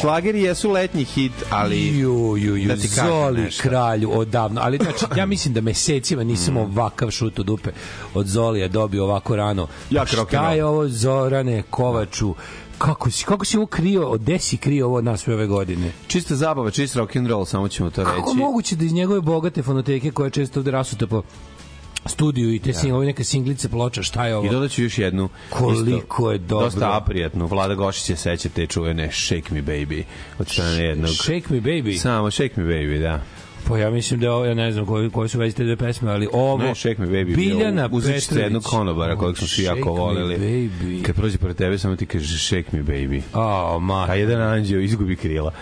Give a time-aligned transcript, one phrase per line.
[0.00, 3.62] Šlageri jesu letnji hit, ali Ju, ju, ju, da ti Zoli nešto.
[3.62, 4.60] kralju odavno.
[4.64, 7.70] Ali znači, ja mislim da mesecima nisam ovakav šut u dupe
[8.14, 9.66] od Zolija dobio ovako rano.
[9.90, 12.34] Jak Šta je ovo Zorane Kovaču?
[12.78, 15.92] Kako si, kako si ovo krio, gde si krio ovo nas sve ove godine?
[16.06, 18.38] Čista zabava, čist rock and roll, samo ćemo to Kako reći.
[18.38, 21.22] moguće da iz njegove bogate fonoteke koje često ovde rasute po
[22.06, 24.46] studiju i te sing, ove neke singlice ploča, šta je ovo?
[24.46, 25.28] I dodat ću još jednu.
[25.50, 26.64] Koliko je dobro.
[26.66, 27.46] Dosta aprijatnu.
[27.46, 30.02] Vlada Gošić se seća te čuvene Shake Me Baby
[30.38, 31.10] od strane jednog.
[31.10, 31.98] Shake me baby.
[31.98, 33.22] Samo Shake Me Baby, da.
[33.68, 36.10] Pa ja mislim da ovo, ja ne znam koji, koji su vezi te dve pesme,
[36.10, 36.58] ali ovo...
[36.64, 37.36] Ne, Shake Me Baby.
[37.36, 38.78] Biljana Uzet ćete jednog Petrović.
[38.78, 40.36] konobara kojeg smo svi Shake jako me voleli.
[40.36, 41.02] baby.
[41.02, 43.20] Kad prođe pored tebe, samo ti kaže Shake Me Baby.
[43.32, 45.52] A, ma, A jedan anđeo izgubi krila.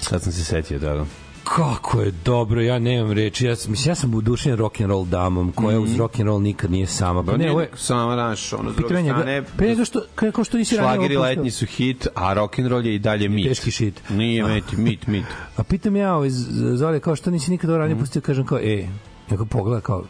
[0.00, 1.04] Sad sam se setio toga.
[1.46, 3.46] Kako je dobro, ja nemam reči.
[3.46, 6.40] Ja, sam- mislim, ja sam udušen rock and roll damom, koja uz rock and roll
[6.40, 7.22] nikad nije sama.
[7.22, 7.70] Pa ne, ovo je...
[7.76, 10.94] Sama naš, ono, s druge Pitanje njega, strane, pre nego što, kao što nisi ranije
[10.94, 13.48] šlageri letnji su hit, a rock'n'roll je i dalje mit.
[13.48, 14.02] Teški shit.
[14.10, 15.24] Nije mit, mit, mit.
[15.56, 18.58] A pitam ja, ovaj, Z- Zoli, kao što nisi nikad ovo ranije pustio, kažem kao,
[18.58, 18.86] e,
[19.30, 20.04] neko pogleda kao,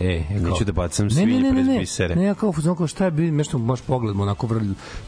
[0.00, 2.16] E, e kao, Neću da bacam ne, svinje ne, ne, pred ne, bisere.
[2.16, 4.62] Ne, ja kao fuzon, kao šta je bilo, nešto baš pogledamo, onako vrlo,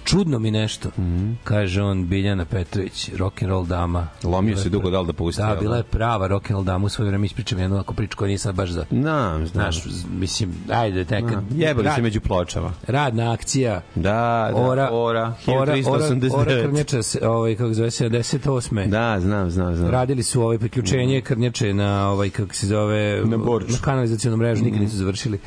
[0.04, 0.88] čudno mi nešto.
[0.98, 1.32] Mhm.
[1.44, 4.08] Kaže on, Biljana Petrović, rock and roll dama.
[4.24, 5.42] Lomio se dugo da li da pusti.
[5.42, 8.16] Da, bila je prava rock and roll dama u svoje vreme, ispričam jednu ovako priču
[8.16, 8.84] koja nije sad baš za...
[8.90, 9.46] Znam.
[9.46, 9.84] Znaš,
[10.18, 11.28] mislim, ajde, tek...
[11.28, 11.48] Znam.
[11.54, 12.72] Jebali se rad- među pločama.
[12.86, 16.34] Radna akcija, Da, da, ora, ora, ora, ora, 1389.
[16.34, 18.88] ora krnjača, se, ovaj, kako zove se, 78.
[18.88, 19.90] Da, znam, znam, znam.
[19.90, 23.72] Radili su ovaj priključenje krnjače na ovaj kako se zove Na Borču.
[23.72, 25.38] na kanalizacionu mrežu nikad nisu završili.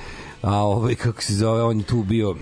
[0.41, 2.35] A ovaj kako se zove on je tu bio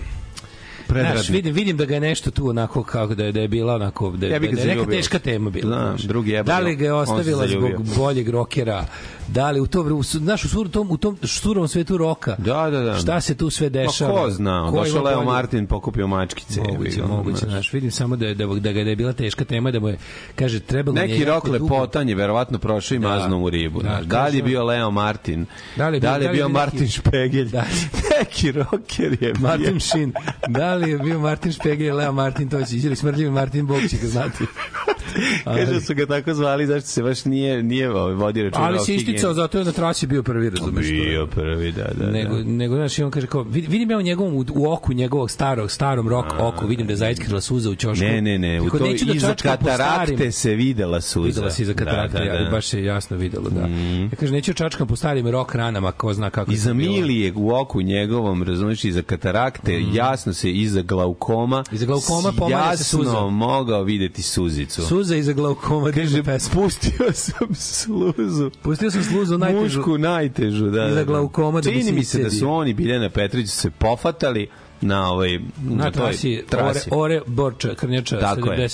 [0.86, 1.24] Predradnik.
[1.24, 3.74] Znaš, vidim, vidim da ga je nešto tu onako kako da je, da je bila
[3.74, 5.76] onako da, Ja da, da je neka teška tema bila.
[5.76, 6.02] Znaš.
[6.02, 8.86] drugi jebao Da li ga je ostavila zbog boljeg rokera,
[9.32, 12.70] Da li u to u, znaš, u, sur, tom, u tom šturom svetu roka, Da,
[12.70, 12.94] da, da.
[12.94, 14.12] šta se tu sve Pa dešava?
[14.14, 16.60] ko zna, došao Leo Martin, pokupio mačkice.
[16.62, 17.50] Moguće, ga, moguće, znaš.
[17.50, 19.88] znaš, vidim samo da je, da, da, ga, da je bila teška tema, da mu
[19.88, 19.98] je,
[20.34, 23.08] kaže, trebalo je Neki rok lepotan je verovatno prošao i Da.
[23.08, 23.82] maznuo u ribu.
[23.82, 24.04] Da, znaš.
[24.04, 25.46] Da, li je bio Leo Martin?
[25.76, 27.48] Da li je bio- da li je da li je bio bio Martin neki- Špegelj?
[27.48, 27.64] Da.
[28.12, 28.82] neki roker
[29.12, 29.34] je bio.
[29.40, 30.12] Martin Šin.
[30.48, 33.96] Da li je bio Martin Špegel ili Leo Martin Točić ili smrdljivi Martin Bog će
[33.96, 34.44] ga znati.
[35.46, 38.84] Kaže da su ga tako zvali, zašto se baš nije, nije vodio računa Ali se.
[39.22, 40.86] Isticao, zato je na trasi bio prvi, razumeš?
[40.86, 41.02] to je.
[41.02, 42.06] Bio prvi, da, da.
[42.06, 42.44] nego, da.
[42.44, 45.30] nego znaš, i on kaže kao, vid- vidim ja u njegovom, u, u oku njegovog
[45.30, 48.04] starog, starom rok oku, vidim da je zaiskrila suza u ćošku.
[48.04, 51.26] Ne, ne, ne, u Tako, to da iza katarakte se videla suza.
[51.26, 52.50] Videla se iza katarakte, Da, da, da.
[52.50, 53.60] baš se jasno videlo, da.
[53.60, 57.32] Ja kaže, neću da čačkam po starim rok ranama, ko zna kako je Iza milije
[57.36, 63.02] u oku njegovom, razumiješ, iza katarakte, jasno se iza glaukoma, Iza glaukoma pomalja se suza.
[63.04, 64.82] jasno mogao videti suzicu.
[64.82, 66.22] Suza iza glaukoma, Kaže,
[66.54, 68.50] pustio sam sluzu.
[68.62, 69.78] Pustio sam sluzu najtežu.
[69.78, 70.86] Mušku najtežu, da.
[70.86, 71.04] Iza da, da.
[71.04, 74.48] glaukoma da mi Čini mi se da su oni Biljana Petrović se pofatali
[74.80, 76.88] na ovaj Na toj trasi, trasi.
[76.92, 78.68] Ore, Ore Borča, Krnjača, Tako je.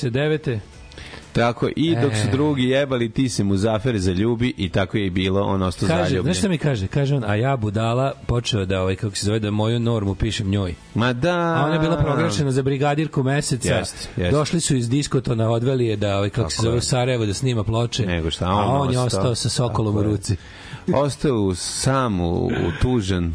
[1.38, 1.46] 79.
[1.46, 2.30] Tako i dok su E.
[2.30, 6.02] drugi jebali ti se mu zafer zaljubi i tako je i bilo, on ostao Kaže,
[6.02, 6.22] zaljubljen.
[6.24, 6.86] znaš šta mi kaže?
[6.86, 10.48] Kaže on, a ja budala počeo da, ovaj, kako se zove, da moju normu pišem
[10.48, 10.74] njoj.
[10.94, 11.36] Ma da.
[11.36, 13.74] A ona je bila proglašena za brigadirku meseca.
[13.74, 14.36] Jeste, jeste.
[14.36, 17.64] Došli su iz diskotona, odveli je da, ovaj, kako se zove, u Sarajevo da snima
[17.64, 18.06] ploče.
[18.06, 19.34] Nego šta, a on on je ostao.
[19.34, 20.36] sa sokolom u ruci.
[20.94, 22.50] Ostao sam u, u
[22.82, 23.34] tužan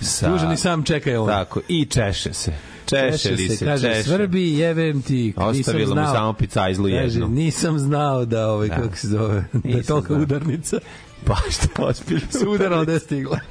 [0.00, 0.32] sa...
[0.32, 1.28] Tužan i sam čeka je on.
[1.28, 2.52] Tako, i češe se.
[2.86, 4.02] Češe li se, kaže, češe.
[4.02, 6.14] svrbi, jebem ti, Ostavilo mu znao.
[6.14, 7.28] samo picajzlu Kaže, jednu.
[7.28, 8.74] nisam znao da, ovaj, Da.
[8.74, 10.78] kako se zove, da je tolika udarnica.
[11.24, 13.38] Pa šta, ospili Se udarala da je stigla.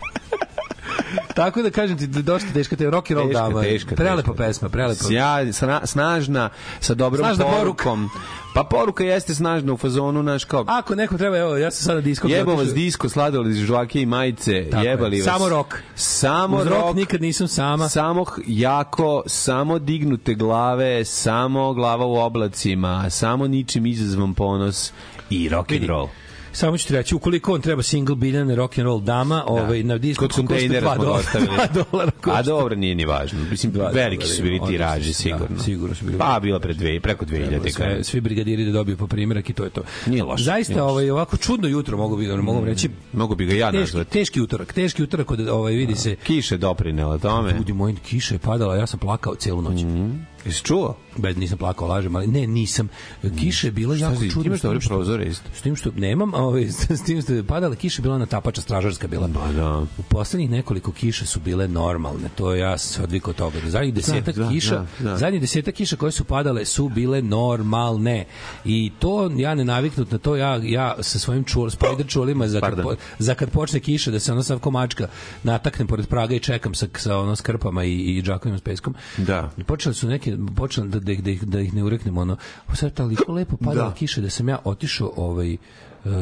[1.36, 3.62] Tako da kažem ti, je dosta teška te rock and roll Teška, dama.
[3.62, 4.34] teška, Prelepa teška.
[4.36, 5.04] pesma, prelepa.
[5.04, 6.50] Sja, sna, snažna,
[6.80, 8.10] sa dobrom Snažna porukom.
[8.54, 10.66] Pa poruka jeste snažna u fazonu, naš kao...
[10.68, 12.28] Ako neko treba, evo, ja sam sada disko.
[12.28, 14.90] Jebo vas disko, sladoled, žvake i majice, Tako je.
[14.90, 15.25] jebali vas.
[15.25, 15.74] Samo rock.
[15.95, 16.78] Samo Uz rock.
[16.78, 17.90] rock nikad nisam sama.
[17.90, 24.92] Samo jako, samo dignute glave, samo glava u oblacima, samo ničim izazvan ponos
[25.30, 26.07] i rock and roll.
[26.54, 29.98] Samo ću ti reći, ukoliko on treba single Biljane rock and roll dama, ovaj, na
[29.98, 31.52] disku Kod kontejnera smo ostavili.
[31.58, 32.42] 2 dolara A košta.
[32.42, 33.40] dobro, nije ni važno.
[33.52, 35.48] Mislim, Dva veliki su bili odlično, tiraži, sigurno.
[35.58, 36.18] Da, sigurno su bili.
[36.18, 37.72] Pa, bila pred dve, preko 2000.
[37.72, 38.04] sve, kada.
[38.04, 39.82] svi brigadiri da dobiju po primjerak i to je to.
[40.06, 42.90] Nije loše, Zaista nije ovaj ovako čudno jutro mogu biti, mogu vam reći.
[43.14, 44.10] Mogu bi ga ja Teški, nazvati.
[44.12, 47.52] teški utorak, teški utorak kod ovaj vidi se Kiše doprinela tome.
[47.54, 49.80] Ljudi moji, kiša je padala, ja sam plakao celu noć.
[50.45, 50.95] Jesi čuo?
[51.18, 52.90] Bez nisam plakao, lažem, ali ne, nisam.
[53.40, 54.44] Kiša je bila jako čudna.
[54.45, 55.50] imaš dobre prozore isto?
[55.54, 56.68] S tim što nemam, a ovaj,
[57.00, 59.30] s tim što je padala kiša bila na tapača stražarska bila.
[59.34, 59.80] Pa da.
[59.98, 62.30] U poslednjih nekoliko kiša su bile normalne.
[62.36, 63.60] To ja se odvikao od toga.
[63.66, 65.18] Zadnjih desetak da, kiša, da, da.
[65.18, 68.25] zadnjih desetak kiša koje su padale su bile normalne.
[68.66, 72.62] I to ja ne naviknut na to, ja ja sa svojim čul, spider čulima za
[72.62, 75.07] kad, po, za kad počne kiša da se ono sav komačka
[75.44, 78.95] nataknem pored praga i čekam sa sa ono skrpama i i džakovima s peskom.
[79.18, 79.51] Da.
[79.57, 82.38] I počeli su neke počeli da da da ih, da ih ne ureknemo ono.
[82.74, 83.95] Sad toliko lepo padala Da.
[83.95, 85.57] kiša da sam ja otišao ovaj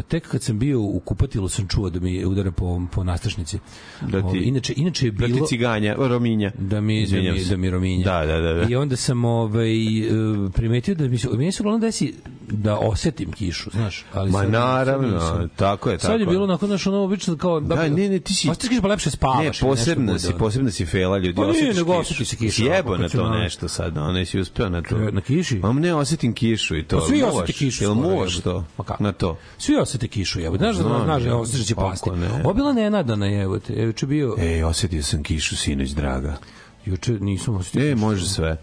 [0.01, 3.59] tek kad sam bio u kupatilu sam čuo da mi udara po, po nastrešnici.
[4.01, 5.39] Da ti- Ovaj, inače, inače je Da bilo...
[5.39, 6.51] ti ciganja, rominja.
[6.57, 8.03] Da mi, da mi, da mi rominja.
[8.05, 8.53] Da, da, da.
[8.53, 8.65] da.
[8.69, 10.11] I onda sam ovaj, e,
[10.53, 14.05] primetio da mi se, meni se uglavnom desi da osetim kišu, znaš.
[14.13, 15.49] Ali Ma sad- naravno, sad nisam.
[15.49, 17.59] tako je, tako Sad je bilo onako, znaš, ono, obično kao...
[17.59, 18.49] Da, ne, ne, ti si...
[18.49, 19.61] Osjetiš kišu pa lepše spavaš.
[19.61, 19.81] Ne, bude,
[20.19, 20.37] si, ono.
[20.37, 21.35] posebna si fela, ljudi.
[21.35, 21.99] Pa nije, osjetiš nego kišu.
[22.01, 24.97] osjeti se kiša, Sjebo onako, na to nešto sad, ono, nisi uspeo na to.
[24.97, 25.55] Na kiši?
[25.57, 26.99] Ma ne, osetim kišu i to.
[26.99, 28.41] Pa svi osjete kišu Jel jebote.
[28.41, 28.63] to?
[28.77, 29.03] Ma kako?
[29.03, 29.37] Na to.
[29.57, 30.63] Svi osete kišu, jebote.
[30.63, 31.37] Znaš da Znam, znaš da ja.
[31.37, 32.09] osjećaš da će pasti.
[32.09, 32.41] ne?
[32.43, 33.73] Ovo je nenadana, jebote.
[33.73, 34.35] Je juče bio...
[34.39, 36.37] Ej, osjetio sam kišu sinoć, draga.
[36.85, 37.91] Juče nisam osjetio.
[37.91, 38.57] E, može sve.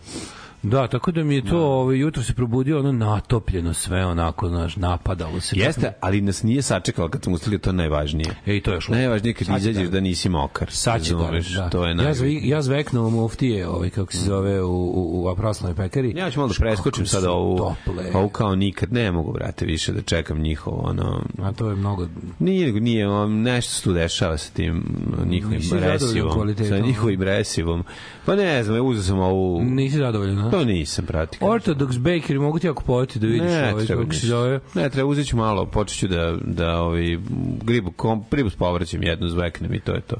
[0.62, 4.76] Da, tako da mi je to, ovaj, jutro se probudio ono natopljeno sve, onako, znaš,
[4.76, 5.56] napadalo se.
[5.58, 8.34] Jeste, ali nas nije sačekalo kad smo ustali, to je najvažnije.
[8.46, 8.88] Ej, to je još.
[8.88, 10.70] Najvažnije kad izađeš da- da nisi mokar.
[10.70, 11.70] Sad će da, da.
[11.70, 12.40] To je ja, najvažnije.
[12.40, 16.12] zvi, ja zveknuo muftije, ovaj, kako se zove, u, u, u pravoslavnoj pekari.
[16.16, 18.10] Ja ću malo da preskočim sada ovu, Tople.
[18.14, 18.92] ovu kao nikad.
[18.92, 21.22] Ne mogu, brate, više da čekam njihovo, ono...
[21.42, 22.06] A to je mnogo...
[22.38, 24.84] Nije, nije, on, nešto se tu dešava sa tim
[25.26, 26.54] njihovim resivom.
[26.68, 27.84] Sa njihovim resivom.
[28.26, 29.62] Pa ne znam, uzeo sam ovu...
[29.64, 31.38] Nisi zadovoljan, To nisam, prati.
[31.40, 34.60] Orthodox Bakery, mogu ti ako povati da vidiš Ne, ovaj, kako se zove.
[34.74, 37.18] Ne, treba uzet ću malo, počet ću da, da ovaj,
[37.62, 40.16] gribu, kom, ribu s povrćem jednu zveknem i to je to.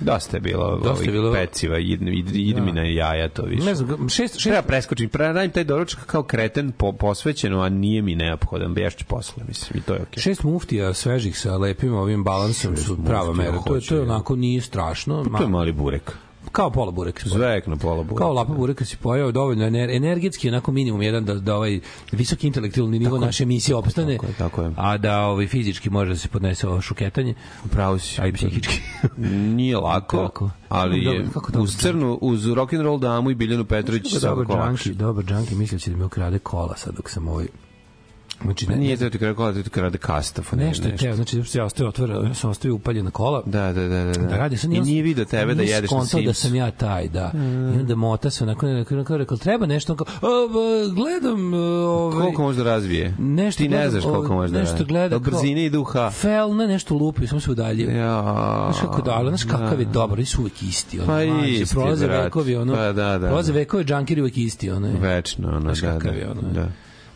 [0.00, 3.64] Dosta je bilo Dosta ovih je bilo- peciva, idmi, idmi na jaja, to više.
[3.64, 7.68] Ne znam, šest, šest, Treba preskočiti, pre radim taj doručak kao kreten po, posvećeno, a
[7.68, 10.20] nije mi neophodan, bešću posle, mislim, i to je okej.
[10.22, 13.58] Šest muftija svežih sa lepim ovim balansom su prava mera.
[13.66, 15.24] To je, to je onako nije strašno.
[15.38, 16.12] To je mali burek.
[16.52, 17.20] Kao pola burek.
[17.20, 17.38] si pojeo.
[17.38, 18.18] Zvek na pola bura.
[18.18, 21.80] Kao lapa bureka si pojeo dovoljno ener, energetski, onako minimum jedan da, da ovaj
[22.12, 24.72] visoki intelektualni nivo naše emisije opstane, tako je, tako je.
[24.76, 27.34] a da ovaj fizički može da se podnese ovo šuketanje,
[27.70, 28.20] Pravo si.
[28.20, 28.80] a i psihički.
[29.56, 30.50] Nije lako, Kako?
[30.68, 34.02] ali Dobro, je kako dobro uz crnu, uz rock and roll damu i Biljanu Petrović
[34.02, 37.46] Dobar svakako džanki, dobar džanki, će da mi ukrade kola sad dok sam ovaj
[38.42, 40.52] Znači, ne, Nije to ti kola, to ti kada kastaf.
[40.52, 43.42] ne, nešto je teo, znači da ja ostavio otvora, ja sam ostavio upaljena kola.
[43.46, 44.12] Da, da, da, da.
[44.12, 46.38] Da radi, sad I nije video tebe da jedeš na da Sims.
[46.38, 47.30] sam ja taj, da.
[47.74, 51.60] I onda mota se onako, onako, onako rekao, treba nešto, onako, "A, ba, gledam, uh,
[51.60, 53.14] ovaj, Koliko može da razvije?
[53.18, 56.10] nešto Ti ne znaš koliko ovaj, može da nešto gleda kao- brzine ide u H.
[56.10, 57.90] Fel, ne, nešto lupi, samo se udaljio.
[57.90, 58.22] Ja.
[58.64, 60.98] Znaš kako da, ali znaš kakav je dobar, oni su uvek isti.
[60.98, 61.18] Ono, Pa
[61.72, 63.58] prolaze vekovi, ono, Pa da, da, prolaze da.
[63.58, 64.88] vekovi, džankiri uvek isti, ono.
[65.00, 66.18] Večno, ono, da, kakav da.
[66.18, 66.68] je ono, da.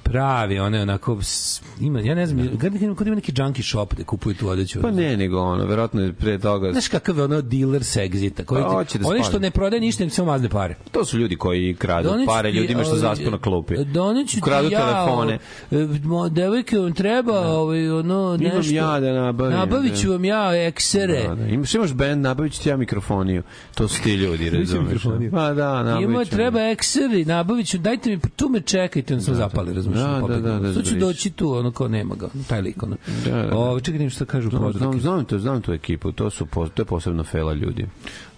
[0.02, 3.94] Pravi, one onako, s- ima, ja ne znam, kad ima- kod ima neki junkie shop
[3.94, 4.80] da kupuju tu odeću.
[4.82, 6.72] Pa ne, nego ono, verovatno je pre toga...
[6.72, 9.80] Znaš kakav je ono dealer sa exita, koji Pa, hoće da oni što ne prodaje
[9.80, 10.76] ništa, samo mazne pare.
[10.90, 13.74] To su ljudi koji kradu Doneću pare ti, ljudima što ovaj, zaspu na klupi.
[13.84, 15.38] Doneću ti Kradu ja, telefone.
[15.70, 18.74] e, mo- devojke vam treba ovaj, ono, Imam nešto.
[18.74, 20.12] ja da nabavim, Nabavit ću da.
[20.12, 21.22] vam ja eksere.
[21.22, 21.46] Da, da.
[21.46, 23.42] Imaš, imaš band, nabavit ću ti ja mikrofoniju.
[23.74, 24.84] To su ti ljudi, razumeš?
[24.84, 25.30] mikrofoniju.
[25.30, 29.34] Pa da, nabavit Ima treba ekseri, nabavit ću, dajte mi, tu me čekajte, on sam
[29.34, 30.42] zapali, razumiješ?
[30.42, 31.00] Da, da, da, da, Tu ću zbriš.
[31.00, 32.96] doći tu, ono kao nema ga, taj lik, ono.
[33.24, 33.56] Da, da, da.
[33.56, 36.46] Ove, čekaj, da vidim šta kažu Znam, znam, znam, to, znam tu ekipu, to su
[36.74, 37.86] to je posebno fela ljudi.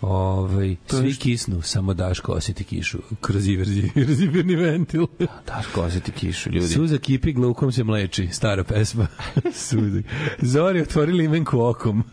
[0.07, 5.07] Ove, svi što- kisnu, samo Daško osjeti kišu kroz iverzi, kroz iverni ventil.
[5.47, 6.69] Daško, osjeti kišu, ljudi.
[6.69, 9.07] Suza kipi glukom se mleči, stara pesma.
[9.69, 10.03] Suza.
[10.39, 12.05] Zori otvori limenku okom.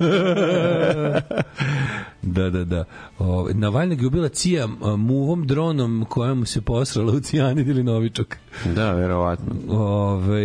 [2.21, 2.85] da, da, da.
[3.19, 4.67] O, Navalnog je ubila Cija
[4.97, 8.37] muvom dronom koja mu se posrala u Cijanid ili Novičok.
[8.75, 9.55] Da, verovatno.
[9.69, 10.41] Ove,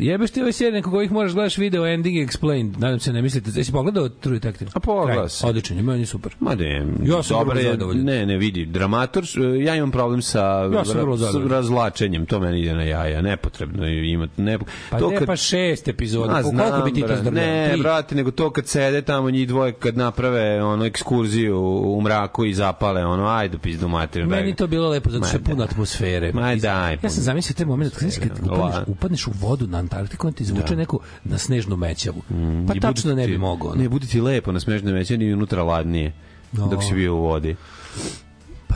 [0.00, 2.78] jebeš ti ovaj serij nekog ovih moraš gledaš video Ending Explained.
[2.78, 3.50] Nadam se ne mislite.
[3.54, 4.70] Jesi pogledao True Detective?
[4.74, 5.48] A pogledao sam.
[5.50, 6.34] Odličan, je, meni je super.
[6.40, 8.04] Ma ne, Ja sam dobar vrlo je, zadovoljan.
[8.04, 9.24] ne, ne, vidi, dramator,
[9.60, 11.50] ja imam problem sa, Ja sam vrlo ra- s zadovoljan.
[11.50, 14.58] razvlačenjem, to meni ide na jaja, nepotrebno je imati, ne,
[14.90, 16.32] Pa to ne, kad- pa šest epizoda.
[16.32, 17.32] A, Po koliko bi ti to zdrljao?
[17.36, 17.80] Ne, Tri?
[17.80, 20.30] brate, nego to kad sede tamo njih dvoje, kad naprave
[20.62, 24.30] ono ekskurziju u mraku i zapale, ono, ajde, pizdu materinu.
[24.30, 25.64] Meni to bilo lepo zato što je puno da.
[25.64, 26.32] atmosfere.
[26.32, 30.26] Ma daj, Ja sam zamislio taj moment kad, kad upadneš, upadneš u vodu na Antarktiku,
[30.26, 32.22] on ti izvuče neku na snežnu mećavu.
[32.68, 33.74] Pa I tačno ne bi mogao.
[33.74, 36.12] Ne, bude ti lepo na smežnoj većini i unutra ladnije.
[36.52, 37.56] Dok si bio u vodi.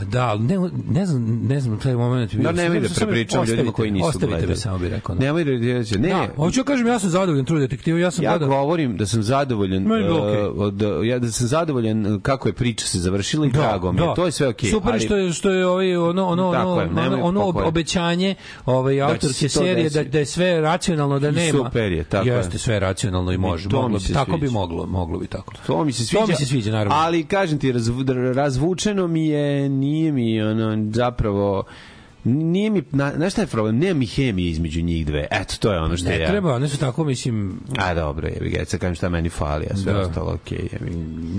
[0.04, 0.58] Da, ali ne,
[0.90, 2.34] ne znam, ne znam, taj moment.
[2.34, 4.48] Da, nemoj da prepričam ostavite ljudima koji nisu Ostavite gledali.
[4.50, 5.14] me, samo bih rekao.
[5.14, 8.10] Ne, Nemoj da reći, ne, da, hoću ja kažem, ja sam zadovoljan True Detective, ja
[8.10, 8.48] sam Ja gledao.
[8.48, 10.42] govorim da sam zadovoljan bilo uh, okej.
[10.42, 14.14] od ja da sam zadovoljan uh, kako je priča se završila i drago mi je.
[14.16, 14.70] To je sve okej.
[14.70, 18.34] Super ali- što je što je ovaj ono ono ono je, ono, ono obećanje
[18.66, 21.58] ovaj autorske se to serije da da je sve racionalno da nema.
[21.58, 22.34] super je, tako je.
[22.34, 23.68] Jeste sve racionalno i može.
[23.68, 25.52] Moglo, tako bi moglo, moglo bi tako.
[25.66, 26.20] To mi se sviđa.
[26.20, 26.94] To mi se sviđa, naravno.
[26.96, 31.66] Ali kažem ti razvu, razvučeno mi je, nije mi ono zapravo
[32.24, 33.78] nije mi, na, znaš šta je problem?
[33.78, 35.26] Nema mi hemije između njih dve.
[35.32, 36.26] Eto, to je ono što Ne ja...
[36.26, 39.76] treba, one su tako, mislim, A dobro, jebi ga, sad kažem šta meni fali, a
[39.76, 40.00] sve Da.
[40.00, 40.58] ostalo okej.
[40.72, 40.90] jebi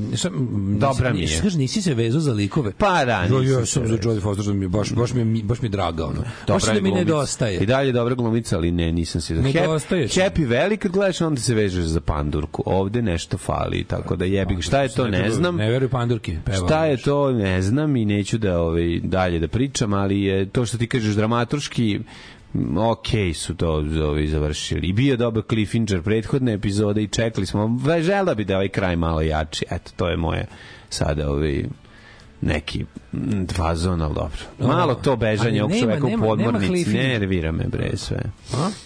[0.09, 0.17] ga.
[0.17, 1.27] Šta, m, Dobra nisi- mi je.
[1.27, 2.71] nisi- Kaži, nisi se vezao za likove.
[2.73, 3.93] Pa da, Jo, nisam ja sam za.
[3.95, 6.05] Jodie Foster, mi baš, baš, mi, baš mi je draga.
[6.05, 6.13] Ono.
[6.13, 7.05] baš Dobra da je mi glumica.
[7.05, 7.57] nedostaje.
[7.57, 9.33] I dalje je dobra glumica, ali ne, nisam se...
[9.33, 10.07] Nedostaje.
[10.07, 12.63] Happy Valley kad gledaš, onda se vežeš za pandurku.
[12.65, 14.61] Ovde nešto fali, tako da jebi ga.
[14.61, 15.55] Šta je to, ne znam.
[15.55, 16.37] Ne veruju pandurki.
[16.45, 16.57] Peva.
[16.57, 20.65] Šta je to, ne znam i neću da ovaj, dalje da pričam, ali je to
[20.65, 21.99] što ti kažeš dramaturški
[22.77, 23.69] ok su to
[24.03, 24.87] ovaj, završili.
[24.87, 27.79] I bio dobar cliffhanger prethodne epizode i čekali smo.
[28.01, 29.65] Žela bi da ovaj kraj malo jači.
[29.71, 30.45] Eto, to je moje
[30.89, 31.63] sada ovaj,
[32.45, 34.37] neki mm, fazon, ali dobro.
[34.59, 38.19] Malo to bežanje ovog čoveka u podmornici nervira me bre sve.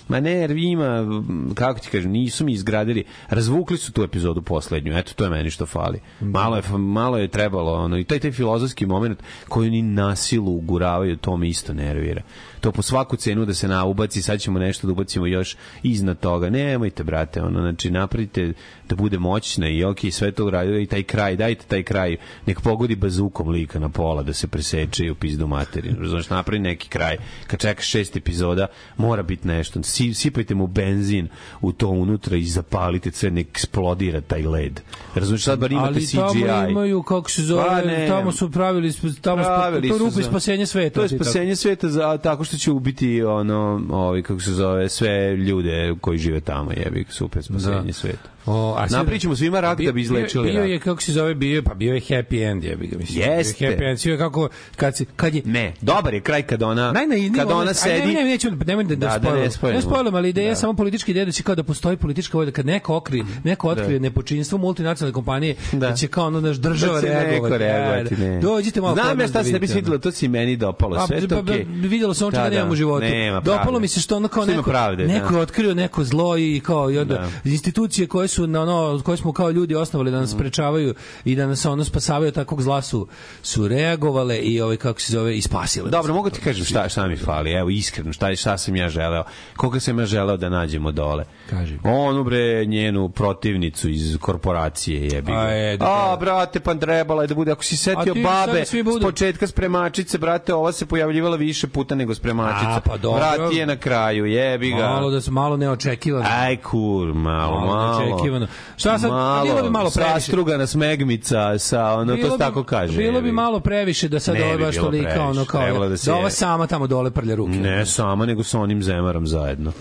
[0.08, 4.98] Ma nerv ima, m, kako ti kažem, nisu mi izgradili, razvukli su tu epizodu poslednju,
[4.98, 6.00] eto to je meni što fali.
[6.20, 10.56] Malo je, malo je trebalo, ono, i taj, taj filozofski moment koji oni na silu
[10.56, 12.22] uguravaju, to me isto nervira.
[12.62, 16.20] To po svaku cenu da se na ubaci, sad ćemo nešto da ubacimo još iznad
[16.20, 16.50] toga.
[16.50, 18.54] Nemojte, brate, ono, znači, napravite
[18.90, 22.16] da bude moćna i ok, sve to uradio i taj kraj, dajte taj kraj,
[22.46, 26.08] nek pogodi bazukom lika na pola da se preseče i u pizdu materinu.
[26.08, 27.18] Znaš, napravi neki kraj.
[27.48, 28.68] Kad čekaš šest epizoda,
[28.98, 29.84] mora biti nešto.
[29.84, 31.28] Si, sipajte mu benzin
[31.62, 34.82] u to unutra i zapalite sve, nek eksplodira taj led.
[35.16, 36.18] Razumiješ, sad bar imate Ali CGI.
[36.18, 38.08] tamo imaju, kako se zove, Pa ne.
[38.08, 40.94] tamo su pravili, tamo spa, Pravili to su rupa za- i spasenje sveta.
[40.96, 43.60] To je spasenje sveta za, tako što će ubiti ono,
[43.92, 45.70] ovi, kako se zove, sve ljude
[46.02, 47.94] koji žive tamo, jebi, super spasenje Da.
[47.94, 48.30] sveta.
[48.50, 50.70] O, a sad- Napričamo svima rak da bi izlečili bio, bio rak.
[50.70, 53.24] je, kako se zove, bio, je- pa bio je happy end, jebi ga, mislim.
[53.24, 53.66] Jeste.
[53.66, 54.00] Happy end.
[54.00, 57.74] Sve kako, kad, si, kad je, Ne, dobar je kraj kad ona, Najnaivniji kad ona
[57.74, 58.08] sedi...
[58.08, 59.76] Ne, ne, neću, nemoj da, da, Da, da spojlujem.
[59.76, 60.56] ne spojlujem, ali ideja je Da.
[60.56, 64.00] samo politička ideja da će kao da postoji politička volja, kad neko okrije, neko otkrije
[64.00, 65.78] nepočinstvo multinacionalne kompanije, da.
[65.80, 65.94] Da.
[65.94, 67.58] će kao ono naš država Da reagovati.
[67.58, 68.26] reagovati, Da, da.
[68.26, 68.40] ne.
[68.40, 69.74] Dođite malo Znam ja šta da se ne bi ono.
[69.74, 71.66] svidelo, to si meni dopalo, A, sve je pa, to pa, okej.
[71.68, 72.72] videlo se on čega Da, nemam da.
[72.72, 73.06] u životu.
[73.44, 75.38] Dopalo mi se što ono kao neko, neko da.
[75.38, 77.30] je otkrio neko zlo i kao i onda Da.
[77.46, 80.94] institucije koje su na ono koje smo kao ljudi osnovali da nas sprečavaju
[81.26, 83.08] i da nas ono spasavaju od takvog zla su
[83.42, 85.90] su reagovale i ovaj kako se zove i spasile.
[85.90, 89.24] Dobro, mogu ti kažem šta, šta mi fali, evo iskreno, šta, šta sam ja želeo,
[89.58, 91.26] koga sam ja želeo da nađemo dole.
[91.50, 91.78] Kaži.
[91.84, 95.32] Onu bre, njenu protivnicu iz korporacije jebi.
[95.32, 98.74] A, e, da, A, brate, pa trebala je da bude, ako si setio babe, s
[99.02, 102.70] početka spremačice, brate, ova se pojavljivala više puta nego spremačica.
[102.70, 103.20] A, pa dobro.
[103.20, 104.88] Vrati je na kraju, jebi ga.
[104.88, 106.26] Malo da se malo neočekivano.
[106.30, 108.18] Aj kur, malo, Malo malo.
[108.30, 108.48] Neočekivano.
[108.78, 109.12] Šta sad,
[109.44, 110.14] bilo bi malo previše.
[110.14, 112.98] Sastrugana smegmica sa, ono, to se tako kaže.
[112.98, 116.30] Bilo bi malo previše da sad ovo baš bilo tolika ono kao da, da ova
[116.30, 117.52] sama tamo dole prlja ruke.
[117.52, 119.72] Ne sama, nego sa onim zemarom zajedno.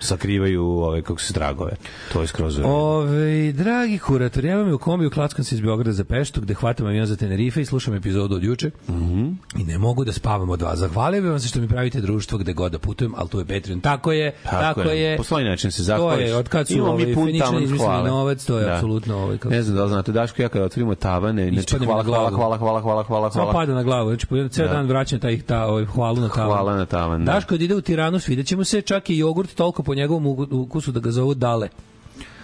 [0.00, 1.72] Sakrivaju ove, kako se dragove.
[2.12, 2.60] To je skroz...
[2.64, 6.54] Ove, dragi kurator, ja vam je u kombiju, klackam se iz Beograda za Peštu, gde
[6.54, 8.70] hvatam avion za Tenerife i slušam epizodu od juče.
[8.88, 9.28] Mhm.
[9.58, 10.78] I ne mogu da spavam od vas.
[10.78, 13.44] Zahvalio bih vam se što mi pravite društvo gde god da putujem, ali tu je
[13.44, 13.80] Patreon.
[13.80, 15.16] Tako je, tako, je.
[15.16, 16.28] Po svoj način se To zahvališ.
[16.28, 18.74] je, od kad su Imamo Feničani taman izmislili novac, to je Da.
[18.74, 22.02] apsolutno ovaj, kako Ne znam da li znate, Daško, ja kada otvorimo tavane, znači hvala,
[22.02, 23.52] hvala, hvala, hvala, hvala, hvala, hvala.
[23.52, 24.72] pada na glavu, znači po ceo Da.
[24.72, 26.46] dan vraćam taj ta ovaj hvalu na tavan.
[26.48, 27.32] Hvala na tavan, da.
[27.32, 30.92] Daško kad ide u Tiranu, svidjet ćemo se čak i jogurt toliko po njegovom ukusu
[30.92, 31.68] da ga zovu Dale.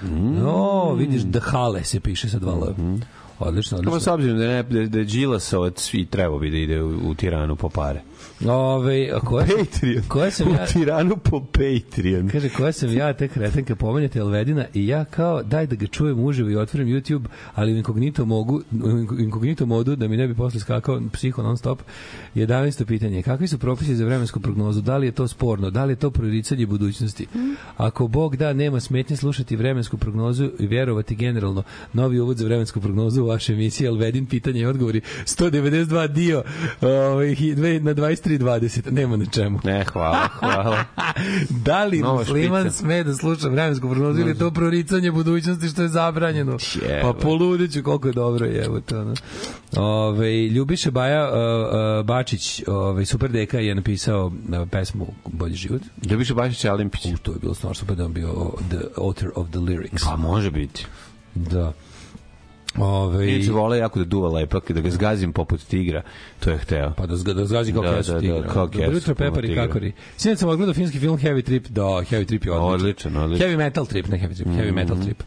[0.03, 0.41] Mm.
[0.43, 2.75] No, vidiš, Dahale se piše sa dva L.
[3.39, 4.15] Odlično, Ovo s odlično.
[4.15, 7.57] obzirom da, ne, da, da je Đilasovac i trebao bi da ide u, u Tiranu
[7.57, 8.03] po pare.
[8.49, 10.03] Ove, a koja, Patreon.
[10.09, 10.65] koja sam ja...
[10.71, 12.29] U Tiranu po Patreon.
[12.29, 16.25] Kaže, koja sam ja te kretenka pomenjate Elvedina i ja kao, daj da ga čujem
[16.25, 17.25] uživo i otvorim YouTube,
[17.55, 18.63] ali u inkognito, mogu,
[19.15, 21.83] u inkognito modu, da mi ne bi posle skakao psiho non stop.
[22.35, 22.85] 11.
[22.85, 24.81] pitanje, kakvi su propisi za vremensku prognozu?
[24.81, 25.71] Da li je to sporno?
[25.71, 27.27] Da li je to proricanje budućnosti?
[27.77, 32.81] Ako Bog da, nema smetnje slušati vremensku prognozu i vjerovati generalno novi uvod za vremensku
[32.81, 36.43] prognozu u vašoj emisiji Elvedin, pitanje i odgovori 192 dio
[36.83, 37.81] ovaj, hi- dve-
[38.39, 38.93] na 23.20.
[38.93, 39.61] Nema na čemu.
[39.65, 40.85] Ne, hvala, hvala.
[41.67, 42.77] Da li Nova musliman špica.
[42.77, 46.53] sme da sluša vremensku prognozu ili je to proricanje budućnosti što je zabranjeno?
[46.53, 47.01] Jebote.
[47.03, 49.05] Pa poludeću koliko je dobro evo to.
[49.05, 49.15] No.
[49.77, 51.35] Ove, Ljubiša Baja uh,
[52.01, 55.83] uh, Bačić, ove, super deka je napisao uh, pesmu Bolji život.
[56.11, 57.07] Ljubiš Bašić Alimpić.
[57.07, 60.05] U, to je bilo stvarno super da je on bio the author of the lyrics.
[60.05, 60.87] Pa može biti.
[61.35, 61.73] Da.
[62.79, 66.03] Ove, Neće vole jako da duva lepak, da ga zgazim poput tigra.
[66.41, 66.93] To je hteo.
[66.93, 68.43] Pa da, da zgazi kao Da, kesu da, da, tigra.
[68.45, 69.55] kao Dobro kesu jutro, puno Pepar i.
[69.57, 69.93] Kakori.
[70.17, 71.67] Sinoć sam odgledao finski film Heavy Trip.
[71.69, 72.75] Da, Heavy Trip je odličan.
[72.75, 73.49] Odličan, odličan.
[73.49, 75.23] Heavy Metal Trip, ne Heavy Trip, Heavy Metal Trip.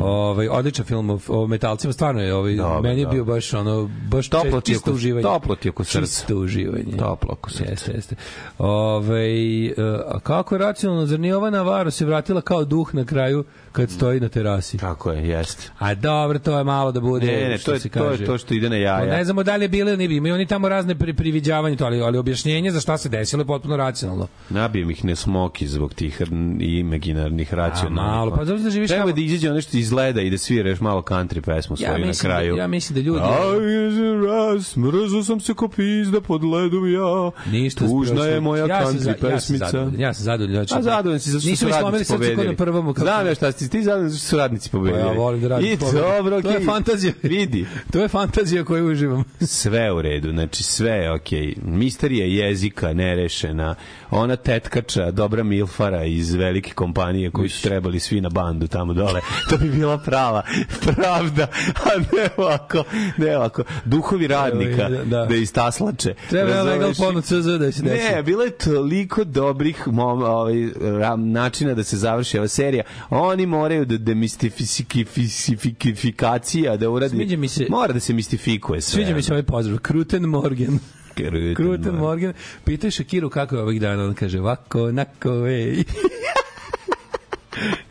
[0.00, 3.14] Ovaj odličan film o, o metalcima, stvarno je, ovaj Dobro, meni je dobro.
[3.14, 5.22] bio baš ono baš Toplo ti oko- uživanje.
[5.22, 6.00] toplo ti oko srca.
[6.00, 6.96] Čisto uživanje.
[6.98, 7.70] Toplo oko srca.
[7.70, 8.16] Jeste, jeste.
[8.58, 9.74] Ovaj e,
[10.06, 14.20] a kako racionalno, zar nije ova Navaro se vratila kao duh na kraju kad stoji
[14.20, 14.78] na terasi?
[14.78, 15.70] Tako je, jeste.
[15.78, 18.22] A dobro, to je malo da bude, Ne, ne, što to je, se to kaže.
[18.22, 19.06] je to što ide na Pa jaja.
[19.08, 20.16] ne znamo da li je bilo ili nije bilo.
[20.18, 23.46] Imaju oni tamo razne pri, priviđavanja, to, ali, ali objašnjenje za šta se desilo je
[23.46, 24.26] potpuno racionalno.
[24.50, 26.20] Nabijem ih ne smoki zbog tih
[26.60, 27.96] imaginarnih A, racionalnih.
[28.04, 31.02] malo, pa zato da živiš Treba da izađe ono što izgleda i da sviraš malo
[31.02, 32.56] country pesmu svoju na mislim da- kraju.
[32.56, 33.58] ja mislim da ljudi- Aj,
[34.26, 37.30] raz, smrzo sam se ko pizda pod ledom ja.
[37.52, 39.66] Ništa Tužna je moja ja sam country za- Ja sam pesmica.
[39.66, 40.60] zadovoljan, ja sam zadovoljan.
[41.16, 42.46] A Nisu mi slomili radnici srce kao pobedili.
[42.48, 42.86] na prvom.
[42.86, 43.00] Kako...
[43.00, 45.02] Znam ja šta si, ti zadovoljan zato što su radnici pobedili.
[45.02, 47.12] Pa ja volim da radim I dobro, To je fantazija.
[47.22, 49.24] Vidi, To je fantazija koju uživam.
[49.40, 51.54] sve u redu, znači sve je okej.
[51.62, 53.74] Misterija jezika nerešena,
[54.14, 59.20] ona tetkača, dobra milfara iz velike kompanije koji su trebali svi na bandu tamo dole,
[59.50, 60.42] to bi bila prava
[60.86, 61.46] pravda,
[61.76, 62.84] a ne ovako,
[63.16, 65.34] ne ovako, duhovi radnika Da, da, da.
[65.34, 66.14] istaslače.
[66.30, 68.04] Treba je legal ponu CZ da se desi.
[68.06, 70.54] Ne, bilo je toliko dobrih mom, ovaj,
[71.18, 72.84] načina da se završi ova serija.
[73.10, 77.10] Oni moraju da demistifikacija da uradi.
[77.10, 78.92] Sviđa mi se- Mora da se mistifikuje sve.
[78.94, 79.78] Sviđa mi se ovaj pozdrav.
[79.78, 80.78] Kruten Morgan.
[81.14, 82.00] Kruten, Kruten Morgan.
[82.00, 82.32] Morgan.
[82.64, 84.04] Pitaj Shakiru kako je ovih dana.
[84.04, 85.84] On kaže, vako, nako, ej.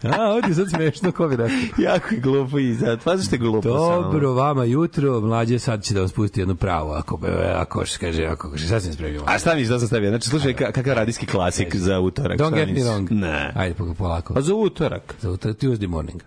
[0.03, 1.57] A, ovdje je sad smešno, ko bi rekao.
[1.77, 3.01] jako je glupo i zato.
[3.05, 4.01] Pa zašto je glupo samo?
[4.01, 7.19] Dobro, vama jutro, mlađe sad će da vas pusti jednu pravu, ako,
[7.55, 9.23] ako se kaže, ako kaže, sad sam spremio.
[9.25, 10.09] A šta mi što sam stavio?
[10.09, 12.39] Znači, slušaj, ka- kakav radijski klasik za utorak.
[12.39, 13.11] Don't get me wrong.
[13.11, 13.51] Ne.
[13.55, 14.33] Ajde, pa polako.
[14.33, 15.15] Pa za utorak.
[15.21, 16.21] Za utorak, Tuesday morning.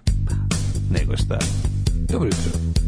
[0.90, 1.38] Nego šta?
[2.09, 2.86] Dobro jutro.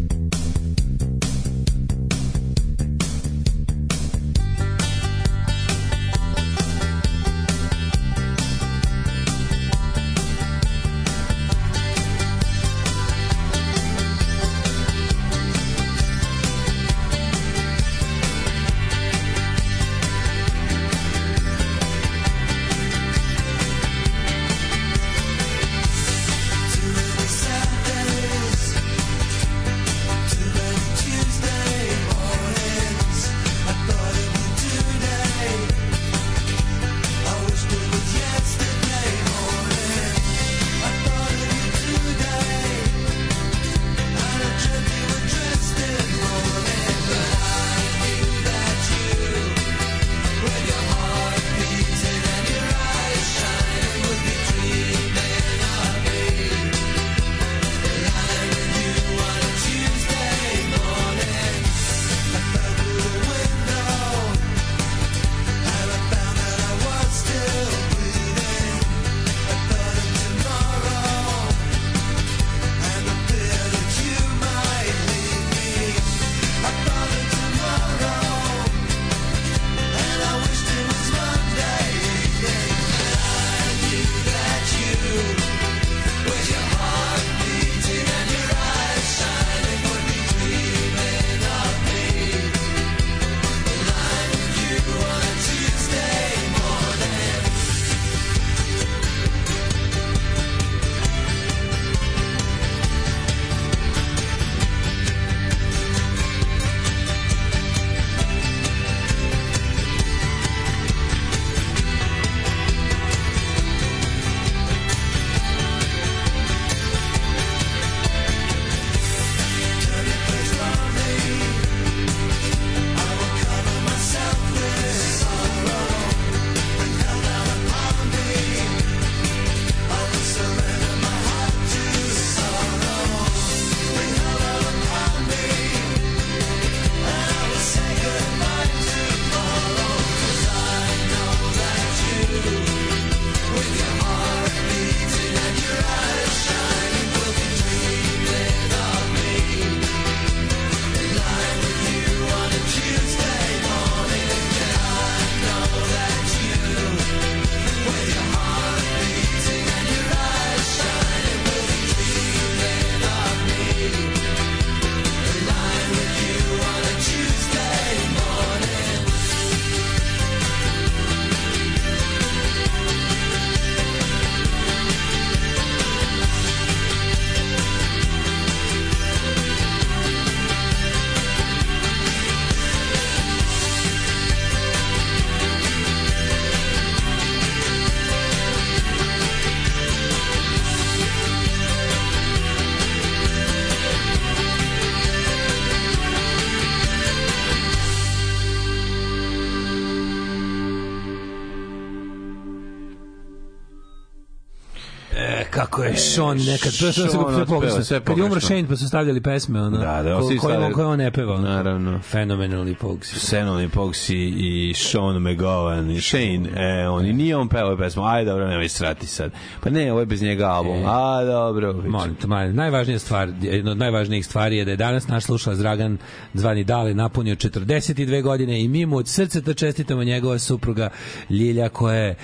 [206.18, 208.00] Sean nekad, to je sve, pogrešno.
[208.04, 208.40] Kad je umro.
[208.40, 211.40] Shane pa su stavljali pesme, ono, Da, da, ko, koje, on, koje on ne peva.
[211.40, 211.98] Naravno.
[211.98, 213.28] Fenomenalni Pogues.
[213.28, 218.24] Senoni Poxy i Sean McGowan i Shane, e, on i nije on pevao pesmu, aj
[218.24, 219.32] dobro, nemoj srati sad.
[219.60, 221.72] Pa ne, ovo je bez njega album, a dobro.
[221.72, 225.98] Molim te, najvažnija stvar, jedna od najvažnijih stvari je da je danas naš slušalac Dragan
[226.34, 230.90] zvani Dale napunio 42 godine i mi mu od srca to čestitamo njegova supruga
[231.30, 232.16] Ljilja koja je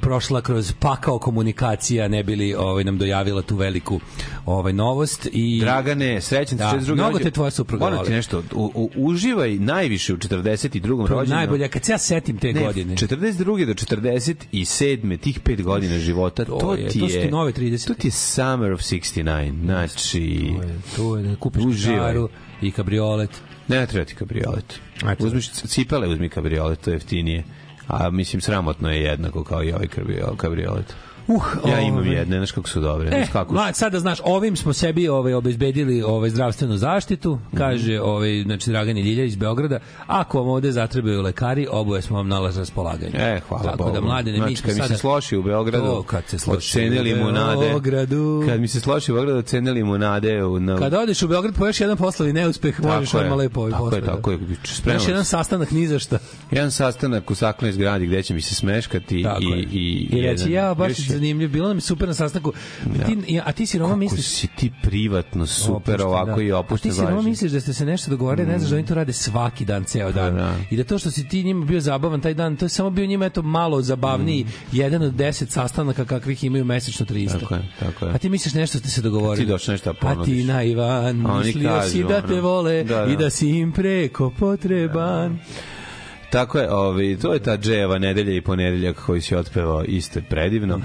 [0.00, 4.00] prošla kroz pakao komunikacija ne bili ovaj nam dojavila tu veliku
[4.46, 6.94] ovaj novost i Dragane, srećan ti Da, 42.
[6.94, 10.80] mnogo te tvoja supruga Moram ti nešto, u, u, uživaj najviše u 42.
[10.82, 11.28] to je rođendan.
[11.28, 13.66] najbolje kad se ja setim te Ne, godine 42.
[13.66, 15.18] do 47.
[15.18, 17.30] tih 5 godina života, to, To je- ti to su je...
[17.30, 17.86] nove 30.
[17.86, 19.60] To ti je Summer of 69.
[19.62, 20.52] Znači...
[20.52, 22.28] To je- to je da kupiš kačaru
[22.62, 23.30] i kabriolet
[23.68, 24.80] Ne treba ti kabriolet.
[25.18, 27.44] Uzmiš cipele, uzmi kabriolet, to je jeftinije.
[27.88, 30.94] A mislim, sramotno je jednako kao i ovaj kabrio- kabriolet.
[31.28, 32.10] Uh, Ja imam ovaj.
[32.10, 33.08] jedne, znaš kako su dobre.
[33.10, 33.60] E, kako su.
[33.74, 37.56] sada znaš, ovim smo sebi ovaj obezbedili ovaj zdravstvenu zaštitu, Mhm.
[37.58, 39.78] kaže ovaj znači Dragan Ilja iz Beograda.
[40.06, 43.12] Ako vam ovde zatrebaju lekari, oboje smo vam na raspolaganju.
[43.14, 43.90] E, hvala Tako Bogu.
[43.90, 46.22] da mlade ne mi znači, smo kad mi sada se sloši u Beogradu, To, kad
[46.26, 48.44] se sloši ocene u limunade, Beogradu.
[48.48, 51.66] kad mi se sloši u Beogradu, ocene limunade u, na, Kad odeš u Beograd po
[51.66, 53.98] još jedan poslovni neuspeh, možeš Tako je, odmah lepo ovaj tako posle.
[53.98, 56.18] je, tako je, spreman Još jedan sastanak ni za šta.
[56.50, 60.42] jedan sastanak u saklenoj zgradi gde će mi se smeškati Tako i, i, I reći,
[60.42, 62.52] jedan- ja, baš zanimljivo, bilo nam je super na sastanku.
[63.06, 64.26] Ti, a ti si Roma Kako misliš...
[64.26, 66.42] si ti privatno super Opušten, ovako da.
[66.42, 68.76] i A opušten ti si Roma misliš da ste se nešto dogovorili, ne znaš da
[68.76, 70.34] oni to rade svaki dan, ceo dan.
[70.34, 70.54] da.
[70.70, 73.06] I da to što si ti njima bio zabavan taj dan, to je samo bio
[73.06, 74.48] njima eto malo zabavniji, Mm.
[74.72, 77.40] jedan od deset sastanaka kakvih imaju mesečno 300.
[77.40, 78.12] Tako je, tako je.
[78.12, 79.46] A ti misliš nešto ste se dogovorili?
[79.46, 80.44] Ti došao nešto da A ti ponudiš.
[80.44, 83.12] na Ivan, A oni mislio si da te vole da, da.
[83.12, 85.38] i da si im preko potreban.
[86.30, 90.80] Tako je, ovaj, to je ta dževa nedelja i ponedeljak koji si otpevao isto predivno.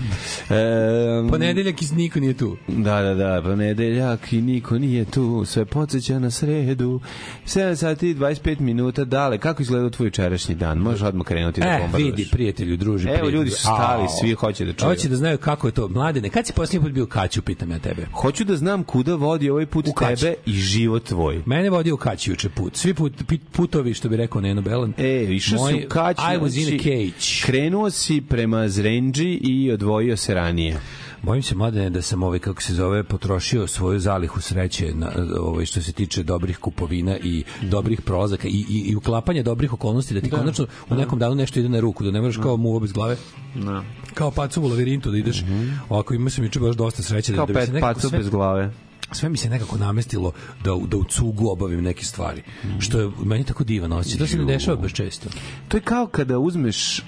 [0.50, 2.58] E, Ponedeljak iz niko nije tu.
[2.68, 7.00] Da, da, da, ponedeljak i niko nije tu, sve podsjeća na sredu.
[7.46, 10.78] 7 sati i 25 minuta, dale, kako izgleda tvoj jučerašnji dan?
[10.78, 12.06] Možeš odmah krenuti da E, bombarduješ.
[12.08, 13.04] vidi, prijatelju, druži.
[13.04, 13.38] Evo, prijatelju.
[13.38, 14.90] ljudi su stali, svi hoće da čuju.
[14.90, 15.88] Hoće da znaju kako je to.
[15.88, 18.06] Mladene, kad si posljednji put bio Kaću, pitam ja tebe.
[18.14, 21.42] Hoću da znam kuda vodi ovaj put U tebe i život tvoj.
[21.46, 22.76] Mene vodio u Kać juče put.
[22.76, 24.94] Svi put, pit- putovi, što bi rekao Neno Belan.
[24.98, 27.46] E, išao si u Kać, I was in a cage.
[27.46, 30.78] krenuo si prema Zrenđi i odvojio se ranije.
[31.24, 35.66] Bojim se, mladene, da sam ovaj, kako se zove, potrošio svoju zalihu sreće na, ovaj,
[35.66, 40.22] što se tiče dobrih kupovina i dobrih prolazaka i, i, i uklapanja dobrih okolnosti, da
[40.22, 42.92] ti konačno u nekom danu nešto ide na ruku, da ne moraš kao muva bez
[42.92, 43.18] glave,
[43.56, 43.84] Da.
[44.14, 45.44] kao pacu u lavirintu da ideš.
[45.90, 47.34] Ovako, imao sam juče baš dosta sreće.
[47.34, 48.72] Kao da, da bi pet se nekako sve- bez glave.
[49.12, 50.32] Sve mi se nekako namestilo
[50.64, 52.44] da, da u cugu obavim neke stvari.
[52.80, 54.20] Što je meni tako divan osjećaj.
[54.20, 55.30] To se ne dešava baš često.
[55.68, 57.04] To je kao kada uzmeš e,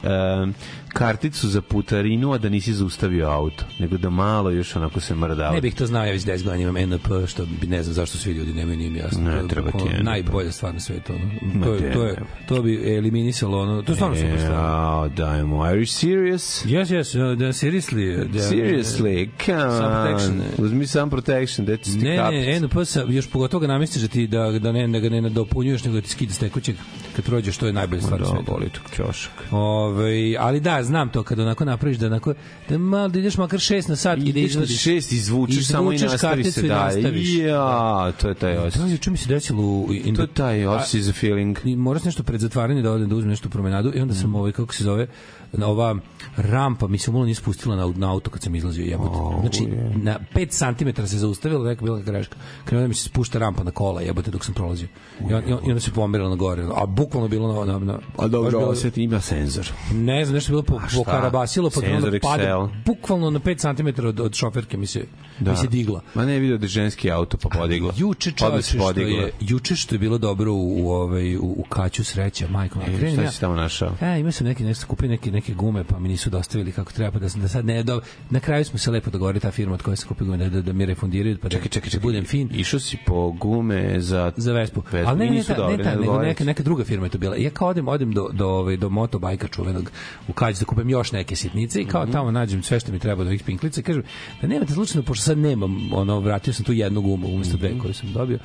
[0.93, 5.53] karticu za putarinu, a da nisi zaustavio auto, nego da malo još onako se mrdava.
[5.53, 8.17] Ne bih to znao, ja već 10 godina imam NP, što bi ne znam zašto
[8.17, 9.21] svi ljudi nemaju nije mi jasno.
[9.21, 10.03] Ne, treba ti NP.
[10.03, 11.13] Najbolja stvar na svetu.
[11.13, 11.65] Ono.
[11.65, 12.15] To, je, to, je,
[12.47, 13.82] to bi eliminisalo ono.
[13.82, 14.53] To je stvarno super stvar.
[14.53, 16.65] Ja, dajmo, are you serious?
[16.65, 18.27] Yes, yes, uh, da, seriously.
[18.34, 20.41] Da, Seriously, come Some protection.
[20.60, 20.65] on.
[20.65, 24.27] Uzmi sam protection, da ti Ne, ne, NP sa, još pogotovo ga namestiš da ti
[24.27, 26.75] da, da ne, da ga ne nadopunjuješ, nego da ti skida s tekućeg
[27.13, 29.32] kad prođeš, to je najbolja stvar Da, boli tog ćošak.
[29.52, 32.34] Ove, ali da, znam to kada onako napraviš da onako
[32.69, 34.80] da malo da ideš makar 6 na sat i da izvadiš.
[34.80, 37.28] šest, izvučeš samo i izvučeš nastavi se i nastaviš.
[37.30, 38.91] Ja, to je taj To osjećaj.
[38.91, 41.58] juče mi se desilo u in To je taj osjećaj za feeling.
[41.63, 44.13] I moram se nešto pred zatvaranje da odem da uzmem nešto u promenadu i onda
[44.13, 44.17] Mm.
[44.17, 45.08] sam ovaj kako se zove
[45.52, 45.95] na ova
[46.38, 49.15] rampa mi se umalo nije spustila na, na auto kad sam izlazio jebote.
[49.41, 50.49] znači na 5
[50.95, 52.36] cm se zaustavila neka bila greška.
[52.65, 54.88] Krenuo da mi se spušta rampa na kola jebote dok sam prolazio.
[55.21, 56.63] I, i on- i onda se pomerila na gore.
[56.76, 59.71] A bukvalno bilo na, na, na A dobro, bilo- osjeti ima senzor.
[59.93, 64.07] Ne znam, nešto je bilo po, po karabasilo, pa Senzor pada, bukvalno na 5 cm
[64.07, 65.05] od, od šoferke mi se,
[65.39, 65.51] Da.
[65.51, 66.01] mi se digla.
[66.13, 67.93] Ma ne vidio da je ženski auto pa podigla.
[67.97, 71.55] Juče Odmah čoveče se što je juče što je bilo dobro u, u ovaj u,
[71.57, 72.79] u kaću sreća, majko.
[72.81, 73.91] E, Krenem šta si tamo našao?
[74.01, 77.11] E, imao sam neki nešto kupio neke neke gume, pa mi nisu dostavili kako treba,
[77.11, 79.73] pa da, sam- da sad ne do, na kraju smo se lepo dogovorili ta firma
[79.73, 81.91] od koje se kupio gume da, da, da mi refundiraju, pa da, Čekaj, čekaj, da
[81.91, 82.01] čekaj.
[82.01, 84.31] budem fin Išao si po gume za...
[84.37, 84.83] za Vespu.
[84.83, 85.09] Vespu.
[85.09, 87.09] Ali ne, ne, ta, ne, dobre, ta, ne nego odgovaraju neka, neka druga firma je
[87.09, 87.35] to bila.
[87.37, 89.91] Ja kao odem, odem do, do, ovaj, do motobajka čuvenog
[90.27, 91.91] u Kađu da kupim još neke sitnice i Mhm.
[91.91, 94.03] kao tamo nađem sve što mi treba od ovih pinklica i kažem
[94.41, 97.59] da nemate slučajno, pošto sad nemam, ono, vratio sam tu jednu gumu umesto Mhm.
[97.59, 98.39] dve koju sam dobio,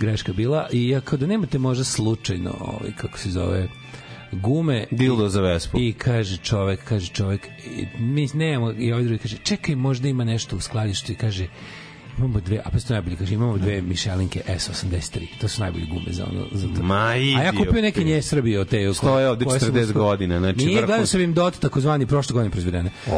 [0.00, 3.68] greška bila i ja kao da nemate možda slučajno, ovaj, kako se zove,
[4.32, 5.78] gume Dildo za Vespu.
[5.78, 10.24] i kaže čovek, kaže čovek, i mi nemamo, i ovaj drugi kaže, čekaj, možda ima
[10.24, 11.46] nešto u skladištu i kaže,
[12.20, 15.26] imamo dve, a pa to najbolje, kaže, imamo dve Michelinke S83.
[15.40, 16.46] To su najbolje gume za ono.
[16.52, 16.82] Za to.
[16.82, 18.94] Ma A ja kupio neke nje Srbije od te.
[18.94, 22.32] Stoje ovde koje sam 40 uspeo- godina, znači Nije, gledao sam im dot, takozvani, prošle
[22.32, 22.90] godine proizvedene.
[23.06, 23.10] I,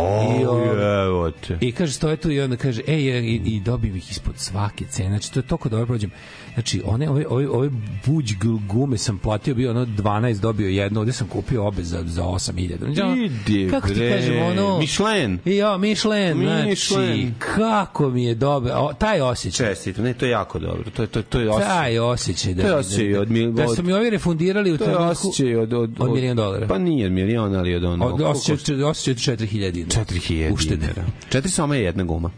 [0.46, 1.58] O, o, evo te.
[1.60, 5.08] I kaže, stoje tu i onda kaže, ej, i, i dobijem ih ispod svake cene.
[5.08, 6.10] Znači, to je toliko dobro prođem.
[6.54, 7.70] Znači, one, ove, ove, ove
[8.06, 12.02] buđ gu- gume sam platio, bio ono 12, dobio jedno, ovde sam kupio obe za,
[12.06, 12.78] za 8000.
[12.78, 14.10] Znači, ono, Idi, kako ti bre.
[14.10, 14.78] kažem, ono...
[14.78, 15.38] Michelin.
[15.44, 19.66] I ja, Michelin, znači, kako mi je dobro, o, taj osjećaj.
[19.66, 20.90] Čestito, ne, to je jako dobro.
[20.90, 21.68] To je, to, to je osjećaj.
[21.68, 24.78] Taj osjećaj da, To je osjećaj od mil- da od- su mi ovi refundirali u
[24.78, 25.72] To je trenutku osjećaj od...
[25.72, 26.66] Od, od milion dolara.
[26.66, 28.06] Pa nije milion, ali od ono...
[28.06, 30.04] od, osjećaj, osjećaj od 4000 dinara.
[30.04, 30.76] 4000 uštede.
[30.76, 31.02] dinara.
[31.28, 32.30] Četiri soma je jedna guma.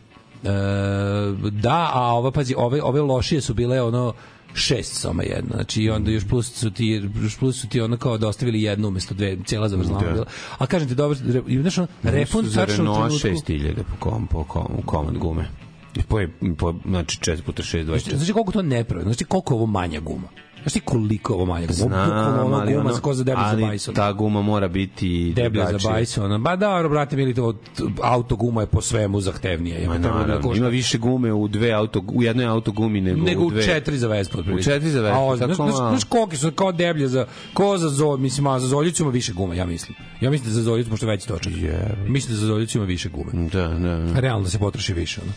[0.44, 4.12] E, da, a ova, pazi, ove, ove lošije su bile ono
[4.54, 5.50] šest soma jedno.
[5.54, 8.88] Znači i onda još plus su ti još plus su ti ono kao dostavili jednu
[8.88, 10.12] umesto dve, cijela zavrzlama Da.
[10.12, 10.26] bila.
[10.58, 13.28] A kažem ti dobro, re, i znaš, ono, refund tačno u trenutku.
[13.28, 15.48] 6000 po kom, po kom, komad gume.
[15.96, 16.18] I Po,
[16.58, 18.16] po, znači 4 puta 6, 24.
[18.16, 20.28] Znači koliko to nepravedno, znači koliko je ovo manja guma.
[20.64, 21.60] Znaš ti koliko ovo guma?
[21.60, 23.94] Bukvalno Znam, ono ali, guma ono, za ko za deblje za ali bajson.
[23.94, 25.92] ta guma mora biti deblja za drugačija.
[25.92, 26.42] bajson.
[26.42, 27.54] Ba da, brate, mili, to
[28.02, 29.88] auto guma je po svemu zahtevnije.
[29.88, 33.20] Ma da naravno, košta- ima više gume u dve auto u jednoj auto gumi nego,
[33.20, 33.62] nego u u dve.
[33.62, 34.60] četiri za Vespu otprilike.
[34.60, 35.88] U četiri za Vespu, A o, tako znaš, znaš, malo.
[35.88, 39.32] znaš koliki su kao deblje za ko za zolj, mislim, a za zoljicu ima više
[39.32, 39.96] gume, ja mislim.
[40.20, 41.52] Ja mislim da za zoljicu pošto veći točak.
[41.52, 42.08] Jebi.
[42.08, 43.48] Mislim da za zoljicu ima više gume.
[43.48, 44.20] Da, da, da.
[44.20, 45.32] Realno da se potroši više, ono.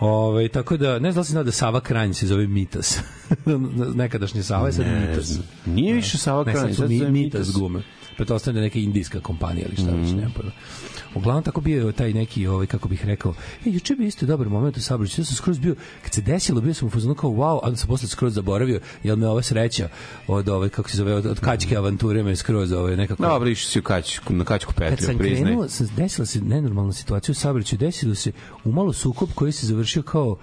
[0.00, 2.98] Ove, tako da, ne znam da li si znao da Sava Kranj se zove Mitas.
[3.94, 5.38] Nekadašnji Sava je sad Ne Mitas.
[5.66, 7.54] Nije više Sava Ne, sad Kranj, sad mi, se zove Mitas Mitas.
[7.54, 7.82] gume.
[8.16, 10.16] Pretpostavljam da je neka indijska kompanija ili šta već, Mhm.
[10.16, 10.52] nema pojma.
[11.16, 13.34] Uglavnom tako bio je taj neki, ovaj, kako bih rekao,
[13.66, 15.22] e, juče bio isto dobar moment u saobraćaju.
[15.22, 17.88] Ja sam skroz bio, kad se desilo, bio sam u fazonu kao wow, a sam
[17.88, 19.88] posle skroz zaboravio, jel me ova sreća
[20.26, 23.22] od ove, kako se zove, od, od kačke avanture me skroz ove, nekako...
[23.22, 25.42] Dobro, išao si u kačku, na kačku Kad Petriju, sam priznaj.
[25.42, 28.32] krenuo, sam, desila se nenormalna situacija u saobraćaju, desilo se
[28.64, 30.36] umalo sukob koji se završio kao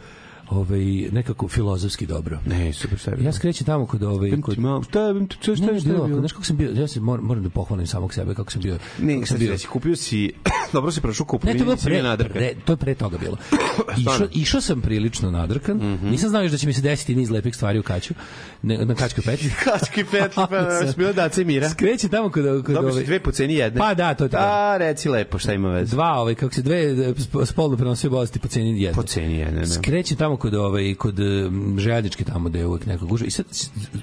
[0.54, 2.40] ovaj, nekako filozofski dobro.
[2.46, 3.26] Ne, super, bilo?
[3.28, 6.20] Ja skrećem tamo kod ovaj kod Malo, šta je, šta, šta, Ne, je, ne, bilo,
[6.20, 8.78] znaš kako sam bio, ja se moram, moram da pohvalim samog sebe kako sam bio.
[9.00, 9.52] Ne, kako sam bio.
[9.52, 10.34] reći, kupio si,
[10.74, 12.34] dobro si prošao Ne, kupovinu, to je bilo pre, nadrkan.
[12.34, 13.38] pre, to je pre toga bilo.
[14.02, 15.78] Išao, išao sam prilično nadrkan.
[15.78, 16.10] Mhm.
[16.10, 18.14] Nisam znao još da će mi se desiti niz lepih stvari u kaću,
[18.62, 19.50] ne, na kačkoj petri.
[19.66, 20.48] Kački Petri, pa
[20.98, 21.70] bilo Daca i Mira.
[21.70, 23.80] Skreće tamo kod, kod si ove, dve po ceni jedne.
[23.80, 24.38] Pa da, to je to.
[24.40, 25.96] A, reci lepo, šta ima veze?
[25.96, 28.96] dva, ovaj, kako se dve e, sp- spolno prenosive bolesti po ceni jedne.
[28.96, 29.66] Po ceni jedne, ne.
[29.68, 31.20] Skrećem tamo kod ovaj kod
[31.78, 33.28] željezničke tamo gde je uvek neka gužva.
[33.28, 33.46] I sad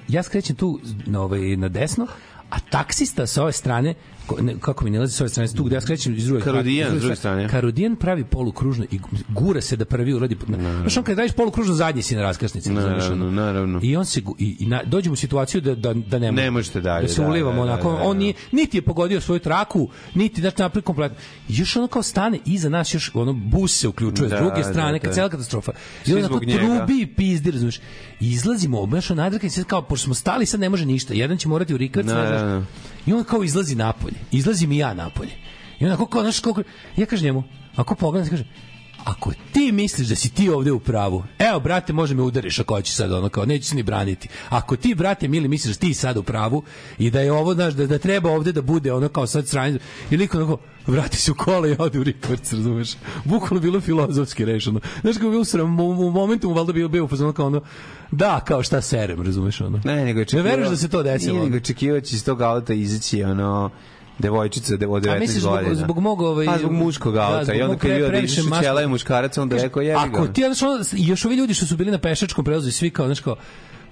[0.09, 2.07] ja skrećem tu na ovaj na desno,
[2.51, 3.95] a taksista sa ove strane
[4.41, 6.97] ne, kako mi ne lazi sa ove strane tu gde ja skrećem iz druge Karudijan,
[6.97, 7.49] s druge strane.
[7.49, 10.37] Karudijan pravi polukružno i gura se da prvi uradi
[10.81, 13.81] znaš on kad radiš polukružno zadnji si na raskrsnici Naravno, naravno.
[13.83, 16.81] i on se i, i na, dođemo u situaciju da da da ne, Ne možete
[16.81, 18.05] dalje, da se da, ulivamo da, da, onako da, da.
[18.05, 22.03] on nije niti je pogodio svoju traku niti znači napravi kompletno I još ono kao
[22.03, 24.99] stane iza nas još ono bus se uključuje Da, s druge da, strane da.
[24.99, 25.73] kad cela katastrofa
[26.07, 27.77] i on onako trubi i pizdi razumeš
[28.21, 31.49] I izlazimo baš nadrkani sad kao pošto smo stali sad ne može ništa jedan će
[31.49, 32.41] morati u rikac Da, da, znaš.
[32.41, 32.63] da.
[33.07, 34.17] I on kao izlazi napolje.
[34.31, 35.33] Izlazim i ja napolje.
[35.81, 36.63] I onako kao znaš koliko
[36.97, 37.43] ja kažem njemu
[37.77, 38.45] ako pogledam kaže
[39.05, 42.75] ako ti misliš da si ti ovde u pravu, evo, brate, može me udariš ako
[42.75, 44.29] hoćeš sad, ono kao, neću se ni braniti.
[44.49, 46.63] Ako ti, brate, mili, misliš da ti sad u pravu
[46.99, 49.79] i da je ovo, znaš, da, da treba ovde da bude ono kao sad sranje,
[50.11, 52.91] i liko onako, vrati se u kola i ode u rikvrc, razumeš?
[53.25, 54.81] Bukvalno bilo filozofski rešeno.
[55.01, 57.63] Znaš kako je bilo sram, u, u momentu mu valjda bio, bio kao ono,
[58.11, 59.81] da, kao šta serem, razumeš ono?
[59.85, 61.35] Ne, nego je Ne očekivao- veruješ da se to desilo?
[61.35, 63.71] Nije, nego očekivao će iz tog auta izaći ono
[64.21, 65.75] devojčica de, od 19 A misliš zbog- godina.
[65.75, 67.45] zbog mog, ovaj- Pa zbog muškog da, auta.
[67.45, 68.09] zbog I onda kad je vidio
[68.51, 70.19] da čela je muškarac, onda je rekao, jebi ga.
[70.19, 70.59] Ako ti, znaš,
[70.93, 73.37] još ovi ljudi što su bili na pešačkom prelazu i svi kao, znaš, kao,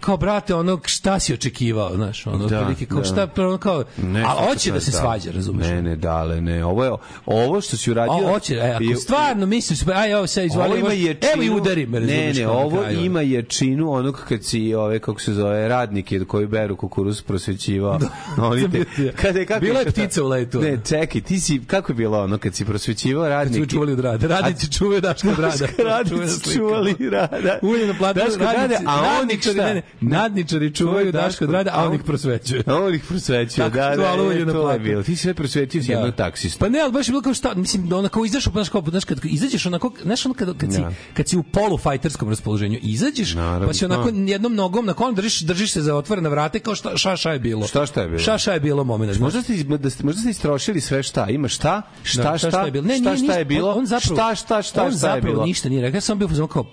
[0.00, 3.04] kao brate, ono, šta si očekivao, znaš, ono, Da, otprilike, kao, da.
[3.04, 4.96] šta, ono, kao, Ne, a hoće da se da.
[4.98, 5.66] svađa, razumeš?
[5.66, 6.64] Ne, ne, dale, ne.
[6.64, 6.92] Ovo je
[7.26, 8.26] ovo što si uradio.
[8.26, 11.32] A, hoće, e, ako i- stvarno misliš, pa, aj, evo, sad izvali, Ovo ima ječinu.
[11.34, 12.36] evo i udari me, razumeš?
[12.36, 16.46] Ne, ne, ovo kraju, ima ječinu onog kad si ove kako se zove radnike koji
[16.46, 17.98] beru kukuruz prosvećivao.
[18.42, 18.84] Oni te,
[19.22, 20.60] kada je kako Bila je ptica u letu.
[20.60, 23.60] Ne, čekaj, ti si kako je bilo ono kad si prosvećivao Kad su radnike?
[23.60, 24.26] me čuvali od rada.
[24.28, 25.66] Radnici čuvaju Daška od rada.
[25.68, 27.58] Čuvena Radnici čuvali rada.
[27.62, 29.80] Ulje na od radnici, a on nadničari, šta?
[30.00, 32.62] Nadničari čuvaju Daška od rada, a on ih prosvećuje.
[32.66, 34.82] A on ih prosvećuje, da, da, da, to je platu.
[34.82, 35.02] bilo.
[35.02, 36.58] Ti sve prosvetio s jednog taksista.
[36.58, 38.82] Pa ne, ali baš je bilo kao šta, mislim, da ona kao izašao, znaš, kao,
[38.90, 40.92] znaš, kad izađeš onako, znaš, ono kad, kad, si, Da.
[41.14, 44.30] kad si u polufajterskom raspoloženju, izađeš, Naravno, pa si onako da.
[44.30, 47.38] jednom nogom na kolom držiš, držiš se za otvorena vrata kao šta, šta, šta je
[47.38, 47.66] bilo.
[47.66, 48.18] Šta, šta je bilo?
[48.18, 49.12] Šta, šta je bilo moment.
[49.12, 49.20] znaš.
[49.20, 51.26] Možda ste, da ste, možda ste istrošili sve šta?
[51.30, 51.82] Ima šta?
[52.02, 52.64] Šta, Da, šta?
[52.64, 52.84] je bilo?
[52.86, 53.38] Ne, šta, nije šta ništa.
[53.38, 53.70] je bilo?
[53.70, 55.46] On, on zapravo, šta, šta, šta, on šta je zapravo bilo?
[55.46, 56.00] ništa nije rekao.
[56.00, 56.64] Sam bio kao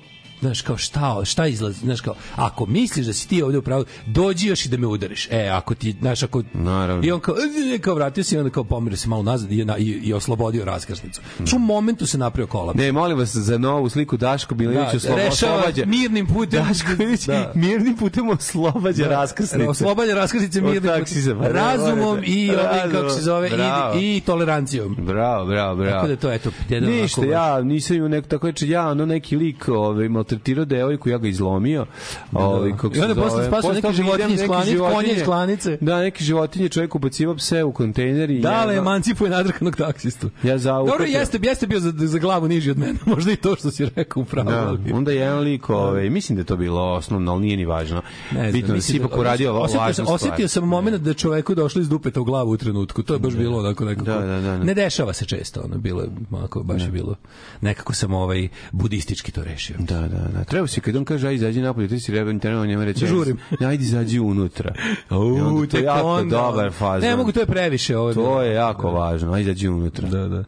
[0.41, 0.95] znaš kao šta
[1.26, 4.69] šta izlazi znaš kao ako misliš da si ti ovde u pravu dođi još i
[4.69, 7.04] da me udariš e ako ti znaš ako Naravno.
[7.04, 7.36] i on kao
[7.76, 10.65] "E, kao vratio se i onda kao pomerio se malo nazad i, i, i oslobodio
[10.65, 14.91] raskrsnicu što u momentu se napravio kolaps Ne, molim vas za novu sliku Daško Milinović
[14.93, 15.86] Da, oslo- rešava oslobađa.
[15.86, 16.65] mirnim putem.
[16.65, 17.52] Daško Milinović Da.
[17.56, 19.67] mirnim putem oslobađa raskrsnice.
[19.67, 21.41] Oslobađa raskrsnice mirnim putem.
[21.43, 23.95] razumom i ovaj, kako se zove Bravo.
[23.95, 25.91] i, i tolerancijom Bravo, bravo, bravo.
[25.91, 29.36] Tako da to, eto, jedan Ništa, ja nisam imao neko tako reče, ja ono neki
[29.38, 31.85] lik ovaj, maltretirao devojku, ja ga izlomio.
[32.31, 35.77] Ovaj, kako I onda posle spasao neke životinje iz neke klanice, konje iz klanice.
[35.81, 40.29] Da, neke životinje, čovjek ubacivao pse u kontejner i Dale, ja, emancipuje nadrkanog taksistu.
[40.43, 42.93] Ja za Dobro, jeste, jeste bio za, za glavu niži od mene.
[43.15, 44.51] Možda i to što si rekao upravo.
[44.51, 47.57] Da, ali- onda je jedan lik, ovaj, mislim da je to bilo osnovno, ali nije
[47.57, 48.01] ni važno.
[48.31, 50.31] Ne Bitno da si ipak uradio osetio važnu sam, stvar.
[50.31, 53.03] osetio sam moment da čoveku došlo iz dupeta u glavu u trenutku.
[53.03, 54.05] To je baš bilo onako nekako.
[54.05, 54.63] Da, da, da, da.
[54.63, 57.15] Ne dešava se često, ono bilo je onako baš je bilo.
[57.61, 59.75] Nekako sam ovaj budistički to rešio.
[59.79, 60.43] Da, da, da.
[60.43, 63.08] Treba si kad on kaže aj izađi napolje, ti si treba treba njemu reći.
[63.08, 63.38] Žurim.
[63.60, 64.73] "Aj, Ajde izađi unutra.
[65.10, 66.38] U, to je jako onda.
[66.38, 67.10] dobar fazon.
[67.10, 67.97] Ne mogu, to je previše.
[67.97, 69.34] Ovo To je jako važno.
[69.34, 70.10] Ajde izađi unutra.
[70.10, 70.43] Da, da.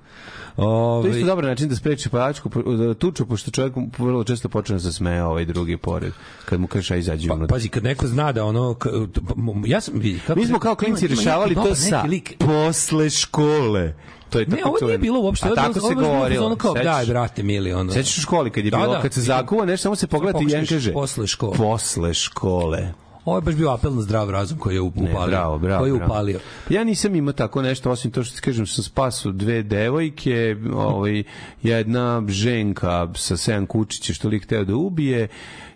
[0.55, 4.49] To je Ove, isto dobar način da spreči palačku da tuču, pošto čovjek vrlo često
[4.49, 6.13] počne da se smeje ovaj drugi pored,
[6.45, 7.53] kad mu kaže aj izađi Pa, unutra.
[7.55, 8.73] pazi, kad neko zna da ono...
[8.73, 8.89] k-
[9.37, 9.93] m- Ja sam...
[10.27, 12.03] Kako Mi smo kao klinci jako to sa
[12.39, 13.93] posle škole.
[14.29, 15.49] To je Ne, tako ovo nije bilo uopšte.
[15.49, 16.45] A tako se govorilo.
[16.45, 17.93] Ono kao, daj, brate, mili, ono.
[17.93, 19.01] Sećaš u školi kad je Da, bilo, da.
[19.01, 21.57] kad se zakuva nešto, samo se pogleda i jedan kaže posle škole.
[21.57, 22.93] Posle škole.
[23.25, 25.19] Ovo je baš bio apel na zdrav razum koji je upalio.
[25.19, 25.81] Ne, bravo, bravo.
[25.81, 26.11] Koji je bravo.
[26.11, 26.39] upalio.
[26.69, 31.23] Ja nisam imao tako nešto, osim to što ti kažem, sam spasao dve devojke, ovaj,
[31.63, 35.27] jedna ženka sa sedam kučića što lik teo da ubije,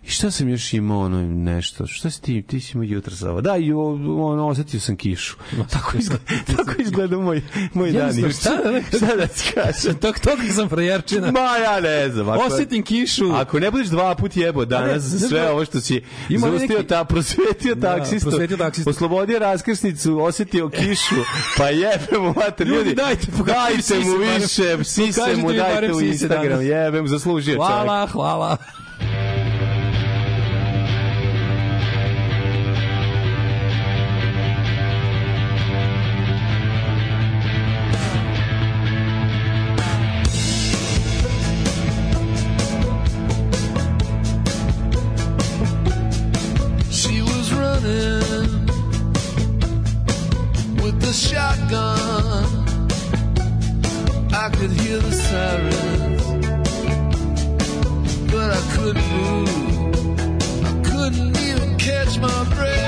[0.02, 3.30] i šta sam još imao ono nešto, šta si ti, ti si imao jutro za
[3.30, 5.36] ovo, da, i ono, osetio sam kišu.
[5.72, 7.42] Tako izgleda, tako izgleda moj,
[7.72, 8.12] moj dan.
[8.12, 9.94] Šta da- šta da ti kažem?
[9.94, 11.30] Tok, tok sam frajerčina.
[11.32, 12.28] Ma ja ne znam.
[12.28, 13.32] Ako, Osetim kišu.
[13.32, 16.46] Ako ne budeš dva put jebo danas za znaš sve da- ovo što si Ima
[16.48, 18.90] zaustio neki- ta, prosvetio Da, taksistu, prosvetio taksistu.
[18.90, 21.14] oslobodio raskrsnicu, osetio kišu,
[21.58, 26.48] pa jebe mu mater, Ljudi, ljudi, dajte, dajte mu više, sise mu dajte u Instagram,
[26.48, 26.64] danas.
[26.64, 27.68] jebem, zaslužio čovjek.
[27.68, 28.56] Hvala, hvala.
[62.22, 62.81] My breath.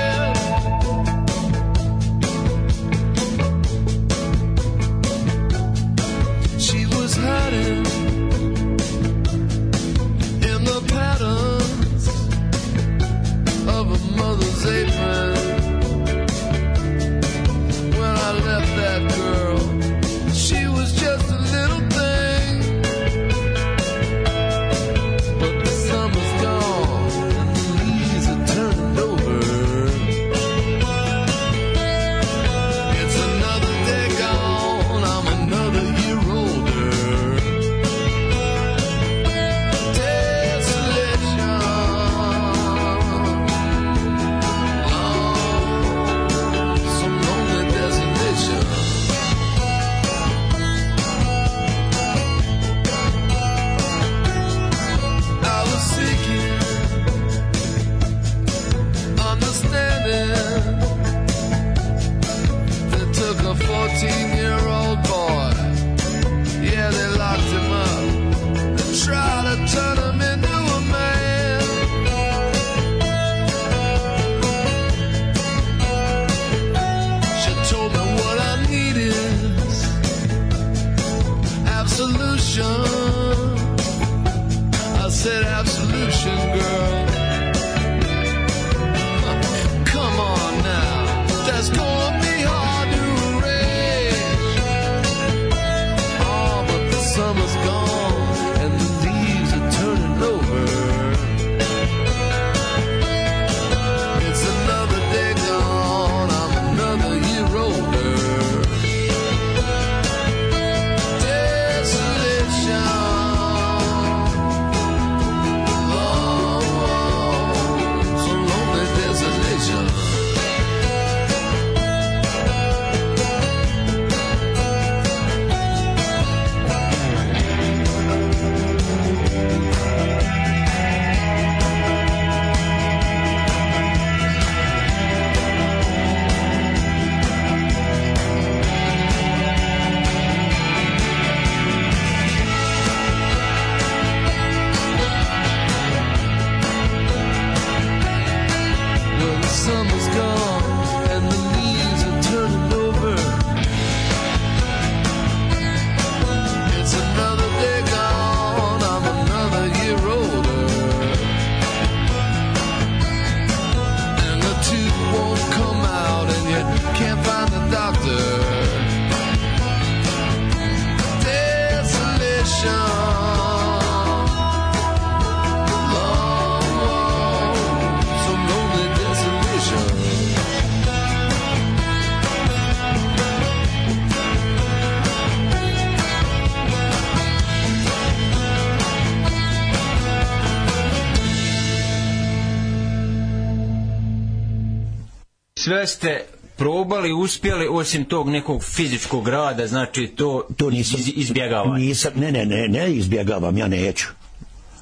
[195.65, 196.25] Sve ste
[196.57, 201.77] probali, uspjeli, osim tog nekog fizičkog rada, znači to, to nisam iz, izbjegava.
[201.77, 204.07] Nisam, ne, ne, ne, ne izbjegavam, ja neću.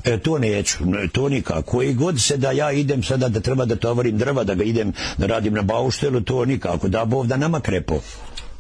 [0.04, 1.82] E, to neću, ne, to nikako.
[1.84, 4.94] I god se da ja idem sada da treba da tovarim drva, da ga idem
[5.18, 6.88] da radim na bauštelu, to nikako.
[6.88, 8.02] Da bov da nama krepo.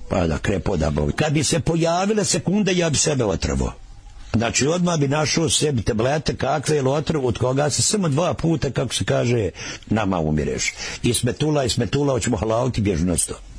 [0.10, 1.12] Pa da krepo da bov.
[1.16, 3.74] Kad bi se pojavile sekunde, ja bi sebe otrvo.
[4.38, 8.72] Znači, odmah bi našao sebi tablete kakve ili otrov od koga se samo dva puta,
[8.72, 9.50] kako se kaže,
[9.90, 10.74] nama umireš.
[11.04, 13.53] I smetula, i smetula, hoćemo halaliti bježu na sto.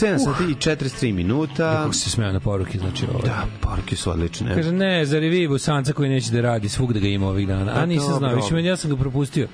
[0.00, 0.20] 7 uh.
[0.24, 1.72] sati i 43 minuta.
[1.72, 3.22] Kako se smeja na poruke, znači ovo.
[3.24, 4.54] Da, poruke su odlične.
[4.54, 7.72] Kaže, ne, zar je vi busanca koji neće da radi, svugde ga ima ovih dana.
[7.72, 9.48] A, pa nisam znao, više meni ja sam ga propustio.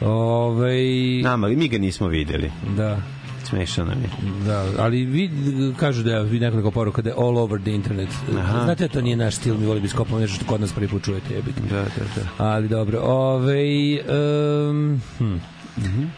[0.00, 0.76] Ove...
[1.22, 2.52] Nama, mi ga nismo videli.
[2.76, 2.98] Da
[3.44, 4.08] smešano nam je.
[4.46, 5.30] Da, ali vi
[5.76, 8.08] kažu da vi nekoliko poruka da je all over the internet.
[8.38, 8.64] Aha.
[8.64, 11.04] Znate, to nije naš stil, mi volimo da skopao nešto što kod nas prvi put
[11.04, 11.34] čujete.
[11.34, 11.54] Jebik.
[11.70, 12.44] Da, da, da.
[12.44, 14.00] Ali dobro, ovej...
[14.00, 15.53] Um, hm.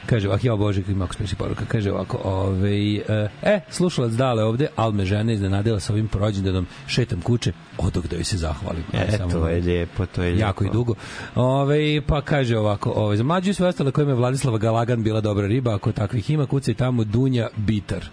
[0.06, 1.64] Kaže ovako, ja bože, ima ako smiješnih poruka.
[1.68, 6.66] Kaže ovako, ovaj, e, e, slušalac dale ovde, ali me žena iznenadila sa ovim rođendanom,
[6.86, 8.82] šetam kuće, odog da joj se zahvalim.
[8.92, 10.46] E, samo to je lijepo, to je lijepo.
[10.46, 10.94] jako i dugo.
[11.34, 15.20] Ove, pa kaže ovako, ove, za mlađu i sve ostale kojima je Vladislava Galagan bila
[15.20, 18.04] dobra riba, ako takvih ima, kucaj tamo Dunja Bitar.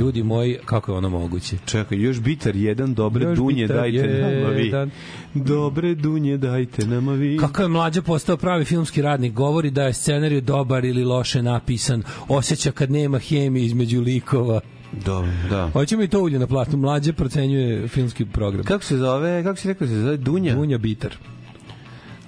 [0.00, 1.56] Ljudi moji, kako je ono moguće?
[1.66, 4.64] Čekaj, još bitar jedan, dobre Još dunje dajte nama vi.
[4.64, 4.90] jedan.
[5.34, 7.36] Dobre dunje dajte nama vi.
[7.36, 12.02] Kako je mlađa postao pravi filmski radnik, govori da je scenarij dobar ili loše napisan,
[12.28, 14.60] osjeća kad nema hemije između likova.
[14.92, 15.70] Da, da.
[15.72, 16.76] Hoćemo i to ulje na platu.
[16.76, 18.64] Mlađe procenjuje filmski program.
[18.64, 20.54] Kako se zove, kako si rekao da se zove, Dunja?
[20.54, 21.16] Dunja Bitar.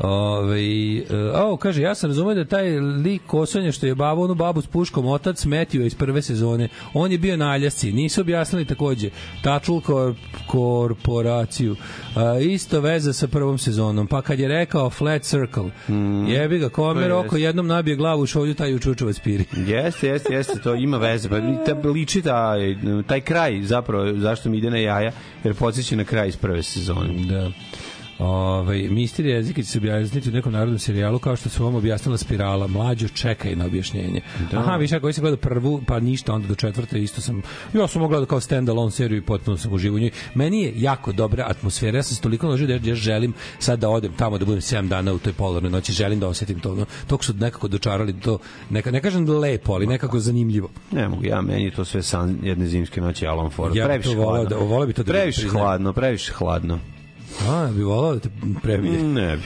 [0.02, 1.02] Ove,
[1.34, 4.66] o, kaže, ja sam razumio da taj lik kosonja što je bavo onu babu s
[4.66, 6.68] puškom otac metio iz prve sezone.
[6.94, 7.92] On je bio na aljasci.
[7.92, 9.10] Nisu objasnili takođe.
[9.42, 10.14] Tačul kor,
[10.46, 11.76] korporaciju.
[12.16, 14.06] A, isto veza sa prvom sezonom.
[14.06, 16.26] Pa kad je rekao Flat Circle, mm.
[16.26, 17.44] jebi ga, kome To roko jest.
[17.44, 19.44] jednom nabije glavu u šolju, taj učučuvac piri.
[19.66, 21.28] Jeste, jeste, jeste, to ima veze.
[21.28, 21.36] Pa
[21.66, 22.76] ta, liči taj,
[23.06, 25.12] taj kraj zapravo zašto mi ide na jaja,
[25.44, 27.24] jer podsjeća na kraj iz prve sezone.
[27.28, 27.50] Da.
[28.20, 32.18] Ovaj misterija jezika će se objasniti u nekom narodnom serijalu kao što su vam objasnila
[32.18, 32.66] spirala.
[32.66, 34.20] Mlađo čekaj na objašnjenje.
[34.52, 34.58] Da.
[34.58, 37.42] Aha, više ako si gledao prvu, pa ništa, onda do četvrte isto sam...
[37.74, 40.10] Ja sam mogla kao stand-alone seriju i potpuno sam uživao u njoj.
[40.34, 41.98] Meni je jako dobra atmosfera.
[41.98, 44.88] Ja sam se toliko ložio da ja želim sad da odem tamo da budem 7
[44.88, 45.92] dana u toj polarnoj noći.
[45.92, 46.74] Želim da osetim to.
[46.74, 48.38] No, tog su nekako dočarali to.
[48.70, 50.68] Neka, ne kažem lepo, ali nekako zanimljivo.
[50.92, 53.76] Ne mogu, ja, meni to sve san jedne zimske noći Alan Ford.
[53.76, 56.78] Ja previše to volao da- volao bi to da previše hladno, previše hladno.
[57.48, 58.28] A, bi volao da te
[58.62, 59.02] prebije.
[59.02, 59.42] Ne bi.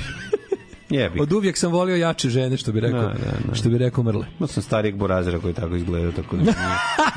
[0.94, 1.20] Jebi.
[1.20, 3.54] Od uvijek sam volio jače žene, što bi rekao, Da, da, da.
[3.54, 4.26] što bi rekao Mrle.
[4.38, 6.54] Imao sam starijeg burazira koji tako izgleda, tako da nije,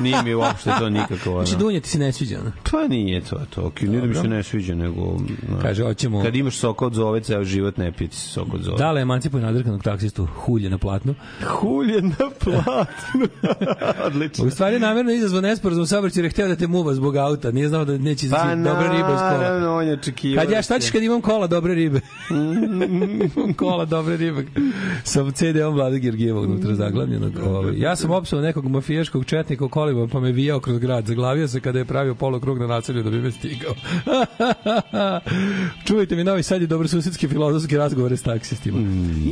[0.00, 1.30] nije mi uopšte to nikako.
[1.30, 1.44] Ono.
[1.44, 2.52] Znači, Dunja ti se ne sviđa, ono?
[2.70, 3.72] Pa nije to, to.
[3.80, 5.16] Nije da mi se ne sviđa, nego...
[5.48, 5.58] No.
[5.62, 6.22] Kaže, hoćemo...
[6.22, 8.78] Kad imaš sok od zove, ceo život ne piti sok od zove.
[8.78, 11.14] Da li emancipuje nadrkanog taksistu hulje na platnu?
[11.46, 13.28] Hulje na platnu.
[14.06, 14.44] Odlično.
[14.46, 17.16] U stvari je namjerno izazvao nesporazum u saobraćaju jer je hteo da te muva zbog
[17.16, 17.50] auta.
[17.50, 19.38] Nije znao da neće Pa dobra riba iz kola.
[19.38, 20.44] naravno, on je očekivao.
[20.44, 22.00] Kad ja šta ćeš kad imam kola dobre ribe?
[22.30, 24.44] imam kola dobre ribe.
[25.04, 27.32] Sa CD-om Vlada Gergijeva unutra zaglavljenog.
[27.46, 27.78] Ovaj.
[27.78, 31.06] Ja sam opsao nekog mafijaškog četnika u kolima pa me vijao kroz grad.
[31.06, 33.74] Zaglavio se kada je pravio polukrug na naselju da bi me stigao.
[35.86, 38.78] Čujte mi, Novi Sad je dobrosusedski filozofski razgovore s taksistima.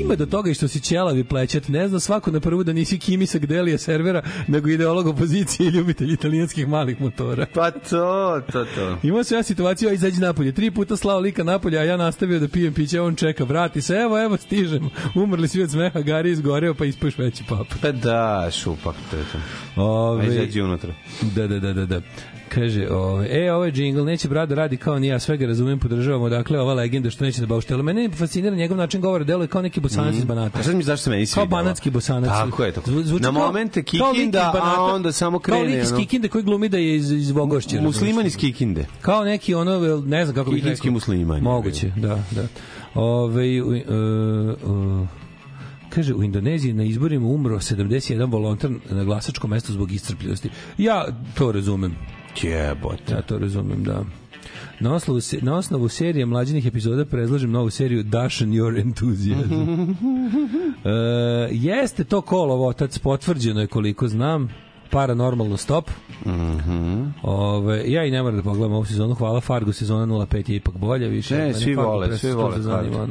[0.01, 1.68] Ima do toga i što si ćelavi plećat.
[1.68, 6.12] Ne zna svako na prvu da nisi kimisak delija servera, nego ideolog opozicije i ljubitelj
[6.12, 7.47] italijanskih malih motora.
[7.55, 8.97] Pa to, to, to.
[9.03, 10.53] Imao sam ja situaciju, a izađi napolje.
[10.53, 13.82] Tri puta slao lika napolje, a ja nastavio da pijem piće, a on čeka, vrati
[13.82, 14.91] se, evo, evo, stižem.
[15.14, 17.67] Umrli svi od smeha, Gari izgoreo, pa ispuš veći pap.
[17.83, 19.39] Pa da, šupak, to je to.
[19.83, 20.93] Ove, Aj, izađi unutra.
[21.23, 22.01] da, da, da, da, da.
[22.49, 25.79] Kaže, ove, e, ovaj džingl neće brat da radi kao ni ja, sve ga razumem,
[25.79, 27.83] podržavamo, dakle, ova legenda što neće da bauštela.
[27.83, 30.59] Mene fascinira njegov način govora, deluje kao neki bosanac iz Banata.
[30.59, 31.47] A sad mi zašto se meni Kao svidelo?
[31.49, 32.29] banatski bosanac.
[32.29, 32.81] Tako je to.
[32.87, 35.93] Zvu- zvuči Na kao- momente kao Kikinda, a onda samo Kao krene, lik iz.
[35.95, 37.81] Kikinde koji glumi da je iz, iz Vogošća.
[37.81, 38.87] Musliman iz Kikinde.
[39.01, 40.64] Kao neki ono, ne znam kako bih rekao.
[40.64, 42.43] Kikindski musliman je Moguće, da, da.
[42.97, 45.09] Ove, uh, uh,
[45.90, 50.51] kaže, u Indoneziji na izborima umro 71 volonter na glasačkom mestu zbog iscrpljivosti.
[50.78, 51.97] Ja to razumem.
[52.42, 53.14] Jebote.
[53.14, 54.05] Ja to razumem, da.
[54.80, 59.55] Na osnovu, na osnovu serije mlađinih epizoda predlažem novu seriju Dashan Your Enthusiasm.
[60.84, 64.49] e, jeste to kolov otac, potvrđeno je koliko znam
[64.91, 65.91] paranormalno stop.
[66.26, 67.05] Mhm.
[67.22, 70.74] Ove, ja i ne moram da pogledam ovu sezonu, hvala Fargo, sezona 05 je ipak
[70.76, 71.37] bolja više.
[71.37, 73.07] Ne, svi Fargo vole, svi vole Fargo.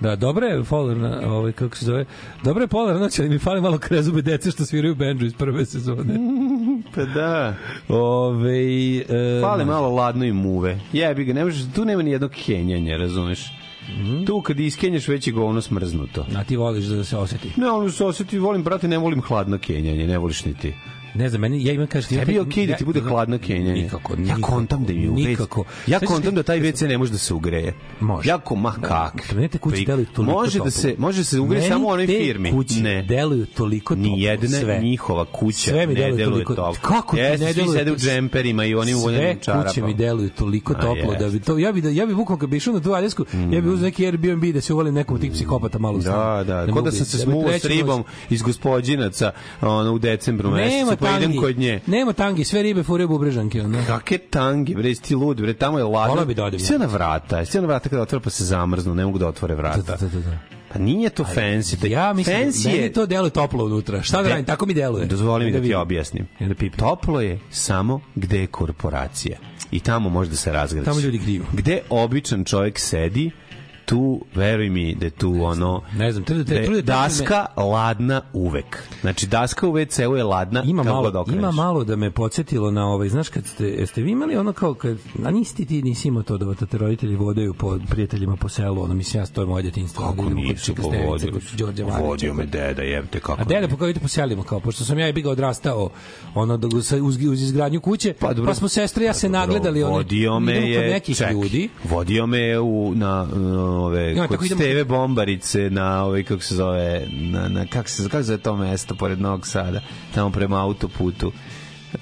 [0.00, 2.04] Da, dobra je polarna, ovaj, kako se zove,
[2.44, 5.66] dobra je polarna noć, ali mi fali malo krezube dece što sviraju bendžu iz prve
[5.66, 6.14] sezone.
[6.94, 7.54] Pa da.
[7.88, 10.80] Ove, e, Fale malo ladno i muve.
[10.92, 13.52] Jebi ga, ne možeš, tu nema ni jednog kenjanja, razumeš?
[13.88, 14.24] Mhm.
[14.24, 16.26] Tu kad iskenjaš već je govno smrznuto.
[16.36, 17.52] A ti voliš da se oseti.
[17.56, 20.74] Ne, ono se osjeti, volim, brate, ne volim hladno kenjanje, ne voliš ni ti.
[21.18, 22.08] Ne znam, meni, ja imam, kažeš...
[22.08, 23.82] Tebi je okej da ti bude hladno kenjanje.
[23.82, 25.64] Nikako, Ja nikako, kontam da mi u nikako.
[25.86, 27.74] Ja kontam da taj WC ne može da se ugreje.
[28.00, 28.28] Može.
[28.28, 29.22] Jako, ma kak.
[29.28, 32.06] Pa meni te kuće deluju toliko Može da se, može se ugreje samo u onoj
[32.06, 32.52] firmi.
[32.82, 33.02] ne.
[33.02, 34.10] deluju toliko toplo.
[34.10, 34.78] Ni jedna sve.
[34.78, 36.80] njihova kuća Sve mi ne deluje toliko- toplo.
[36.82, 39.94] Kako ti ne svi deluje sede u džemperima i oni u voljenim Sve kuće mi
[39.94, 42.74] deluju toliko toplo da bi to ja bi da ja bi bukvalno kad bi išao
[42.74, 45.78] na tu Aljasku, ja bi uzeo neki Airbnb da se uvalim nekom od tih psihopata
[45.78, 45.98] malo.
[45.98, 50.50] Da, da, kod da sam se da smuo s ribom iz gospodinaca ono, u decembru
[50.50, 51.38] mesecu, pa idem tangi.
[51.38, 51.80] kod nje.
[51.86, 53.78] Nema tangi, sve ribe fure bubrežanke, ono.
[53.86, 56.08] Kakve tangi, bre, ti lud, bre, tamo je ladno.
[56.08, 58.94] Volao bi da odem, Sve na vrata, sve na vrata kada otvore pa se zamrznu,
[58.94, 59.82] ne mogu da otvore vrata.
[59.82, 60.38] Da, da, da, da.
[60.72, 61.80] Pa nije to fancy.
[61.80, 62.92] taj- Ja mislim, fancy meni je...
[62.92, 64.02] to deluje toplo unutra.
[64.02, 65.06] Šta da radim, tako mi deluje.
[65.06, 66.26] Dozvoli mi Da da ti objasnim.
[66.40, 66.78] Da pipnem.
[66.78, 69.38] Toplo je samo gde je korporacija.
[69.70, 70.84] I tamo može da se razgradi.
[70.84, 71.44] Tamo ljudi griju.
[71.52, 73.30] Gde običan čovjek sedi,
[73.88, 75.82] tu, veruj mi, da je tu ono...
[75.96, 78.82] Ne znam, da te- da da te- daska ladna uvek.
[79.00, 81.38] Znači, daska u WC-u je ladna ima kako malo, okreneš.
[81.38, 84.74] ima malo da me podsjetilo na ovaj, znaš kad ste, jeste vi imali ono kao
[84.74, 88.82] kad, a nisi ti nisi imao to da te roditelji vodaju po prijateljima po selu,
[88.82, 90.02] ono mislim ja to je moje detinjstvo.
[90.02, 90.74] Kako Idemo kod nisu
[91.56, 93.42] Đorđe Marića, Vodio me deda, jebte kako.
[93.42, 95.90] A deda pa kao idete po selima, kao, pošto sam ja i biga odrastao
[96.34, 98.54] ono, da, uz, uz, izgradnju kuće, pa, dobro.
[98.54, 99.82] smo sestre i ja se Dobro, nagledali.
[99.82, 101.68] One, vodio me je nekih ljudi.
[101.84, 103.26] vodio me je u na
[103.78, 108.02] ove Ja, kod idemo- Steve Bombarice na ovaj kako se zove na na kako se
[108.02, 109.80] kako se zove to mesto pored Novog Sada
[110.14, 111.32] tamo prema autoputu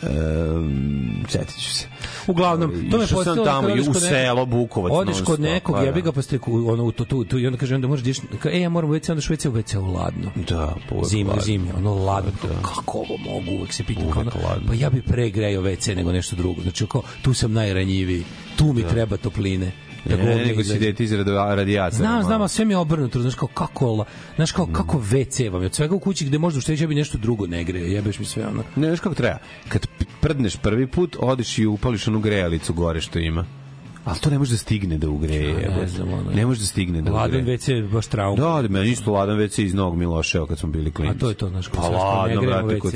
[0.03, 1.87] Um, setit ću se.
[2.27, 4.93] Uglavnom, to me podsjetilo tamo i u selo Bukovac.
[4.93, 5.87] Odeš non kod nekog, pa da.
[5.87, 8.05] jebi ga pa ste ku- ono u to tu, tu i onda kaže onda možeš
[8.05, 10.31] diš, kao, e ja moram u WC, onda švece u WC u ladno.
[10.49, 12.31] Da, pa uvek Zimi, zimi, ono ladno.
[12.63, 14.09] Kako ovo mogu, uvek se pitam.
[14.17, 14.33] ladno.
[14.69, 16.63] Pa ja bi pre grejao WC nego nešto drugo.
[16.63, 18.25] Znači, kao, tu sam najranjiviji,
[18.57, 19.73] tu mi treba topline.
[20.09, 20.81] Da Ne, govno nego si izađe.
[20.81, 21.97] dete iz radi- radijatora.
[21.99, 24.05] Znam, znam, a sve mi je obrnuto, znaš kao kako,
[24.37, 26.95] znaš kao kako WC vam je, od svega u kući gde možda uštediš, ja bi
[26.95, 28.63] nešto drugo ne greje, jebeš mi sve ono.
[28.77, 29.39] Ne, znaš kako treba?
[29.69, 29.87] Kad
[30.21, 33.47] prdneš prvi put, odeš i upališ onu grejalicu gore što ima.
[34.05, 35.51] Ali to ne može da stigne da ugreje.
[35.51, 36.31] Ja ne znam, ono.
[36.31, 37.59] ne može da stigne da Ladan ugreje.
[37.59, 38.37] WC je baš trauma.
[38.37, 41.17] Da, da, meni isto ladan WC iz Novog Miloševa kad smo bili klinci.
[41.17, 42.93] A to je to, znaš, kao Pa ne ladno, brate, kod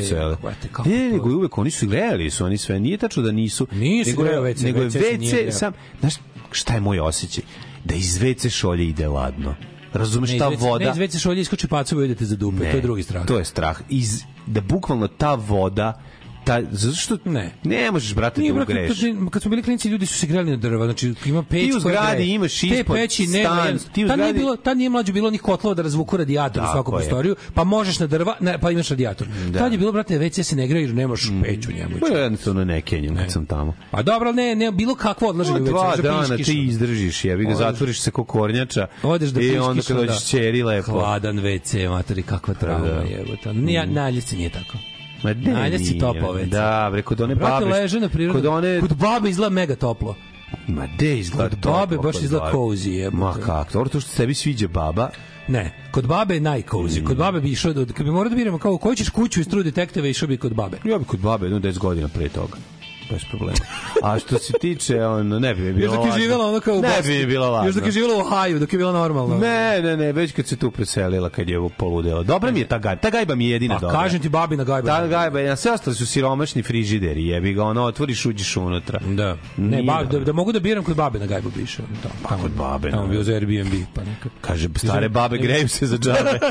[0.72, 1.12] kako Ne, to?
[1.16, 3.66] nego uvek, oni su grejali su, oni sve, nije tačno da nisu.
[3.72, 6.14] Nisu nego, grejao WC, nego je WC sam, znaš,
[6.52, 7.44] šta je moj osjećaj?
[7.84, 9.54] Da iz WC šolje ide ladno.
[9.92, 10.84] Razumeš, Ne, ta iz WC voda...
[10.84, 13.26] Ne, iz WC šolje iskoči pacova i idete za dupe, to je drugi strah.
[13.26, 13.80] To je strah.
[13.88, 16.00] Iz, da bukvalno ta voda
[16.44, 17.52] ta, zato što Ne.
[17.64, 18.98] ne možeš, brate, Nije, da ugreješ.
[19.30, 21.80] kad, smo bili klinici, ljudi su se greli na drva, znači ima peć Ti u
[21.80, 24.90] zgradi imaš Te ispod peći nema, stan, ti u tad nije zgradi- bilo, tad nije
[24.90, 26.96] mlađe bilo ni kotlova da razvuku radijator u Tako svaku je.
[26.98, 29.26] prostoriju, pa možeš na drva, ne, pa imaš radijator.
[29.48, 29.58] Da.
[29.58, 31.94] Tad je bilo, brate, WC se ne greje jer nemaš peć u njemu.
[32.00, 33.74] Pa jednostavno ne kenjam kad sam tamo.
[33.90, 35.68] Pa dobro, ne, ne, bilo kakvo odlaženje u WC.
[35.68, 39.82] Dva da dana ti izdržiš, jebi ga, zatvoriš se ko kornjača Odeš da i onda
[39.82, 40.92] kad dođeš ćeri lepo.
[40.92, 43.02] Hladan WC, materi, kakva trauma Da.
[43.02, 43.52] jebote.
[43.54, 44.78] Nije, najljice nije tako.
[45.22, 46.00] Ma ne, Najljice nije.
[46.00, 46.48] topao WC.
[46.48, 47.76] Da, bre, kod one Brate, babe.
[47.80, 48.38] leže na prirodu.
[48.38, 48.80] Kod one...
[48.80, 50.14] Kod babe izgleda mega toplo.
[50.66, 53.16] Ma de izgleda Kod toplo babe baš kod izgleda cozy, jebote.
[53.16, 55.10] Ma kako, dobro to što se tebi sviđa baba,
[55.48, 57.04] Ne, kod babe je najkozi.
[57.04, 59.48] Kod babe bi išao, da, kad bi morao da biramo kao koju ćeš kuću iz
[59.48, 60.76] True Detective, išao bi kod babe.
[60.84, 62.56] ja bi kod babe jedno 10 godina pre toga.
[63.10, 63.58] Bez problema.
[64.02, 66.74] A što se tiče, on, ne bi mi bilo Još dok je živjela ono kao
[66.74, 67.68] u Ne bi mi bilo važno.
[67.68, 69.38] Još dok je živjela u Ohio, dok je bila normalna.
[69.38, 72.22] Ne, ne, ne, već kad se tu preselila, kad je poludela.
[72.22, 73.00] Dobra mi je ta gajba.
[73.00, 74.00] Ta gajba mi je jedina Pa dobra.
[74.00, 74.88] kažem ti babina gajba.
[74.88, 79.00] Ta gajba, je- a sve ostale su siromašni frižideri, jebi ga, ono, otvoriš, uđeš unutra.
[79.00, 79.36] Da.
[79.56, 81.86] Ne, ba, da, da, mogu da biram kod babe na gajbu bi išao.
[82.02, 84.28] Tamo, Pa kod babe, Tamo bio za Airbnb, pa neka.
[84.40, 86.38] Kaže, stare babe greju se za džabe.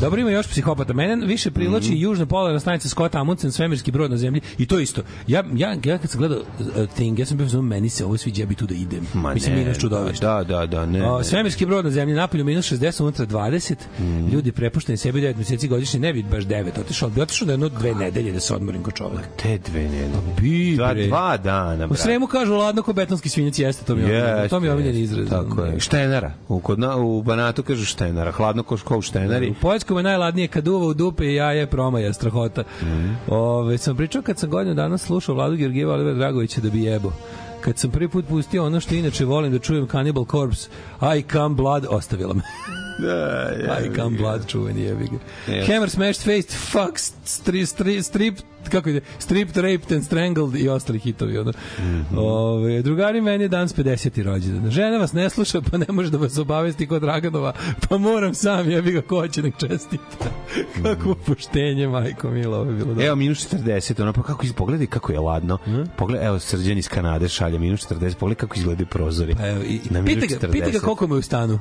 [0.00, 0.92] Dobro ima još psihopata.
[0.92, 1.96] Mene više privlači Mhm.
[1.96, 4.40] južna polarna stanica Scott Amundsen, svemirski brod na zemlji.
[4.58, 5.02] I to isto.
[5.26, 6.44] Ja, ja, ja kad sam gledao uh,
[6.88, 9.06] Thing, ja sam bio u fazonu, meni se ovo sviđa, ja bi tu da idem.
[9.14, 10.26] Ma Mislim, ne, minus čudovište.
[10.26, 11.04] Da, da, da, ne.
[11.04, 11.24] O, ne.
[11.24, 13.74] svemirski brod na zemlji napolju minus 60, unutra 20.
[14.00, 14.28] Mhm.
[14.28, 17.68] Ljudi prepušteni sebi 9 meseci godišnje, ne bi baš 9 otišao, bi otišao da jedno
[17.68, 19.20] dve nedelje da se odmorim ko čovek.
[19.36, 20.08] Te dve nedelje.
[20.40, 22.02] Bi, Dva, dva dana, U brate.
[22.02, 25.00] Sremu kažu ladno ko betonski svinjac jeste, to mi je omiljeni, to mi je omiljeni
[25.00, 25.28] Jeste, izraz.
[25.30, 25.80] Tako je.
[25.80, 26.32] Štenara.
[26.48, 28.32] U, kod na, u Banatu kažu štenara.
[28.32, 29.54] Hladno ko, ko u štenari.
[29.88, 32.64] U Poljskom je najladnije kad uva u dupe i jaje promaja, strahota.
[32.82, 33.14] Mhm.
[33.28, 37.12] Ove, sam pričao kad sam godinu danas slušao Vladu Georgijeva Olivera Dragovića da bi jebo.
[37.60, 40.68] Kad sam prvi put pustio ono što inače volim da čujem Cannibal Corpse,
[41.18, 42.42] I Come Blood, ostavila me.
[42.98, 45.52] Da, I Come Blood, čuveni jebi ga.
[45.52, 45.72] Jeste.
[45.72, 48.38] Hammer Smashed Face, Fuck, stri, stri, Strip,
[48.70, 51.38] kako ide, Stripped, Raped and Strangled i ostali hitovi.
[51.38, 51.52] Ono.
[51.78, 52.18] Mhm.
[52.18, 54.22] Ove, drugari, meni je danas 50.
[54.22, 54.70] rođendan.
[54.70, 57.52] Žena vas ne sluša, pa ne može da vas obavesti kod Draganova,
[57.88, 60.30] pa moram sam, jebi ga, ko će nek čestita.
[60.82, 63.04] Kako poštenje, majko mila, ovo je bilo dobro.
[63.06, 65.58] Evo minus 40, ono pa kako pogledaj kako je ladno.
[65.96, 69.34] Pogledaj, evo Srđan iz Kanade šalje minus 40, pogledaj kako izgledaju prozori.
[69.34, 70.80] Pa evo, i, pita, ga, pita ga 40.
[70.80, 71.58] koliko mu je u stanu.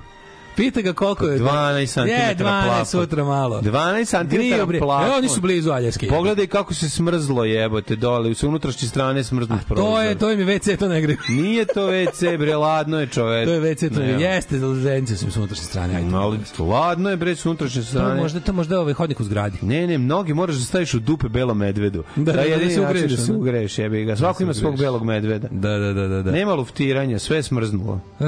[0.57, 1.39] Pita ga koliko je.
[1.39, 2.85] 12 cm Je, 12 plafon.
[2.85, 3.61] sutra malo.
[3.61, 5.07] 12 Grio, cm plafon.
[5.07, 6.07] E, oni su blizu Aljaske.
[6.07, 9.85] Pogledaj kako se smrzlo jebote dole, sa unutrašnje strane smrznut prozor.
[9.85, 11.15] To je, to im je WC, to ne gre.
[11.29, 13.45] Nije to WC, bre, ladno je čoveč.
[13.45, 14.05] To je WC, to Ne.
[14.05, 14.19] je.
[14.19, 15.95] Jeste, zence su s unutrašnje strane.
[15.95, 16.15] Ajde.
[16.15, 18.15] Ali ladno je, bre, sa unutrašnje To strane.
[18.15, 19.57] možda, to možda ovaj hodnik u zgradi.
[19.61, 22.03] Ne, ne, mnogi moraš da staviš u dupe belom medvedu.
[22.15, 23.39] Da, da, da, je da se ugreješ, da se ono.
[23.39, 24.15] ugreješ, jebi ga.
[24.15, 25.47] Svako se ima svog belog medveda.
[25.51, 26.21] Da, da, da, da.
[26.21, 26.31] da.
[26.31, 28.01] Nema luftiranja, sve smrznulo.
[28.19, 28.23] E,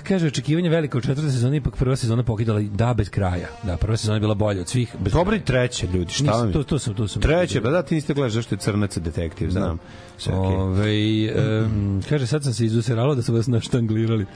[0.00, 3.48] kaže, očekivanje veliko u četvrte sezoni, ipak ipak prva sezona pokidala da bez kraja.
[3.62, 4.96] Da, prva sezona je bila bolja od svih.
[4.98, 6.52] Bez Dobro i treće, ljudi, šta vam je?
[6.52, 7.22] to, to sam, to sam.
[7.22, 9.78] Treće, pa da, ti niste gledali zašto je crnac detektiv, znam.
[10.18, 10.56] Sve okej.
[10.56, 14.26] Ove, um, kaže, sad sam se izuseralo da su vas naštanglirali.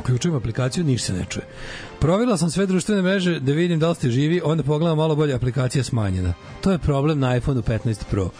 [0.00, 1.46] Uključujem aplikaciju, ništa se ne čuje.
[2.00, 5.34] Provjerila sam sve društvene mreže da vidim da li ste živi, onda pogledam malo bolje,
[5.34, 6.32] aplikacija je smanjena.
[6.60, 8.30] To je problem na iPhone 15 Pro.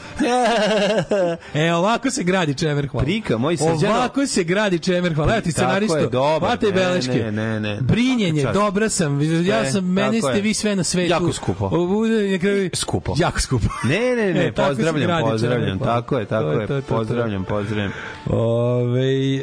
[1.56, 3.04] e, ovako se gradi čemer, hvala.
[3.04, 5.32] Prika, moj srđano- Ovako se gradi čemer, hvala.
[5.32, 6.10] Evo ti Tako je, scenaristo.
[6.10, 7.12] dobar, ne, beleške.
[7.14, 7.78] ne, ne, ne.
[7.80, 9.20] Brinjenje, dobra sam.
[9.44, 10.42] Ja E, sam, meni tako ste je.
[10.42, 11.10] vi sve na svetu.
[11.10, 11.70] Jako skupo.
[12.40, 13.14] Kraju- Skupo.
[13.16, 13.66] Jako skupo.
[13.84, 17.92] Ne, ne, ne, E, pozdravljam, gradi pozdravljam, tako je, tako je, pozdravljam, pozdravljam.
[18.26, 19.00] Ove,
[19.34, 19.42] e,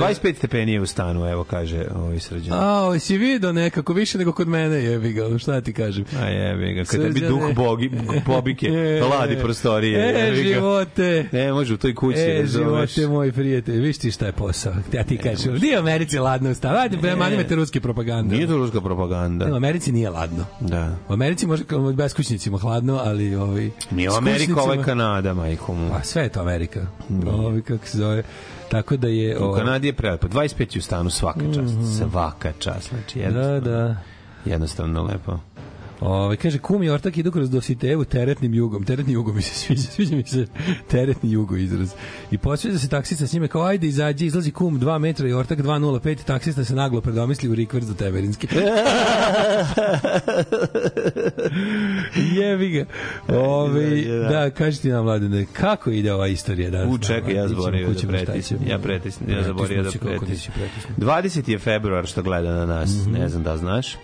[0.00, 2.52] 25 stepeni je u stanu, evo kaže ovaj srđan.
[2.54, 6.04] A, si video nekako više nego kod mene, jebi ga, šta ti kažem.
[6.16, 7.28] A jebi ga, kad tebi Srđane.
[7.30, 7.90] duh bogi,
[8.26, 8.66] bobike,
[8.98, 9.98] E, ladi prostorije.
[10.30, 11.26] E, živote.
[11.32, 12.94] Ne, može u toj kući, E, razumeš.
[12.94, 14.74] živote moj prijatelj, viš ti šta je posao.
[14.92, 16.80] Ja ti kažem, nije u Americi ladno stava.
[16.80, 18.34] Ajde, bre, mani me te ruske propagande.
[18.34, 19.44] Nije to ruska propaganda.
[19.44, 20.44] Ne, u Americi nije ladno.
[20.60, 20.96] Da.
[21.08, 25.34] U Americi može kao beskućnicima hladno, ali ovaj Nije u Amerika, ovo je kućnicima- Kanada,
[25.34, 25.90] majko mu.
[25.90, 26.86] Pa sve je to Amerika.
[27.28, 28.22] Ovi kako se zove.
[28.68, 30.28] Tako da je U Kanadi je prelepo.
[30.28, 31.74] 25 je u stanu svaka čast.
[31.98, 32.88] Svaka čast.
[32.88, 33.96] Znači, Da, jednostavno, da.
[34.44, 35.38] jednostavno lepo.
[36.00, 38.84] Ovaj kaže kum i ortak idu kroz Dositevu teretnim jugom.
[38.84, 40.46] Teretni jugo mi se sviđa, sviđa mi se
[40.90, 41.92] teretni jugo izraz.
[42.30, 45.58] I posveđa se taksista s njime kao ajde izađi, izlazi kum 2 metra i ortak
[45.58, 48.48] 2.05, taksista se naglo predomisli u rikverc do Teverinski.
[52.36, 52.84] Jevi ga.
[53.36, 54.28] Ove, Da, da.
[54.28, 56.94] da, kaži ti nam, Mladene, kako ide ova istorija danas?
[56.94, 58.58] U, čekaj, ja zaboravio da pretisnem.
[58.60, 58.70] ćemo?
[58.70, 60.54] Ja pretisnem, ja zaboravio da pretisnem.
[60.58, 60.96] pretisnuo.
[60.98, 61.50] 20.
[61.50, 63.96] je februar što gleda na nas, ne znam da znaš.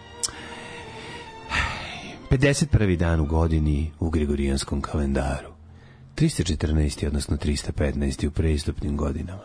[2.32, 2.96] 51.
[2.96, 5.48] dan u godini u Gregorijanskom kalendaru.
[6.16, 7.06] 314.
[7.06, 8.26] odnosno 315.
[8.26, 9.42] u preistupnim godinama.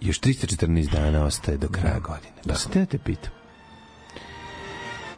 [0.00, 2.34] Još 314 dana ostaje do kraja godine.
[2.44, 3.32] Da sam te da te pitam.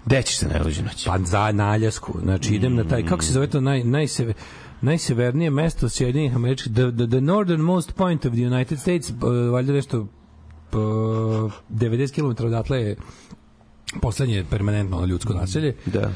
[0.04, 1.06] Gde ćeš se najluđu noć?
[1.06, 2.18] Pa za Naljasku.
[2.22, 4.34] Znači idem na taj kako se zove to naj najseve
[4.80, 9.16] najsevernije mesto Sjedinjenih Američkih the, the, the northernmost point of the United States uh,
[9.52, 10.08] valjda nešto uh,
[11.70, 12.96] 90 km odatle je
[13.96, 16.10] poslednje permanentno ljudsko naselje Da.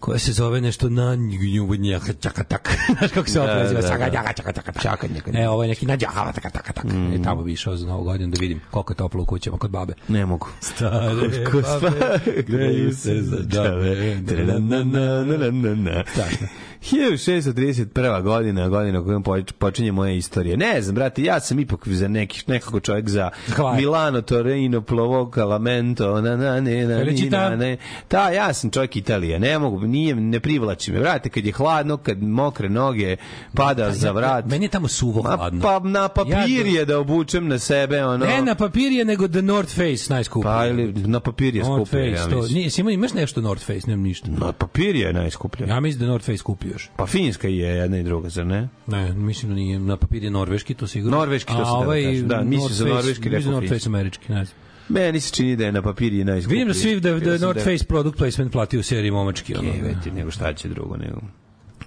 [0.00, 2.76] koje se zove nešto na njubnjaka čaka tak.
[2.98, 3.80] Znaš kako se ovo Da, preziva?
[3.80, 4.08] da, da.
[4.08, 4.82] njaga čaka taka tak.
[4.82, 6.84] Čakanje, kad- E, ovo je neki nađava taka taka tak.
[7.14, 9.70] E, tamo bi išao za novu godinu da vidim koliko je toplo u kućama kod
[9.70, 9.94] babe.
[10.08, 10.46] Ne mogu.
[10.60, 14.16] Stare Ko babe greju se za džave.
[16.06, 16.46] Tačno.
[16.92, 18.22] 1631.
[18.22, 20.56] godina, godina kojom poč- počinje moja istorija.
[20.56, 23.76] Ne znam, brate, ja sam ipak za neki, nekako čovjek za Hvala.
[23.76, 27.76] Milano, Torino, Plovoka, Lamento, na, na, ne, na, ni, na, ne.
[28.08, 31.00] Ta, ja sam čovjek Italija, ne mogu, nije, ne privlači me.
[31.00, 33.16] Brate, kad je hladno, kad mokre noge,
[33.54, 34.46] pada za vrat.
[34.46, 35.62] Meni je tamo suvo hladno.
[35.62, 38.26] pa na papir je da obučem na sebe, ono...
[38.26, 40.44] Ne na papir je, nego The North Face najskuplji.
[40.44, 42.86] Pa ili na papir je skuplje, ja mislim.
[42.86, 44.28] nije, imaš nešto North Face, nemam ništa.
[44.30, 45.66] Na papir je najskuplje.
[45.66, 46.90] Ja mislim da North Face kupi još.
[46.96, 48.68] Pa finska je jedna i druga, zar ne?
[48.86, 49.78] Ne, mislim da nije.
[49.78, 51.18] Na papir je norveški, to sigurno.
[51.18, 52.28] Norveški, to teo da ovaj kažem.
[52.28, 54.56] Da, mislim North za Face- norveški, mislim rekao da North američki, ne znam.
[54.88, 56.54] Meni se čini da je na papiri najskuplji.
[56.54, 59.56] Vidim da svi da, da North Face product placement plati u seriji momački.
[59.56, 61.20] Ono, Jeveti, nego šta će drugo, nego...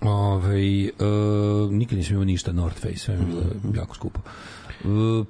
[0.01, 4.19] Ove, uh, nikad nisam imao ništa North Face, sve mi je bilo jako skupo.
[4.19, 4.31] Uh,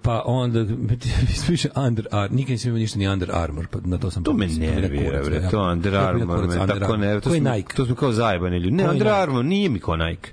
[0.02, 0.66] pa onda
[1.48, 4.34] piše Under Armour, nikad nisam imao ništa ni Under Armour, pa na to sam To
[4.34, 7.22] me je nervira, bre, jako- to Under je Armour me tako nervira.
[7.22, 7.74] To smo- Nike?
[7.76, 8.72] To smo kao zajebani ljudi.
[8.72, 9.08] Ne, Koji Under?
[9.10, 10.32] Armour nije mi kao Nike.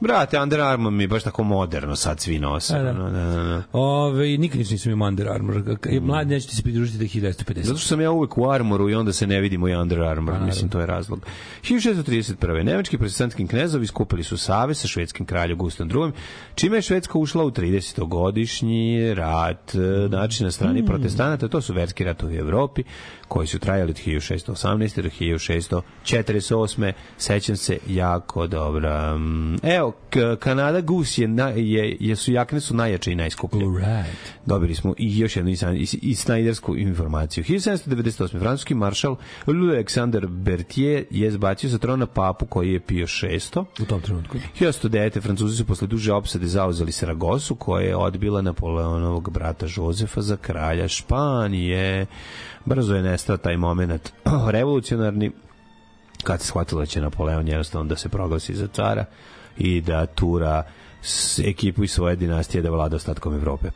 [0.00, 2.74] Brate, Under Armour mi je baš tako moderno sad svi nose.
[2.74, 2.90] Da.
[2.90, 3.62] ono, da, da, da.
[3.72, 5.76] Ove, nikad nisam imao Under Armour.
[5.76, 7.62] K- Mladi neće ti se pridružiti da je 1250.
[7.62, 10.40] Zato što sam ja uvek u Armoru i onda se ne vidimo i Under Armour,
[10.40, 11.26] mislim to je razlog.
[11.62, 12.34] 1631.
[12.64, 16.12] Nemački protestantski knezovi skupili su save sa švedskim kraljom Gustom II,
[16.54, 17.50] čime je Švedska ušla u
[18.54, 19.74] 30-godišnji rat.
[19.74, 22.82] E, Znači, na strani protestanata, to su verski ratovi u Evropi,
[23.28, 25.02] koji su trajali od 1618.
[25.70, 26.92] do 1648.
[27.18, 29.18] Sećam se jako dobro.
[29.18, 29.92] Mm, Evo,
[30.38, 33.60] Kanada Gus je, na, je, je su jakne su najjače i najskuplje.
[33.60, 34.36] Right.
[34.46, 35.52] Dobili smo i još jednu
[36.02, 37.44] i, snajdersku informaciju.
[37.44, 38.38] 1798.
[38.38, 43.64] francuski maršal Alexander Berthier je zbacio sa trona papu koji je pio šesto.
[43.82, 44.36] U tom trenutku.
[44.60, 45.22] 1109.
[45.22, 50.88] Francuzi su posle duže opsade zauzeli Saragosu koja je odbila Napoleonovog brata Žozefa za kralja
[50.88, 52.06] Španije.
[52.64, 54.12] Brzo je nestao taj moment
[54.54, 55.32] revolucionarni
[56.22, 59.04] kad se shvatilo da će Napoleon jednostavno da se proglasi za cara
[59.58, 60.62] i da tura
[61.02, 63.70] s ekipu iz svoje dinastije da vlada ostatkom Evrope.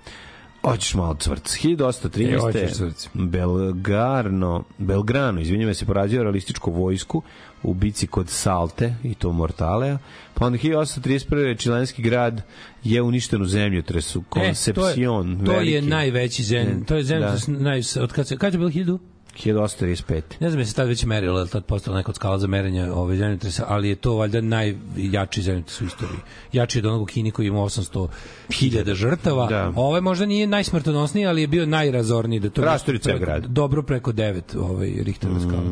[0.63, 1.55] Hoćeš malo cvrc.
[1.55, 2.73] E, hoćeš 1213.
[2.75, 3.09] cvrc.
[3.15, 7.23] Belgarno, Belgrano, izvinjam se, porađio realističku vojsku
[7.63, 9.99] u bici kod Salte i to Mortalea.
[10.35, 11.59] Pa onda 1831.
[11.59, 12.43] čilenski grad
[12.85, 14.23] je uništen u zemljotresu.
[14.35, 15.33] Concepcion.
[15.33, 15.89] E, to je, to je veliki.
[15.89, 16.85] najveći zemlj.
[16.85, 17.37] To je zemlja Da.
[17.47, 17.59] da.
[17.59, 18.99] naj, od kad se kad je bilo 1000
[19.45, 20.22] 1835.
[20.41, 22.47] Ne znam je se tad već merilo, je li tad postala neka od skala za
[22.47, 26.18] merenje ove zemljotresa, ali je to valjda najjači zemljotres u istoriji.
[26.53, 29.47] Jači je od onog u Kini koji ima 800.000 žrtava.
[29.47, 29.72] Da.
[29.76, 32.41] Ove možda nije najsmrtonosniji, ali je bio najrazorniji.
[32.41, 33.43] Da to preko- grad.
[33.45, 33.55] Mm.
[33.55, 35.62] Dobro preko 9 ovaj, Richterova skala.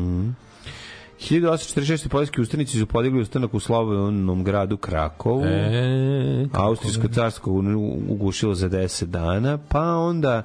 [1.19, 2.07] 1846.
[2.07, 5.45] poljski ustanici su podigli ustanak u slobodnom gradu Krakovu.
[5.45, 7.51] E, Austrijsko carsko
[8.07, 10.43] ugušilo za 10 dana, pa onda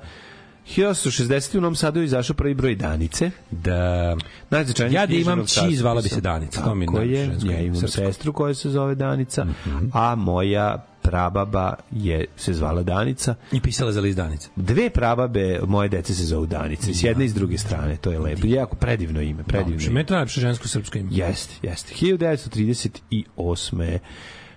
[0.69, 1.53] 1860.
[1.53, 3.31] u Novom Sadu je izašao prvi broj Danice.
[3.51, 4.17] Da.
[4.51, 6.21] Najznačajniji Ja da imam ći, zvala bi se.
[6.21, 7.03] Danica, to mi je Tako
[7.45, 7.89] ja imam srpsko.
[7.97, 9.87] sestru koja se zove Danica, Mhm.
[9.93, 13.35] a moja prababa je se zvala Danica.
[13.53, 14.49] I pisala za list Danice.
[14.57, 18.19] Dve prababe moje dece se zovu Danice, s jedne i s druge strane, to je
[18.19, 18.43] lepo.
[18.45, 20.01] Jako predivno ime, predivno Znači, ime.
[20.01, 21.09] je to najlepše žensko srpsko ime.
[21.13, 21.95] Jeste, jeste.
[21.97, 23.99] 1938.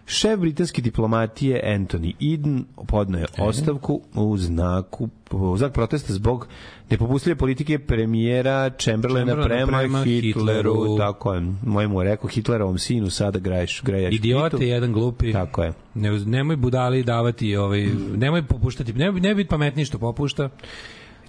[0.07, 6.47] Šef britanske diplomatije Anthony Eden podno je ostavku u znaku u znak protesta zbog
[6.89, 10.97] nepopustljive politike premijera Chamberlaina Chamberlaina prema, prema Hitleru, Hitleru.
[10.97, 11.41] tako je.
[11.63, 14.67] Moj mu je rekao Hitlerovom sinu sada graješ, grajaš Idiote, Hitu.
[14.67, 15.31] jedan glupi.
[15.31, 15.73] Tako je.
[15.93, 17.85] Ne, nemoj budali davati, ovaj,
[18.23, 20.49] nemoj popuštati, nemoj, nemoj biti pametniji što popušta.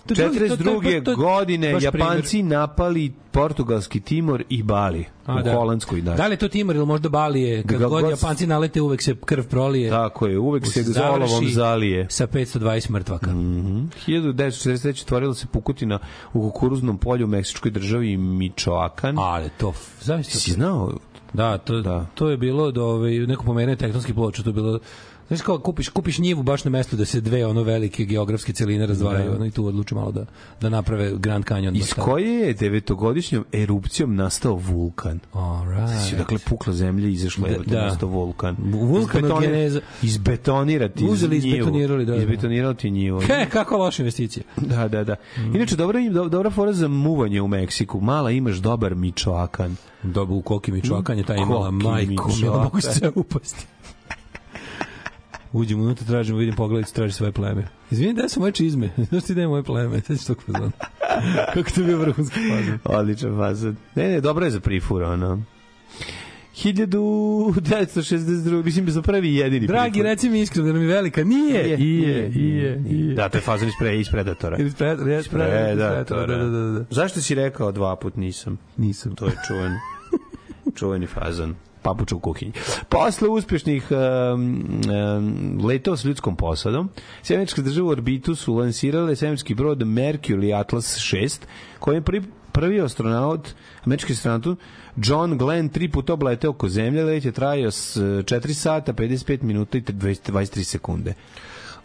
[0.06, 0.94] To- to- to- to- to- 42.
[0.94, 5.52] to- to- godine Japanci napali portugalski Timor i Bali A, u da.
[5.52, 6.00] Holandskoj.
[6.00, 6.14] Da.
[6.14, 7.62] Da li je to Timor ili možda Balije?
[7.62, 9.90] Kad Ga- god god- Japanci nalete, uvek se krv prolije.
[9.90, 12.06] Tako je, uvek se zolovom zalije.
[12.10, 13.30] Sa 520 mrtvaka.
[13.30, 13.90] Mm.
[14.06, 15.02] 1943.
[15.02, 15.98] otvorila se pukutina
[16.32, 19.18] u kukuruznom polju u Meksičkoj državi Michoacan.
[19.18, 20.40] Ali to, zavisno.
[20.40, 20.92] Si znao?
[21.32, 22.06] Da, to, Da.
[22.14, 24.78] to je bilo da ovaj neko pomeranje tektonskih ploča, to je bilo
[25.28, 28.86] Znaš kao kupiš kupiš njivu baš na mestu da se dve ono velike geografske celine
[28.86, 30.26] razdvajaju, ono i tu odluče malo da
[30.60, 31.76] da naprave Grand Canyon.
[31.76, 35.20] Iz koje je devetogodišnjom erupcijom nastao vulkan?
[35.32, 37.86] All Znači, dakle, pukla zemlja i izašla je Da, da, da.
[37.86, 38.56] nastao vulkan.
[38.60, 39.80] Vulkanogeneza.
[40.02, 41.46] Izbetonirati Uzeli, njivu.
[41.48, 42.18] izbetonirali, da, da.
[42.18, 43.20] Izbetonirati njivu.
[43.20, 44.44] He, kako loša investicija.
[44.56, 45.16] Da, da, da.
[45.54, 48.00] Inače, dobra, im- do- dobra fora za muvanje u Meksiku.
[48.00, 49.76] Mala imaš dobar Michoacan.
[50.02, 52.62] Dobro, u koliki mi čovakanje ta imala majko, mi Michoacan.
[52.62, 53.66] mogu se upasti.
[55.56, 57.64] Uđemo unutra, tražimo, vidim pogledaj, traži svoje pleme.
[57.90, 58.90] Izvini, da su moje čizme.
[59.08, 60.00] Znaš ti da je moje pleme?
[60.00, 60.70] Sveći tog fazona.
[61.54, 62.78] Kako to je bio vrhunski fazon.
[62.84, 63.76] Odličan fazon.
[63.94, 65.42] Ne, ne, dobro je za prifur, ono.
[66.56, 70.04] 1962, mislim za prvi i jedini Dragi, prifur.
[70.06, 71.24] reci mi iskreno da nam je velika.
[71.24, 71.62] Nije.
[71.62, 73.14] Nije, Ije, ije, ije.
[73.14, 74.56] Da, to je fazon iz, pre, iz Predatora.
[74.70, 76.26] Spred, red, spred, Predatora.
[76.26, 76.84] da, da, da, da.
[76.90, 78.58] Zašto si rekao dva put nisam?
[78.76, 79.14] Nisam.
[79.14, 79.72] To je čuven.
[80.78, 81.54] čuveni fazon
[81.86, 82.52] papuča u kuhinji.
[82.88, 86.90] Posle uspešnih um, um, letova s ljudskom posadom,
[87.22, 91.38] Sjemeničke države u orbitu su lansirale svemirski brod Mercury Atlas 6,
[91.78, 92.22] koji je prvi,
[92.52, 93.48] prvi astronaut,
[93.84, 94.58] američki astronaut,
[94.96, 99.78] John Glenn tri puta obleteo oko zemlje, let je trajao s 4 sata, 55 minuta
[99.78, 101.14] i 20 23 sekunde.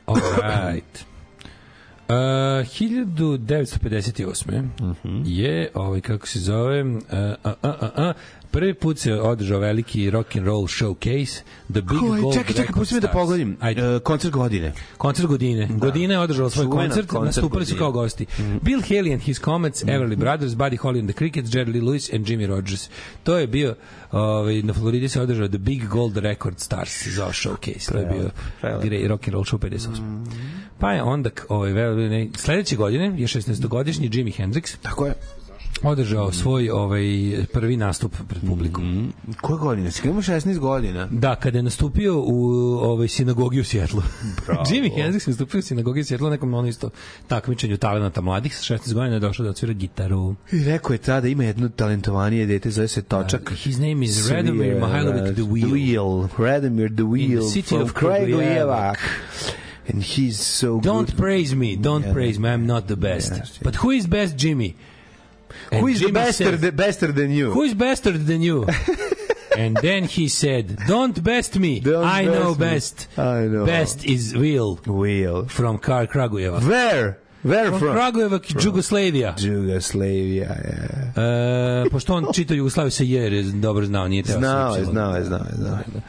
[0.06, 1.12] All right.
[2.12, 4.70] Uh, 1958.
[5.26, 8.14] je, ovaj, kako se zove, uh, a, a, a, a,
[8.52, 11.42] prvi put se održao veliki rock and roll showcase,
[11.72, 13.58] The Big Koji, Gold čekaj, čekaj, pusti me da pogledim.
[13.60, 13.82] Ajde.
[13.82, 14.74] E, koncert godine.
[14.98, 15.66] Koncert godine.
[15.66, 15.74] Da.
[15.76, 17.80] Godina je održala svoj Čuvena koncert, koncert nastupali su godine.
[17.80, 18.26] kao gosti.
[18.62, 22.14] Bill Haley and His Comets, Everly Brothers, Buddy Holly and the Crickets, Jerry Lee Lewis
[22.14, 22.90] and Jimmy Rogers.
[23.24, 23.76] To je bio,
[24.12, 27.92] ovaj, na Floridi se održao The Big Gold Record Stars za showcase.
[27.92, 28.30] To je bio
[28.62, 28.88] prelepo.
[28.88, 30.26] gre- rock and roll show 58.
[30.80, 31.74] Pa je onda, ovaj,
[32.38, 35.14] sledeće godine je 16-godišnji Jimi Hendrix Tako je.
[35.84, 37.04] Održao svoj ovaj,
[37.54, 39.14] prvi nastup pred publikom.
[39.42, 39.92] Koje godine?
[39.92, 41.08] Si ima 16 godina.
[41.12, 44.02] Da, kada je nastupio u ovaj sinagogi u Sjetlu.
[44.72, 46.90] Jimi Hendrix je nastupio u sinagogi u Sjetlu nekom ono isto
[47.28, 50.36] takmičenju talenata mladih sa 16 godina je došao da odsvira gitaru.
[50.52, 53.52] I rekao je tada ima jedno talentovanije dete, zove se Točak.
[53.56, 55.68] His name is Radomir Mihailovic the Wheel.
[55.68, 56.28] The Wheel.
[56.38, 57.50] Radomir the Wheel.
[57.50, 58.98] city from of Kragujevak.
[59.94, 61.18] And he's so Don't good.
[61.18, 62.14] praise me, don't Yeah.
[62.14, 63.32] praise me, I'm not the best.
[63.32, 63.60] Yes.
[63.64, 64.76] But who is best, Jimmy?
[65.72, 67.52] Who is the bester, the bester than you?
[67.52, 68.68] Who is better than you?
[69.58, 71.80] and then he said, Don't best me.
[71.80, 72.66] Don't I know best me.
[72.66, 73.20] best.
[73.20, 73.66] I know.
[73.66, 75.46] Best is Will Wheel.
[75.48, 76.62] from Kar Kragujeva.
[76.62, 77.18] Where?
[77.44, 77.96] Where From from?
[77.96, 79.36] Kragujeva, Jugoslavia.
[79.38, 81.86] Jugoslavia, yeah.
[81.86, 85.46] E, pošto on čita Jugoslaviju sa jer, je dobro znao, nije teo Znao znao znao
[85.56, 86.02] znao je.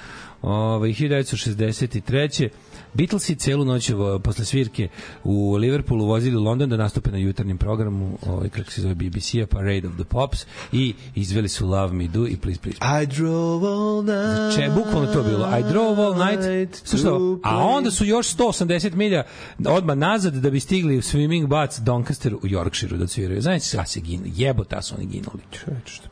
[0.43, 2.49] Ove, 1963.
[2.95, 4.88] Beatlesi celu noć vo- posle svirke
[5.24, 9.47] u Liverpoolu vozili u London da nastupe na jutarnjem programu, ovaj, kako se zove BBC-a,
[9.47, 12.78] Parade of the Pops i izveli su Love Me Do i Please Please.
[13.03, 14.57] I drove all night.
[14.57, 15.49] Če, bukvalno to bilo.
[15.59, 16.74] I drove all night.
[16.84, 19.22] Slušaj, ovo, a onda su još 180 milja
[19.66, 23.40] odmah nazad da bi stigli u Swimming Baths Doncaster u Yorkshireu da sviraju.
[23.43, 24.32] Znaš, a se ginuli.
[24.36, 25.43] Jebota su oni ginuli.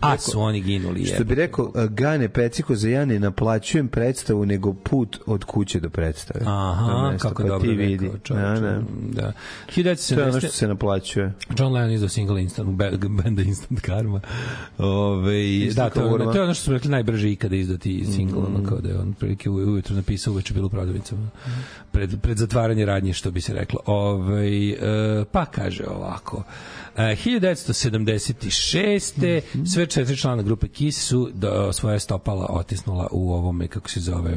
[0.01, 1.07] A su oni ginuli.
[1.07, 5.81] Što bi rekao, uh, Gane Peciko za ja ne naplaćujem predstavu, nego put od kuće
[5.81, 6.41] do predstave.
[6.47, 8.05] A, Aha, mesto, kako pa dobro ti vidi.
[8.05, 8.49] rekao čovječe.
[8.53, 8.81] Da, da.
[9.13, 9.33] Da.
[9.69, 9.91] To je
[10.23, 10.49] ono što 1970.
[10.49, 11.33] se naplaćuje.
[11.59, 12.91] John Lennon izdao single Instant, be-
[13.23, 14.21] benda Instant Karma.
[14.79, 18.65] Ove, da, to, je- to je ono što smo rekli najbrže ikada izdati single, ono
[18.65, 21.29] kao da je on prilike ujutro napisao, uveče bilo u prodavnicama.
[21.93, 23.81] Pred, pred zatvaranje radnje, što bi se reklo.
[23.87, 24.77] Ove, e,
[25.25, 26.43] pa kaže ovako.
[26.97, 29.41] E, 1976.
[29.67, 34.37] sve četiri člana grupe Kiss su do, svoje stopala otisnula u ovome, kako se zove,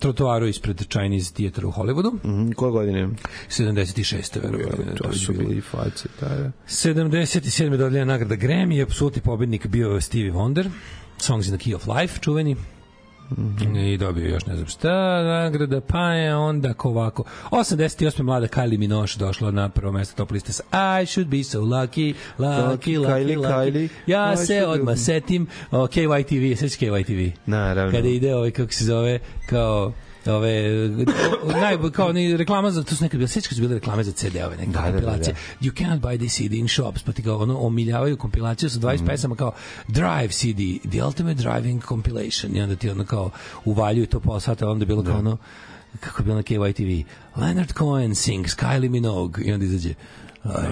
[0.00, 2.12] trotoaru ispred Chinese Theater u Hollywoodu.
[2.24, 3.08] Mhm, Koje godine?
[3.48, 4.42] 76.
[4.42, 4.96] verujem.
[4.96, 6.52] To su bili face, da, da.
[6.68, 7.76] 77.
[7.76, 10.70] dodeljena nagrada Grammy, apsolutni pobednik bio Stevie Wonder,
[11.18, 12.56] Songs in the Key of Life, čuveni.
[13.76, 18.22] I dobio još ne znam šta nagrada, pa je onda ko ovako 88.
[18.22, 20.62] mlada Kylie Minogue došla na prvo mesto top liste sa
[21.02, 23.52] I should be so lucky, lucky, lucky, Kylie, lucky.
[23.70, 23.88] Kylie.
[24.06, 27.92] Ja I se odmah be- setim o, KYTV, sveći KYTV Naravno.
[27.92, 29.18] kada ide ovaj kako se zove
[29.48, 29.92] kao
[30.28, 30.62] ove
[31.54, 34.12] naj kao ni reklama za to su nekad bile sećaš kad su bile reklame za
[34.12, 35.66] CD-ove neke Da, da, da, kompilacije da.
[35.66, 38.94] you cannot buy this CD in shops pa ti ga ono omiljavaju kompilaciju sa 20
[38.96, 39.06] Mhm.
[39.06, 39.52] pesama kao
[39.88, 40.60] Drive CD
[40.90, 43.30] the ultimate driving compilation i onda ti ono kao
[43.64, 45.36] uvaljuju to pola sata onda je bilo kao ono
[46.00, 47.04] kako je bilo na KYTV
[47.36, 49.94] Leonard Cohen sings Kylie Minogue i onda izađe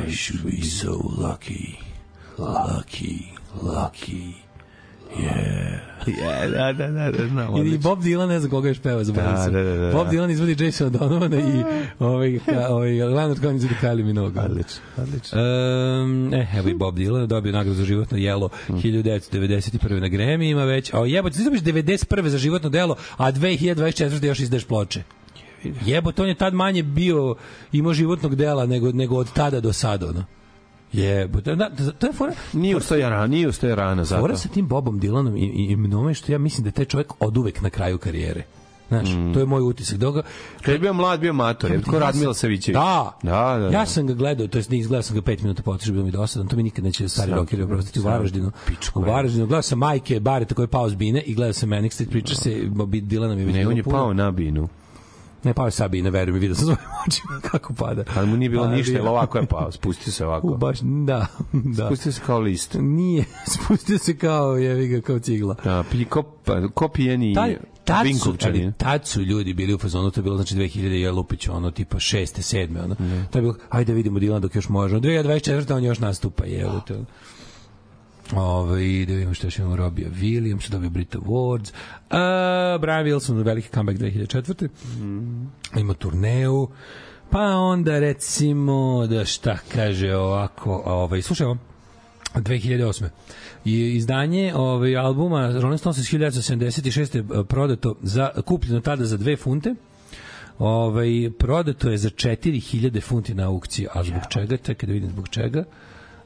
[0.08, 1.74] I should be so lucky
[2.38, 3.18] lucky
[3.54, 4.32] lucky
[5.18, 7.66] Je, da, da, da, da, znam.
[7.66, 7.78] I.
[7.78, 9.92] Bob Dylan ne znam koga još peva za Da, da, da, da, da.
[9.92, 11.64] Bob Dylan izvodi Jason Donovana i
[11.98, 14.42] ovaj, ka, ovaj, Leonard Cohen izvodi Kylie Minogue.
[14.42, 15.38] Odlično, odlično.
[15.40, 18.72] Um, e, evo i Bob Dylan dobio nagradu za životno jelo Mm.
[18.74, 20.00] 1991.
[20.00, 22.26] na Grammy ima već, a jebote, ti dobiš 91.
[22.26, 24.26] za životno delo, a 2024.
[24.26, 25.02] još izdeš ploče.
[25.84, 27.34] Jebote, on je tad manje bio,
[27.72, 30.24] imao životnog dela nego, nego od tada do sada, ono.
[30.94, 34.20] Jebote, da, to je fora, Nije ustaje rana, nije ustaje rana zato.
[34.20, 36.84] Fora sa tim Bobom Dylanom i, i, i mnome što ja mislim da je taj
[36.84, 38.42] čovjek oduvek na kraju karijere.
[38.88, 39.98] Znaš, to je moj utisak.
[39.98, 40.22] Dok ga,
[40.62, 42.74] Kad je bio mlad, bio mator, je ko Radmila Savićević.
[42.74, 43.78] da, Da, da, da.
[43.78, 46.10] Ja sam ga gledao, to jest ne izgledao sam ga 5 minuta potiče, bilo mi
[46.10, 48.50] dosadan, to mi nikad neće stari te, oprostiti u Varaždinu.
[48.66, 49.02] pičku, U.
[49.02, 52.10] Varaždinu gledao sam Majke Bareta koji je pao s bine i gledao sam Manic Street
[52.10, 54.68] Preacher se Bobi Dylanom je već Ne, on je pao na binu.
[55.44, 58.04] Ne, pao je sa bine, verujem, vidio sam svojim očima kako pada.
[58.16, 60.48] Ali mu nije bilo Pa, ništa, jer ovako je pao, spustio se U, ovako.
[60.48, 61.86] baš, da, da.
[61.86, 62.76] Spustio se kao list.
[62.80, 63.24] Nije,
[63.54, 65.56] spustio se kao, jevi ga, kao cigla.
[65.64, 69.78] Da, pi, ko, pa, ko pijeni Taj, tad su, ali tad su ljudi bili u
[69.78, 72.56] fazonu, to je bilo znači 2000 je Lupić, ono tipa 6.
[72.56, 72.84] 7.
[72.84, 72.94] ono.
[73.30, 74.96] To je bilo, ajde da vidimo Dilan dok još može.
[74.96, 75.74] 2024.
[75.74, 76.94] on još nastupa, je, evo to.
[78.32, 81.72] Ove, da vidimo što još imamo Robija Williams, dobio Brit Awards.
[81.72, 84.68] Uh, Brian Wilson, veliki comeback 2004.
[85.76, 86.68] Ima turneju.
[87.30, 91.56] Pa onda recimo da šta kaže ovako, ovaj, slušaj ovo,
[92.34, 93.04] 2008.
[93.64, 97.16] I izdanje ovaj albuma Rolling Stones iz 1976.
[97.16, 99.74] je prodato za kupljeno tada za 2 funte.
[100.58, 104.56] Ovaj prodato je za 4000 funti na aukciji, a zbog čega?
[104.56, 105.64] Čekaj da vidim zbog čega.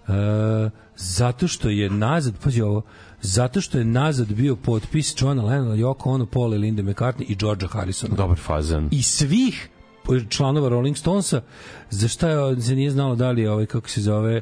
[0.09, 2.83] E, zato što je nazad, pazi ovo,
[3.21, 7.37] zato što je nazad bio potpis Johna Lennona, Yoko Ono, Paul i Linda McCartney i
[7.37, 8.89] Georgea Harrisona Dobar fazan.
[8.91, 9.69] i svih
[10.29, 11.41] članova Rolling Stonesa
[11.91, 14.41] za šta je, se nije znalo da li je ovaj kako se zove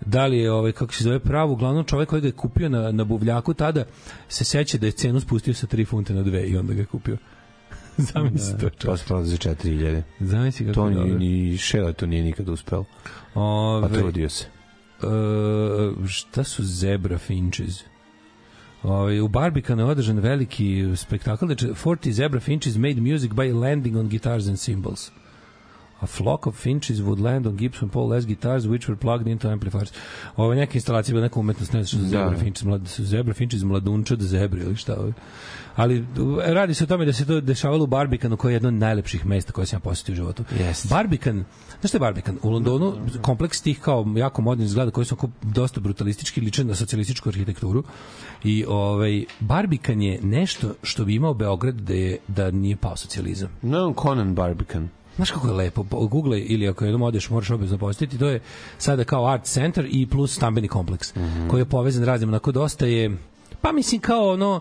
[0.00, 2.92] da li je ovaj kako se zove pravo uglavnom čovjek koji ga je kupio na
[2.92, 3.84] na buvljaku tada
[4.28, 6.86] se seća da je cenu spustio sa 3 funte na 2 i onda ga je
[6.86, 7.16] kupio
[8.12, 8.98] Zamisli to To čovječe.
[8.98, 10.02] se prodaje za 4000.
[10.20, 11.18] Zamisli kako To je ni, dobro.
[11.18, 12.84] ni Šele to nije nikad uspeo.
[13.34, 14.46] Pa Ove, trudio se.
[15.02, 15.06] E,
[16.08, 17.84] šta su zebra finches?
[18.82, 23.96] Ovaj u Barbikanu je održan veliki spektakl, znači 40 zebra finches made music by landing
[23.96, 25.10] on guitars and cymbals.
[26.00, 29.48] A flock of finches would land on Gibson Paul Les guitars which were plugged into
[29.48, 29.92] amplifiers.
[30.36, 32.36] Ovo je neka instalacija, neka umetnost, ne znam što su zebra Da.
[32.36, 34.94] finches, mlad, zebra finches mladunčad zebre ili šta.
[35.00, 35.12] Ovo.
[35.76, 36.06] Ali
[36.44, 39.26] radi se o tome da se to dešavalo u Barbikanu koji je jedno od najlepših
[39.26, 40.44] mesta koje sam ja posetio u životu.
[40.58, 40.88] Jeste.
[40.88, 41.44] Barbican,
[41.80, 42.38] znaš šta je Barbican?
[42.42, 46.74] U Londonu kompleks tih kao jako modernih zgrada koji su oko dosta brutalistički liče na
[46.74, 47.84] socijalističku arhitekturu
[48.44, 53.48] i ovaj Barbican je nešto što bi imao Beograd da je da nije pao socijalizam.
[53.62, 54.88] No, Conan Barbican.
[55.16, 58.40] Znaš kako je lepo, Po- google ili ako jednom odeš možeš obavezno posjetiti, to je
[58.78, 61.12] sada kao art center i plus stambeni kompleks
[61.50, 63.16] koji je povezan raznim, onako dosta je
[63.60, 64.60] pa mislim kao ono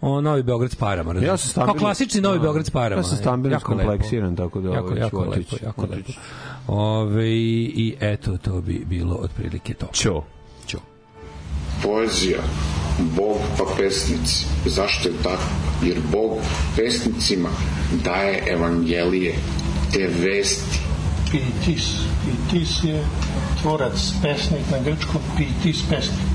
[0.00, 1.14] o Novi Beograd s parama.
[1.14, 1.72] Ja sam stambeno...
[1.72, 3.00] Kao klasični Novi Beograd s parama.
[3.00, 4.74] Ja sam stambeno kompleksiran, tako da...
[4.74, 5.64] Jako, ovaj, jako lepo, otići.
[5.64, 6.12] jako lepo.
[6.66, 9.86] Ove, I eto, to bi bilo otprilike to.
[9.92, 10.22] Ćo.
[10.66, 10.78] Ćo.
[11.82, 12.42] Poezija,
[13.16, 14.46] Bog pa pesnici.
[14.66, 15.42] Zašto je tako?
[15.82, 16.38] Jer Bog
[16.76, 17.48] pesnicima
[18.04, 19.34] daje evangelije,
[19.92, 20.80] te vesti.
[21.30, 21.84] Pitis.
[22.24, 23.04] Pitis je
[23.62, 26.26] tvorac, pesnik na grčkom, pitis pesnik.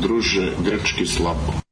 [0.00, 1.64] Druže, grčki slabo.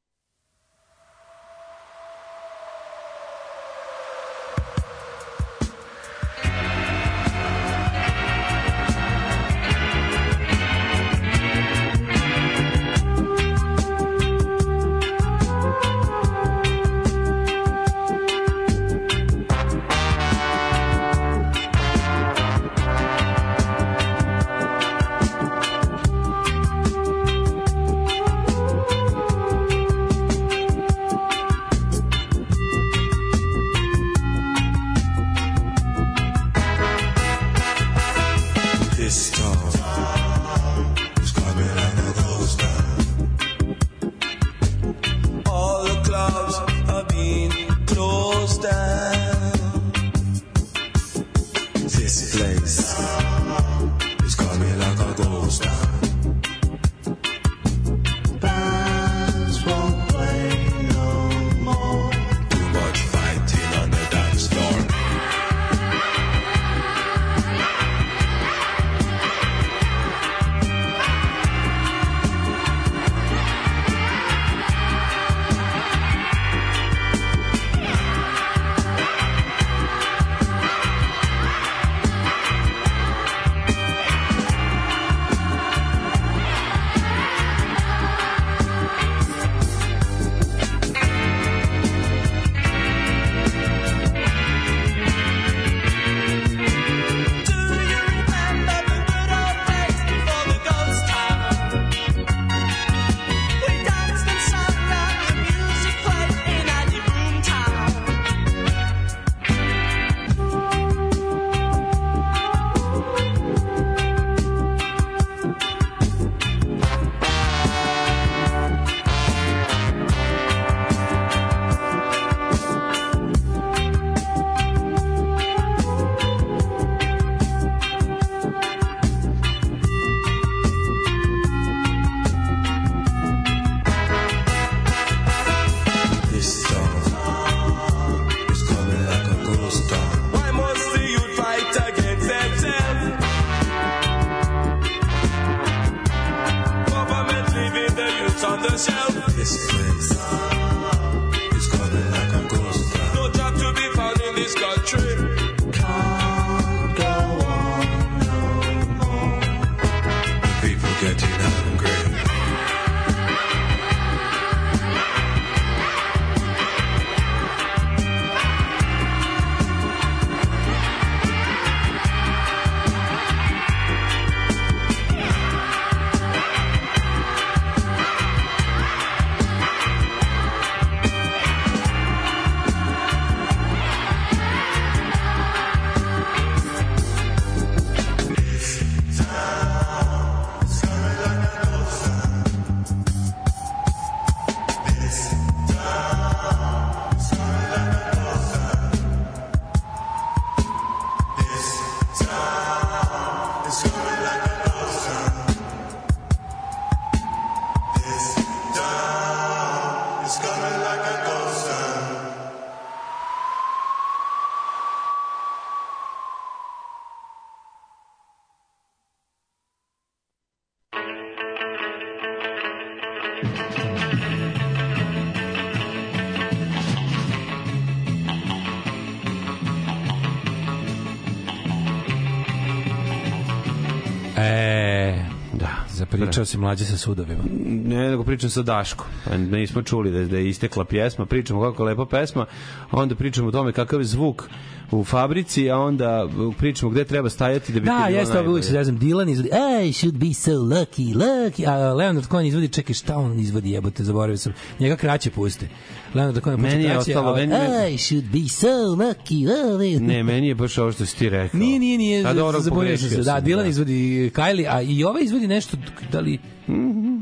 [236.32, 237.44] Zapričao si mlađe sa sudovima.
[237.64, 239.06] Ne, nego pričam sa Daškom.
[239.24, 242.46] Pa Nismo čuli da, da je istekla pjesma, pričamo kako lepa pesma,
[242.92, 244.48] onda pričamo o tome kakav je zvuk
[244.90, 246.28] u fabrici, a onda
[246.58, 248.92] pričamo gde treba stajati da bi Da, jeste, ovo uvijek se najbolje.
[248.92, 249.48] ne Dylan izvodi,
[249.82, 254.04] I should be so lucky, lucky, a Leonard Cohen izvodi, čekaj, šta on izvodi, jebote,
[254.04, 255.68] zaboravio sam, njega kraće puste.
[256.14, 259.46] Leonard Cohen pušta Meni je kraće, ostalo, a- meni je- I should be so lucky,
[259.46, 260.00] lucky.
[260.00, 261.60] Ne, meni je baš ovo što si ti rekao.
[261.60, 263.16] Nije, nije, nije, A dobro, zabunio sam se.
[263.16, 263.92] Da, Dylan izvodi
[264.30, 265.76] Kylie, a i ovaj izvodi nešto,
[266.12, 266.38] da li,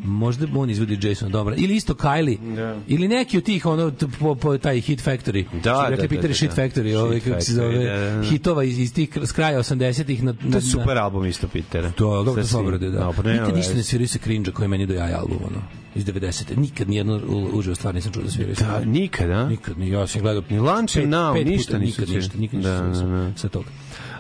[0.05, 2.77] možda on izvodi Jason dobro ili isto Kylie Da.
[2.89, 6.35] ili neki od tih ono po, po taj Hit Factory Da, da, da, Peter da,
[6.35, 6.57] Shit da.
[6.57, 8.23] Factory Shit ovaj kako se zove da, da, da.
[8.23, 11.47] hitova iz, iz tih s kraja 80-ih na, na To je super album isto.
[11.91, 13.01] To, dobro, to svim- obrade, da.
[13.01, 15.63] No, pa Nikad ništa ne sviraju se cringe koji meni do jaja album, ono,
[15.95, 16.57] iz 90.
[16.57, 18.55] Nikad nijedno u- uživo stvar nisam čuo da sviraju.
[18.57, 19.49] Da, nikad, a?
[19.49, 20.43] Nikad, ni ja sam gledao.
[20.51, 23.33] Ni Lunch Now, ništa nikad, ništa, nikad Da, ništa da, da.
[23.37, 23.69] sa toga.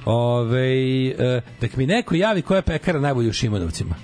[0.05, 0.69] Ove,
[1.09, 3.95] e, nek mi neko javi koja je pekara najbolja u Šimanovcima.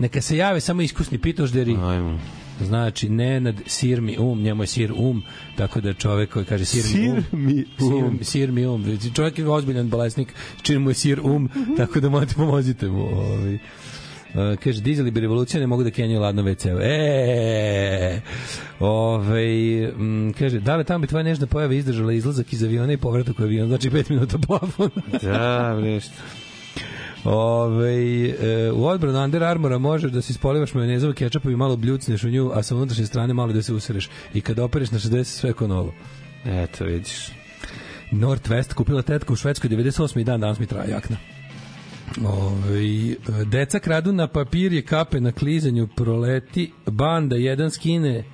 [0.00, 1.76] Neka se jave samo iskusni pitožderi.
[1.82, 2.18] Ajmo.
[2.60, 5.22] Znači, Nenad sir mi um, njemu je sir um,
[5.56, 7.22] tako da čovek koji kaže sir, mi um.
[7.22, 8.18] Sir mi um.
[8.18, 8.98] Sir, sir mi um.
[9.14, 13.02] Čovjek je ozbiljan bolesnik, čini mu je sir um, tako da morate pomozite mu.
[13.02, 13.54] Ovaj.
[13.54, 13.60] Uh,
[14.64, 16.78] kaže, dizeli bi revolucija, ne mogu da kenjaju ladno WC.
[16.82, 18.20] E,
[18.80, 22.96] Ove, m, kaže, da li tamo bi tvoja nežna pojava izdržala izlazak iz aviona i
[22.96, 24.90] povratak u avion, znači 5 minuta plafon.
[25.22, 26.12] Da, bre, što.
[27.24, 32.24] Ove, e, u odbranu Under Armoura možeš da se ispolivaš majonezovom kečapom i malo bljucneš
[32.24, 34.08] u nju, a sa unutrašnje strane malo da se usereš.
[34.34, 35.94] I kad opereš na 60 sve ko novo.
[36.44, 37.28] Eto, vidiš.
[38.12, 40.20] Northwest kupila tetka u Švedskoj 98.
[40.20, 41.16] i dan danas mi traje jakna.
[42.24, 43.14] Ove,
[43.44, 48.24] deca kradu na papir kape na klizanju proleti, banda jedan skine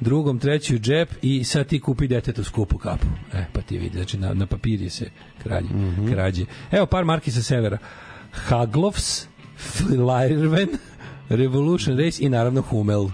[0.00, 3.06] drugom treći u džep i sad ti kupi detetu skupu kapu.
[3.32, 5.10] E, pa ti vidi, znači na, na papir je se
[5.42, 5.68] krađe,
[6.10, 6.44] krađe.
[6.70, 7.78] Evo par marki sa severa.
[8.34, 10.68] Haglovs, Flyerven,
[11.28, 13.08] Revolution Race i naravno Hummel.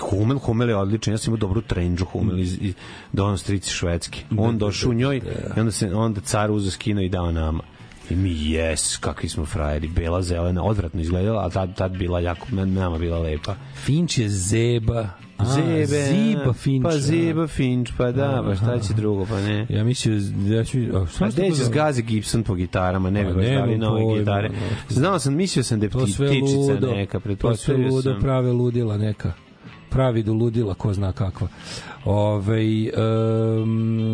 [0.00, 1.14] Humel, Humel je odličan.
[1.14, 2.74] Ja sam imao dobru trendžu Humel iz, iz
[3.12, 4.24] Don Strici švedski.
[4.38, 5.16] On došao u njoj
[5.56, 7.62] i onda se onda car uzeo skino i dao nama.
[8.10, 9.88] I mi, jes, kakvi smo frajeri.
[9.88, 13.54] Bela, zelena, odvratno izgledala, a tad, tad bila jako, nama bila lepa.
[13.76, 15.08] Finč je Zeba.
[15.36, 16.82] A, Zebe, Ziba Finč.
[16.82, 16.98] Pa a.
[16.98, 19.66] Ziba Finč, pa da, pa šta će drugo, pa ne.
[19.68, 20.78] Ja mislio, ja ću...
[20.94, 24.02] A, Pa šta gde će zgazi Gibson po gitarama, ne bi Pa baš dali nove
[24.02, 24.50] pojma, gitare.
[24.88, 26.86] Znao sam, mislio sam da je pti- sve ptičica ludo.
[26.86, 28.20] neka, To sve pretpostavio ludo, sam.
[28.20, 29.32] prave ludila neka.
[29.90, 31.48] Pravi do ludila, ko zna kakva.
[32.04, 32.62] Ove,
[33.62, 33.68] um,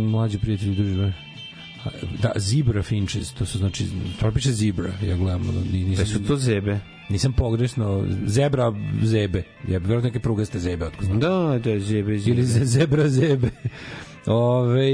[0.05, 1.13] mlađi prijatelji druži,
[2.23, 3.87] da, zebra finches, to su znači,
[4.21, 6.79] to piše zebra, ja gledam, ono, ni- Da nisam, su to zebe.
[7.09, 11.21] nisam pogrešno, zebra zebe, je vjerojatno neke prugaste zebe, otko znam.
[11.21, 11.29] Da,
[11.65, 12.31] da, zebe, zebe.
[12.31, 13.51] Ili ze- zebra zebe.
[14.27, 14.91] Ove,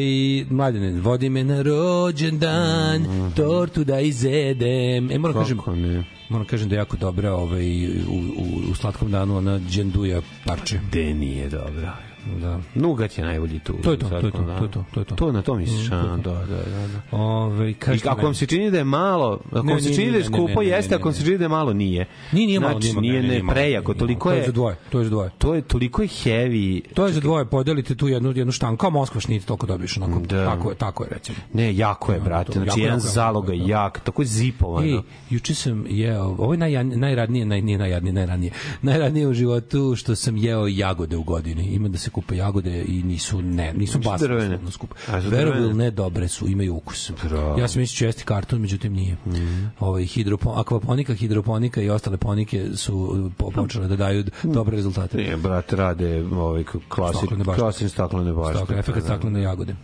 [0.50, 3.04] mladine, vodi me na rođendan,
[3.36, 5.10] tortu da izedem.
[5.10, 5.58] E, moram kažem.
[5.58, 6.04] Kako ne?
[6.28, 10.80] moram kažem da je jako dobra ovaj, u, u, u slatkom danu ona dženduja parče.
[10.92, 11.92] De nije dobro.
[12.40, 12.60] Da.
[12.74, 13.72] Nugat je najbolji tu.
[13.82, 14.58] To je to, to je to, da.
[14.58, 15.14] to je to, to je to.
[15.14, 16.86] To na to misliš, Mm, a, je da, da, da.
[17.10, 17.16] da.
[17.16, 17.74] Ove, I
[18.08, 20.94] ako vam se čini da je malo, ako vam se čini da je skupo, jeste,
[20.94, 22.06] ako vam se čini da je malo, nije.
[22.32, 24.34] Nije, nije malo, Znači, nije ne, prejako, toliko malo.
[24.34, 24.42] To je...
[24.42, 25.30] je za dvoje, to je za dvoje.
[25.38, 26.80] To je toliko je heavy.
[26.94, 30.20] To je za dvoje, podelite tu jednu, jednu štanku, kao Moskva šnit, toliko dobiješ, onako,
[30.20, 30.44] Da.
[30.44, 31.38] tako je, tako je, recimo.
[31.52, 32.52] Ne, jako je, brate.
[32.52, 34.86] to, Znači, jedan zaloga jak, tako je zipovano.
[34.86, 34.98] Ej,
[35.30, 38.52] juče sam jeo, ovo je naj, najradnije, naj, nije najjadnije, najradnije,
[38.82, 41.62] najradnije u životu što sam jeo jagode u godini.
[41.64, 44.94] Ima da se kupe jagode i nisu, ne, nisu uslovno skupe.
[45.20, 45.58] Drvene?
[45.58, 47.10] ili ne, dobre su, imaju ukus.
[47.24, 47.58] Bravo.
[47.58, 49.16] Ja sam mislio jesti karton, međutim nije.
[49.26, 49.64] Mhm.
[49.80, 55.16] Ovaj, hidropo, akvaponika, hidroponika i ostale ponike su po- počele da daju dobre rezultate.
[55.16, 57.88] Nije, brate, rade ovaj klasi, Staklene bašte.
[57.88, 58.32] staklene.
[58.54, 59.76] Stakle, efekt staklene jagode.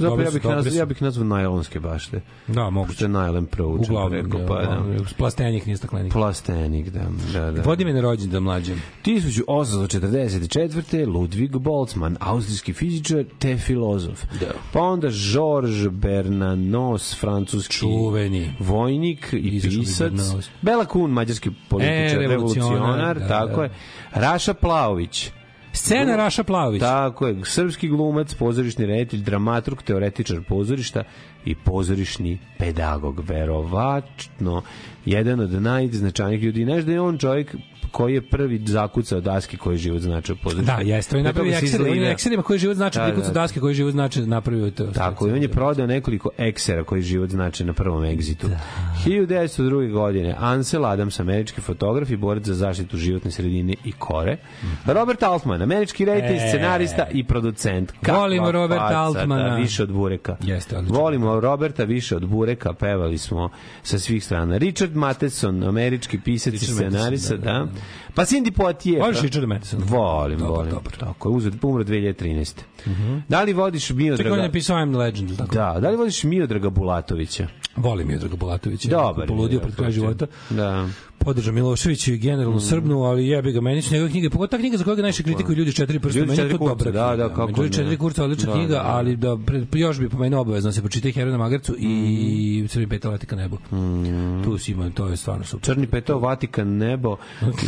[0.00, 2.20] Zapravo ja bih, dobre nazvao, ja bih nazvao najlonske bašte.
[2.46, 2.94] Da, moguće.
[2.94, 3.94] Što je najlon proučen.
[3.94, 4.82] Uglavnom, ja, pa da.
[5.18, 6.12] plastenik nije staklenik.
[6.12, 7.00] Plastenik, da.
[7.32, 7.62] da, da.
[7.62, 8.82] Vodi me na rođendan mlađem.
[9.04, 11.06] 1844.
[11.06, 14.24] Ludwig Boltzmann, austrijski fizičar te filozof.
[14.40, 14.46] Da.
[14.72, 18.52] Pa onda Georges Bernanos, francuski Čuveni.
[18.58, 20.12] vojnik i pisac.
[20.62, 23.62] Bela Kun, mađarski političar, E, revolucionar, revolucionar, da, tako da.
[23.62, 23.70] je.
[24.14, 25.30] Raša Plaović,
[25.72, 26.80] Scena Raša Plavić.
[26.80, 31.04] Tako je, srpski glumac, pozorišni reditelj, dramaturg, teoretičar pozorišta
[31.44, 34.62] i pozorišni pedagog, verovatno
[35.04, 36.64] jedan od najznačajnijih ljudi.
[36.64, 37.54] Znaš da je on čovjek
[37.90, 40.72] koji je prvi zakucao daske koji je život značio pozorište.
[40.76, 43.32] Da, jeste, on je napravio eksere, on je ekserima koji život znači Da, prikucu da.
[43.32, 44.86] daske koji život znači napravio to.
[44.86, 48.48] Tako, i on je prodao nekoliko eksera koji život znači na prvom egzitu.
[48.48, 48.60] Da.
[49.06, 49.92] 1902.
[49.92, 54.36] godine Ansel Adams, američki fotograf i borac za zaštitu životne sredine i kore.
[54.86, 56.36] Robert Altman, američki reditelj.
[56.36, 56.48] E.
[56.48, 57.92] scenarista i producent.
[58.02, 59.48] Kakva Volimo Roberta faca, Altmana.
[59.48, 60.36] Da, više od Bureka.
[60.42, 60.98] Jeste, odlično.
[60.98, 63.50] Volimo Roberta više od Bureka, pevali smo
[63.82, 64.56] sa svih strana.
[64.56, 67.79] Richard Matheson, američki pisac i scenarista, da, da, da, da.
[68.14, 69.00] Pa Cindy Poitier.
[69.00, 69.84] Voliš pra- Richarda Mathesona?
[69.86, 70.70] Volim, Dobar, volim.
[70.70, 70.92] dobar.
[70.92, 72.54] Tako je, uzet, umro 2013.
[73.28, 74.36] Da li vodiš Čekaj, on Miodraga?
[74.36, 75.54] je napisao I'm Legend, tako?
[75.54, 77.46] Da, da li voliš Miodraga Bulatovića?
[77.76, 78.88] Volim Miodraga Bulatovića.
[78.88, 79.26] Dobar.
[79.26, 80.26] Poludio pred kraj života.
[80.50, 80.88] Da.
[81.24, 82.60] Podržao Milošević i generalnu Mm.
[82.60, 85.56] Srbnu, ali jebi ga, meni su njegove knjige, pogotovo ta knjiga za koga najviše kritikuju
[85.56, 88.46] ljudi četiri prsta, Ljudi meni je to dobra da, da, kako Ljudi četiri kurca, odlična
[88.46, 88.88] Da, knjiga, da, da.
[88.88, 93.10] ali da, pre, još bi pomenuo obavezno se pročita Heroj na Magarcu i Crni petal
[93.12, 93.56] Vatika nebo.
[94.44, 95.70] Tu si ima, to je stvarno super.
[95.70, 95.74] Mm.
[95.74, 97.16] Crni petao, Vatikan, nebo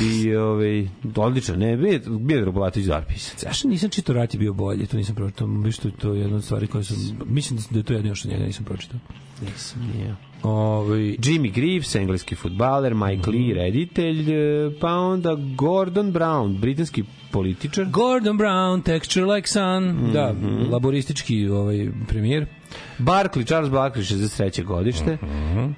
[0.02, 1.76] i ovaj, odličan, ne,
[2.06, 3.42] Miodrag Bulatović dobar pisac.
[3.42, 6.36] Zašto nisam čitao Rat je bio bolje, to nisam pročitao, viš to, to je jedna
[6.36, 6.96] od stvari koje sam,
[7.26, 9.00] mislim da je to jedino što njega nisam pročitao.
[9.44, 10.14] Nisam, nije.
[10.42, 13.30] Ovaj Jimmy Greaves, engleski futbaler, Mike Mhm.
[13.30, 17.84] Lee, reditelj, e, pa onda Gordon Brown, britanski političar.
[17.84, 20.12] Gordon Brown, Texture Like Sun, Mhm.
[20.12, 20.34] da,
[20.70, 22.46] laboristički ovaj premijer.
[22.98, 24.64] Barkley, Charles Barkley, 63.
[24.64, 25.18] godište.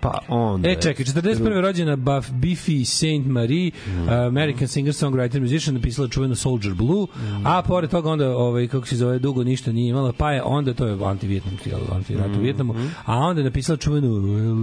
[0.01, 0.71] Pa onda...
[0.71, 1.25] E, čekaj, 41.
[1.61, 4.09] rođena Buff, Biffy Saint Marie, Mhm.
[4.09, 7.47] American singer, songwriter, musician, napisala čuvenu Soldier Blue, Mhm.
[7.47, 10.75] a pored toga onda, ovaj, kako se zove, dugo ništa nije imala, pa je onda,
[10.75, 11.57] to je anti-Vietnam,
[11.93, 12.39] anti-rat Mhm.
[12.39, 14.09] u Vietnamu, a onda je napisala čuvenu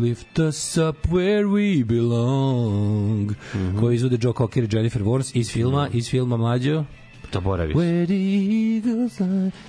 [0.02, 3.80] Lift us up where we belong, Mhm.
[3.80, 6.84] koji izvode Joe Cocker i Jennifer Warnes iz filma, iz filma Mlađo,
[7.34, 7.76] Zaboraviš.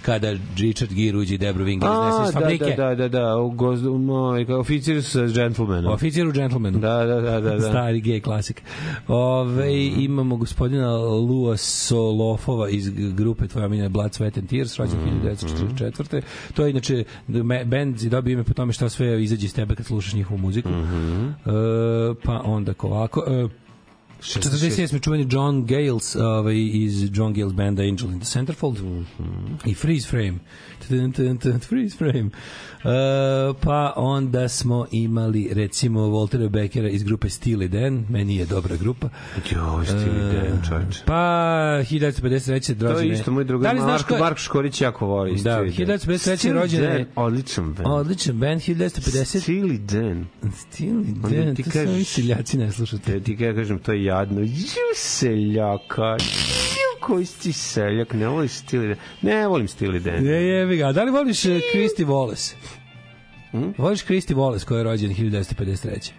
[0.02, 2.74] Kada Richard Gere uđe i Debra Winger iznese iz da, fabrike.
[2.76, 5.93] da, da, da, da, u gozdu, no, oficir sa gentlemanom.
[5.93, 6.78] Oficir u Gentlemanu.
[6.78, 7.56] Da, da, da, da.
[7.56, 7.60] da.
[7.60, 8.62] Stari gej klasik.
[9.09, 16.22] Ove, imamo gospodina Lua Solofova iz grupe Tvoja miljena Blood, Sweat and Tears, rođen 1944.
[16.55, 17.05] To je inače
[17.66, 20.68] band i dobio ime po tome šta sve izađe iz tebe kad slušaš njihovu muziku.
[20.68, 20.74] E,
[22.24, 23.24] pa onda ko ovako.
[23.28, 23.62] E,
[24.22, 25.00] 47.
[25.00, 28.78] čuveni John Gales ovaj, iz John Gales banda Angel in the Centerfold
[29.64, 30.34] i Freeze Frame
[30.80, 32.30] Tun, tun, tun, Freeze Frame uh,
[33.56, 39.08] pa onda smo imali recimo Waltera Beckera iz grupe Steely Dan meni je dobra grupa
[39.50, 41.02] Joj, Steely Dan, čovječe.
[41.06, 41.14] pa
[41.82, 42.74] 1953.
[42.74, 45.30] To je rođene- isto moj drugar da Marko, ko Marko Škorić jako voli.
[45.32, 45.88] Da, Steely Dan.
[45.88, 46.36] 1953.
[46.38, 47.88] Steely rođen je- Dan, Odličan band.
[47.88, 50.26] odličan band 1950 Steely Dan.
[50.42, 51.04] Steely
[51.44, 54.40] Dan ti to su ovi seljaci ne slušate Te ti kažem, to je jadno.
[54.40, 56.16] Ju, seljaka.
[56.20, 58.97] Ju, koji si seljak, ne voliš Dan.
[59.22, 60.26] Ne volim Steely Dan.
[60.26, 60.93] Je, jebi ga.
[60.93, 62.55] Da li voliš uh, Christy Wallace?
[63.78, 66.12] Voliš Christy Wallace koji je rođen 1953.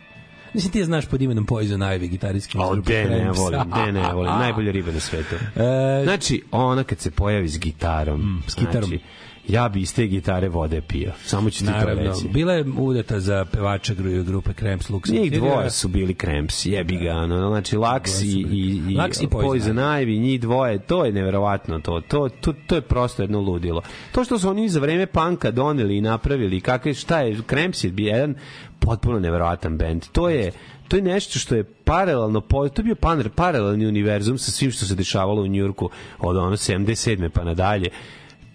[0.53, 2.57] Mislim, ti je znaš pod imenom Poison Ivy, gitarijski.
[2.61, 4.32] O, de ne volim, de ne volim.
[4.45, 5.36] Najbolja riba na svetu.
[5.36, 8.90] E, Znači, ona kad se pojavi s gitarom, s gitarom.
[8.90, 9.03] Znači,
[9.48, 11.11] ja bi iz te gitare vode pio.
[11.24, 12.28] Samo ću ti to Naravno, reći.
[12.28, 15.11] bila je udata za pevača gru- grupe Cramps Lux.
[15.11, 19.28] Njih dvoje su bili Cramps, jebi ga, ono, znači Lux i, i, i, Lux i
[19.28, 23.82] Poison Ivy, njih dvoje, to je neverovatno to, to, to, to je prosto jedno ludilo.
[24.11, 27.91] To što su oni za vreme panka doneli i napravili, kakve, šta je, Cramps je
[27.91, 28.36] bio jedan
[28.80, 30.52] potpuno neverovatan bend, to je
[30.88, 32.95] to je nešto što je paralelno, to je bio
[33.36, 35.90] paralelni univerzum sa svim što se dešavalo u Njurku
[36.20, 37.30] od ono 77.
[37.30, 37.90] pa nadalje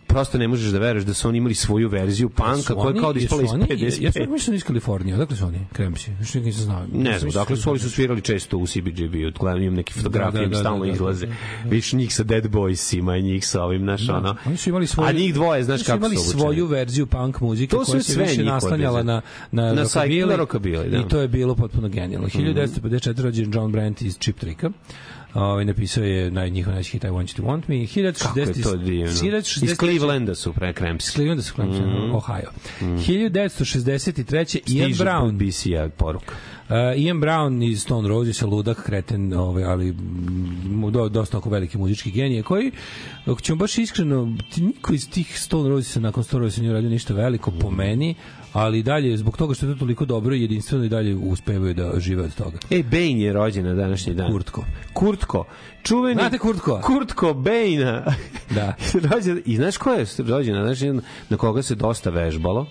[0.08, 3.20] prosto ne možeš da veruješ da su oni imali svoju verziju panka koja kao da
[3.20, 4.04] ispala iz jesu oni- 55.
[4.04, 5.14] Ja sam mislio da iz Kalifornije.
[5.14, 5.58] Odakle su oni?
[6.20, 6.84] Još nikad nisam znao.
[6.94, 10.38] Ne znam, dakle su oni su svirali često u CBGB, odgledam imam neke fotografije, Da,
[10.40, 11.26] da, da, da, stalno da, da, izlaze.
[11.26, 11.32] da,
[11.66, 14.36] Viš njih sa Dead Boysima i njih sa ovim, znaš, ono.
[14.46, 16.40] Oni su imali svoju A njih dvoje, znaš su kako imali su obučeni.
[16.40, 19.20] svoju verziju punk muzike To koja se više naslanjala na
[19.52, 19.84] na, Na
[20.36, 20.96] rockabilly, da.
[20.98, 22.28] I to je bilo potpuno genijalno.
[22.28, 24.70] 1954 rođen John Brandt iz Chip Tricka.
[25.34, 27.74] Ovaj napisao je naj njihov najveći hit I Want You To Want Me.
[27.74, 29.12] 1960 Kako je to divno.
[29.12, 31.12] 1963 Iz Clevelanda su pre Cramps.
[31.12, 32.50] Clevelanda su Clemson, Ohio.
[32.80, 34.60] 1963.
[34.66, 35.38] Ian Brown.
[35.38, 36.34] BC-a poruka.
[36.68, 41.78] Uh, Ian Brown iz Stone Roses, ludak, kreten, ovaj, ali mm, do, dosta oko veliki
[41.78, 42.70] muzički genije, koji,
[43.26, 47.14] ako ćemo baš iskreno, niko iz tih Stone Rosesa nakon Stone Rosesa nije uradio ništa
[47.14, 48.14] veliko po meni,
[48.52, 51.92] ali dalje, zbog toga što je to toliko dobro i jedinstveno i dalje uspevaju da
[52.00, 52.58] žive od toga.
[52.70, 54.32] E, Bane je rođen na današnji dan.
[54.32, 54.64] Kurtko.
[54.92, 55.44] Kurtko.
[55.82, 56.20] Čuveni...
[56.20, 56.80] Znate Kurtko?
[56.84, 58.04] Kurtko Bane.
[58.54, 58.74] Da.
[59.12, 62.60] rođen, I znaš ko je rođen na današnji dan na koga se dosta vežbalo?
[62.60, 62.66] Uh,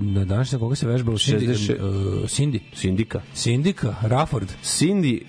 [0.00, 2.60] na današnji koga se vežbalo Cindy, 60 uh, Cindy.
[2.74, 3.20] Sindika.
[3.34, 4.48] Sindika, Rafford.
[4.62, 5.22] Cindy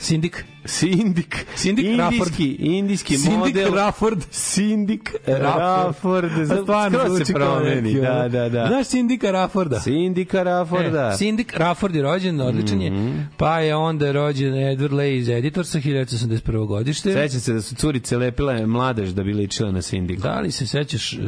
[0.00, 0.44] Sindik.
[0.64, 1.46] Sindik.
[1.54, 2.12] Sindik Rafford.
[2.12, 3.74] indijski, indijski Sindik model.
[3.74, 4.22] Rafford.
[4.30, 6.30] Sindik Rafford.
[6.48, 8.00] Pa stvarno Skoro se zvuči promeni.
[8.00, 8.66] Da, da, da.
[8.66, 9.80] Znaš Sindika Rafforda?
[9.80, 11.10] Sindika Rafforda.
[11.14, 12.90] E, Sindik Rafford je rođen, odličan je.
[12.90, 13.18] Mhm.
[13.36, 16.66] Pa je onda rođen Edward Lay iz Editorsa, 1981.
[16.66, 17.12] godište.
[17.12, 20.22] Sećam se da su curice lepile mladež da bi ličile na Sindiku.
[20.22, 21.18] Da li se sećaš uh,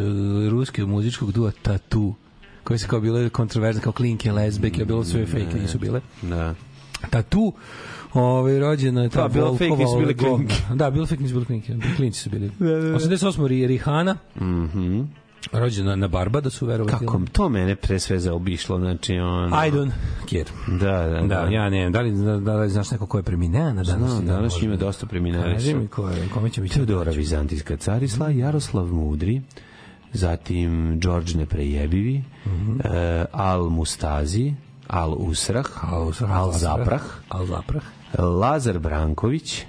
[0.50, 2.14] ruskog muzičkog dua Tattoo?
[2.64, 6.00] koje se kao bile kontroverzne, kao klinke, lesbeke, a bilo sve fake, nisu bile.
[6.22, 6.54] Da.
[7.10, 7.52] Tatu,
[8.14, 10.36] ovaj rođena je ta fake, nisu bile ovaj, govna.
[10.36, 10.54] klinke.
[10.74, 11.74] Da, bilo fake, nisu bile klinke.
[11.96, 12.50] Klinci su bili.
[12.58, 12.94] Da, da, da.
[12.94, 13.18] 88.
[13.38, 15.00] Ri- Rihana, Mhm.
[15.52, 16.96] rođena na Barbadosu, verovati.
[16.96, 19.46] Kako to mene pre sve zaobišlo, znači ono...
[19.58, 19.90] I don't
[20.26, 20.44] care.
[20.78, 23.64] Da, da, Da, ja ne, da li, da, da li znaš neko ko je preminea
[23.64, 24.10] na danas?
[24.10, 26.74] Znam, danas ima dosta preminali Kaži mi ko je, kome će biti?
[26.74, 29.42] Teodora Vizantijska carisla, Jaroslav Mudri,
[30.12, 30.70] zatim
[31.00, 32.24] Đorđe Neprejebivi,
[32.84, 34.54] eh, Al Mustazi,
[34.88, 37.82] Al Usrah, Al Usrah, Al Zaprah, Al Zaprah.
[38.18, 39.66] Lazar Branković,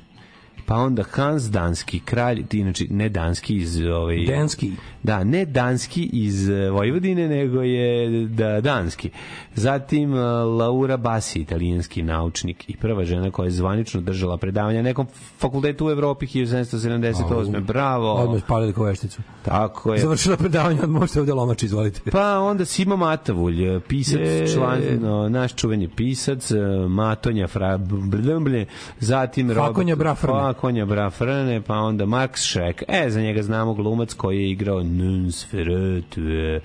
[0.66, 4.72] pa onda Hans Danski, kralj, inače ne danski iz ovaj Danski.
[5.04, 9.10] Da, ne danski iz eh, Vojvodine, nego je da danski.
[9.56, 14.84] Zatim eh, Laura Bassi, italijanski naučnik i prva žena koja je zvanično držala predavanja na
[14.84, 15.08] nekom
[15.38, 17.62] fakultetu u Evropi 1778.
[17.64, 18.14] Bravo.
[18.14, 19.22] Odmah ko vešticu.
[19.46, 20.00] Tako je.
[20.00, 22.12] Završila predavanje, od možete ovde lomač, izvolite.
[22.12, 24.54] Pa onda Simo Matavulj, eh, pisac, Je.
[24.54, 26.52] član, no, naš čuveni pisac,
[26.90, 28.66] Matonja Fra, blblblje,
[29.00, 30.53] zatim Robert- Fakonja Brafrne.
[30.54, 32.84] Fakonja Brafrne, pa onda Mark Schreck.
[32.88, 36.60] E, za njega znamo glumac koji je igrao Nosferatu eh,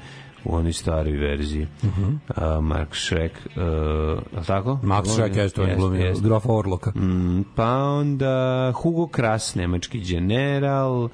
[0.44, 1.66] u onoj staroj verziji.
[2.36, 3.62] A, Mark Schreck, uh,
[4.32, 4.78] je li tako?
[4.82, 6.24] Max Schreck, je glumio, jeste.
[6.24, 6.90] grofa Orloka.
[6.90, 11.08] Mm, pa onda Hugo Kras, nemački general,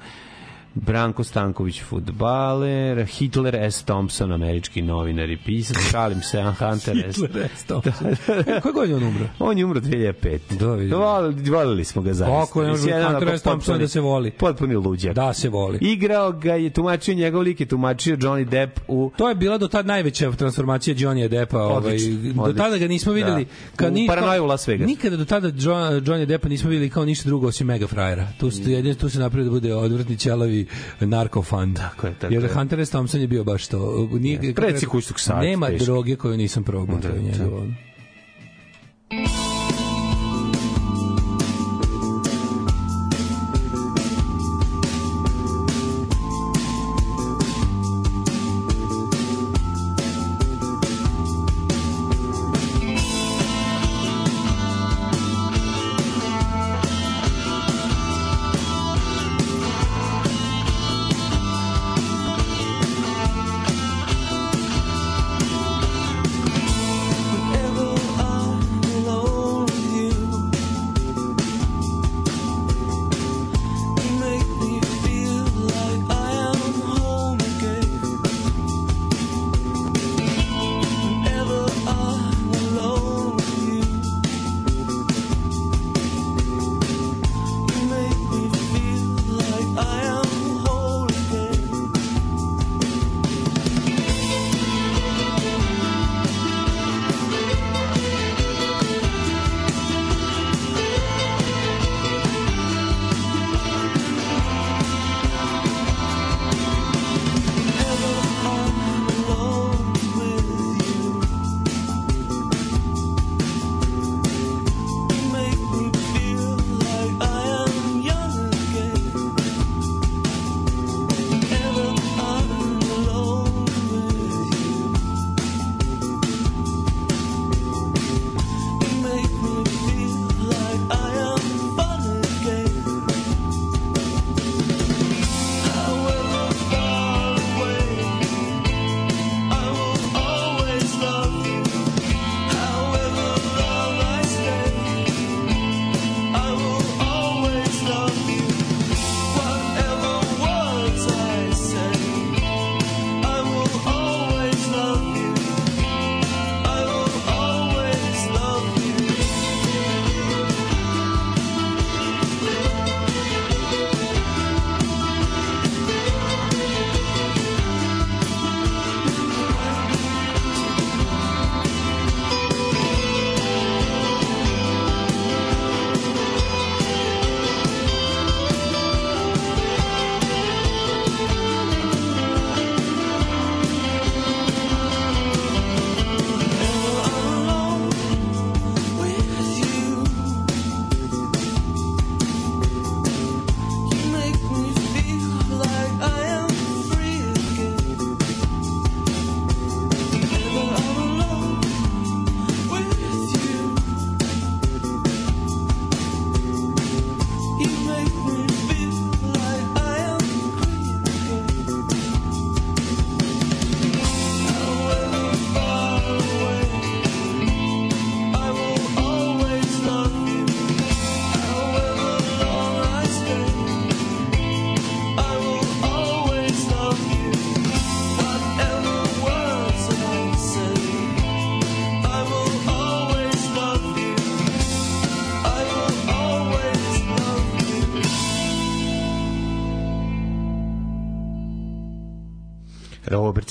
[0.75, 3.83] Branko Stanković, futbaler, Hitler S.
[3.83, 7.15] Thompson, američki novinar i pisac, šalim se, Hunter S.
[7.21, 7.63] Hitler S.
[7.63, 8.07] Thompson.
[8.47, 9.25] E, Koje godine je on umro?
[9.39, 10.39] On je umro 2005.
[10.59, 10.97] Da, vidim.
[10.97, 12.45] Volili, volili smo ga zaista.
[12.45, 12.69] Kako je
[13.03, 13.41] Hunter S.
[13.41, 14.31] Thompson da se voli?
[14.31, 15.15] Potpuni luđak.
[15.15, 15.77] Da se voli.
[15.81, 19.67] Igrao ga je, tumačio njegov lik je tumačio Johnny Depp u To je bila do
[19.67, 21.97] tad najveća transformacija Johnny Deppa, ovaj
[22.35, 23.45] do tada ga nismo videli
[23.79, 23.87] Da.
[23.87, 24.87] U Paranoju u Las Vegas.
[24.87, 28.27] Nikada do tada John, Johnny Deppa nismo videli kao ništa drugo osim mega frajera.
[28.39, 28.51] Tu Mm.
[28.51, 30.64] se jedino tu se napravio da bude odvratni ćelavi
[31.01, 31.73] narkofan.
[31.73, 32.49] Tako je, tako Jer je.
[32.49, 32.89] Hunter S.
[32.89, 34.09] Thompson je bio baš to.
[34.11, 35.85] Nije, Preci kućnog sata, Nema teški.
[35.85, 37.09] droge koju nisam probao, je Da,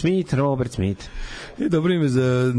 [0.04, 1.04] Smith, Robert Smith.
[1.58, 2.52] E, dobro ime za...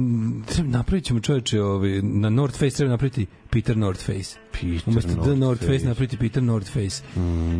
[0.45, 4.38] Treba napravit ćemo čoveče, ovaj, na North Face treba napraviti Peter North Face.
[4.51, 5.88] Peter Umesto The North North Face Face.
[5.88, 7.03] napraviti Peter North Face.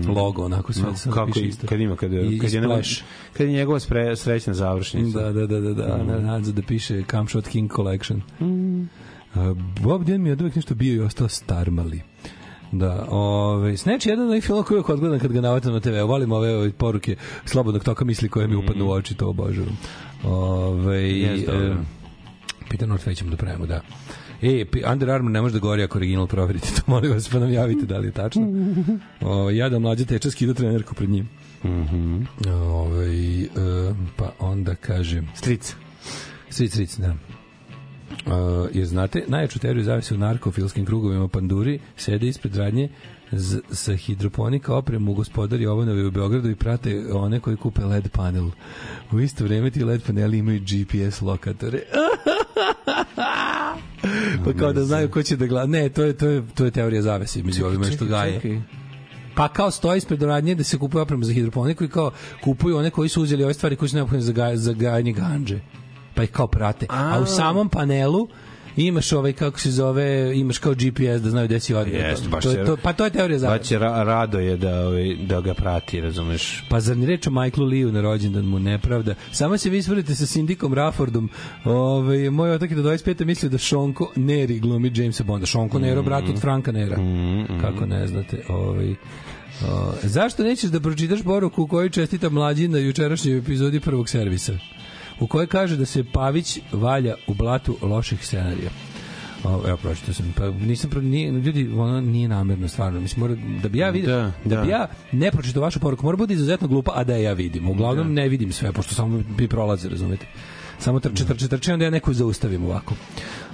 [0.08, 0.84] Logo, onako sve.
[0.84, 1.68] No, kako piše i, isto.
[1.68, 3.02] kad ima kad, I- kad, je Splash.
[3.34, 5.20] kad je njegova spre, srećna završnica.
[5.20, 6.08] Da, da, da, da, da, mm.
[6.08, 8.22] na nadzu da piše Come Shot King Collection.
[8.42, 8.82] Mm.
[8.82, 8.88] Uh,
[9.82, 12.02] Bob Dylan mi je od uvek nešto bio i ostao starmali.
[12.72, 15.80] Da, ove, Snatch je jedan od onih filmova koji uvek odgledam kad ga navatam na
[15.80, 16.02] TV.
[16.08, 17.16] Volim ove, ove poruke
[17.46, 19.78] slobodnog toka misli koje mi upadnu u oči, to obožavam.
[21.22, 21.66] Jes, dobro.
[21.66, 21.76] e,
[22.70, 23.82] Peter North Face da pravimo, da.
[24.42, 27.54] E, Under Armour ne može da gori ako original proverite to, molim vas, pa nam
[27.54, 28.48] javite da li je tačno.
[29.22, 31.30] O, ja da mlađa teča skida trenerku pred njim.
[31.64, 32.24] Mhm.
[32.52, 33.48] Ove, e,
[34.16, 35.28] pa onda kažem...
[35.36, 35.76] Stric.
[36.50, 37.16] Stric, stric, da.
[38.26, 38.32] Uh,
[38.74, 42.90] jer znate, najjaču teoriju zavise u narkofilskim krugovima panduri sede ispred radnje
[43.32, 48.50] z, sa hidroponika opremu gospodari Jovanovi u Beogradu i prate one koji kupe LED panel.
[49.12, 51.80] U isto vreme ti LED paneli imaju GPS lokatore.
[54.46, 55.66] pa kao da znaju ko će da gleda.
[55.66, 58.34] Ne, to je, to je, to je teorija zavese među ovima što gaje.
[58.34, 58.62] Čekaj.
[59.36, 62.12] Pa kao stoji ispred radnje da se kupuje oprema za hidroponiku i kao
[62.44, 65.60] kupuju one koji su uzeli ove stvari koje su neophodne za, gaj, za gajanje ganđe.
[66.16, 66.86] Pa ih kao prate.
[66.90, 68.28] A, u samom panelu
[68.78, 71.94] imaš ovaj kako se zove, imaš kao GPS da znaju gde si odmah.
[71.96, 73.60] Jeste, baš to, se- je, to, pa to je teorija zavese.
[73.60, 76.64] Baš je ra rado je da, ovaj, da ga prati, razumeš?
[76.70, 79.16] Pa zar ni reč o Michaelu Liu na rođendan mu nepravda.
[79.32, 81.30] Samo se vi ispravite sa Sindikom Raffordom.
[81.66, 83.26] Ove, moj otak je do 25.
[83.26, 85.46] mislio da Šonko Neri glumi Jamesa Bonda.
[85.46, 86.98] Šonko Nero, brat od Franka Nera.
[87.62, 88.44] Kako ne znate.
[88.50, 88.96] Ovaj,
[89.64, 94.54] o, zašto nećeš da pročitaš poruku u kojoj čestita mlađi na jučerašnjoj epizodi prvog servisa?
[95.20, 98.70] U kojoj kaže da se Pavić valja u blatu loših scenarija.
[99.44, 100.34] O, evo pročitao sam.
[100.38, 103.00] Pa nisam pro, nije, ljudi, ono nije namerno stvarno.
[103.00, 104.62] Mislim mora da bi ja vidio Da, da, da.
[104.62, 107.70] bi ja ne pročitao vašu poruku, mora bude izuzetno glupa, a da je ja vidim.
[107.70, 110.26] Uglavnom ne vidim sve pošto samo bi prolaze, razumete.
[110.80, 112.94] Samo trče, trče, trče, onda ja neku zaustavim ovako.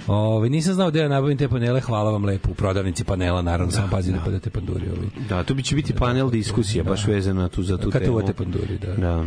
[0.06, 3.72] Ove, nisam znao da ja nabavim te panele, hvala vam lepo u prodavnici panela, naravno,
[3.72, 5.08] samo pazite pa da te panduri ovi.
[5.28, 8.16] Da, tu bi će biti panel diskusija, baš vezana tu za tu Kad te temu.
[8.16, 8.92] uvate panduri, da.
[8.94, 9.24] Da.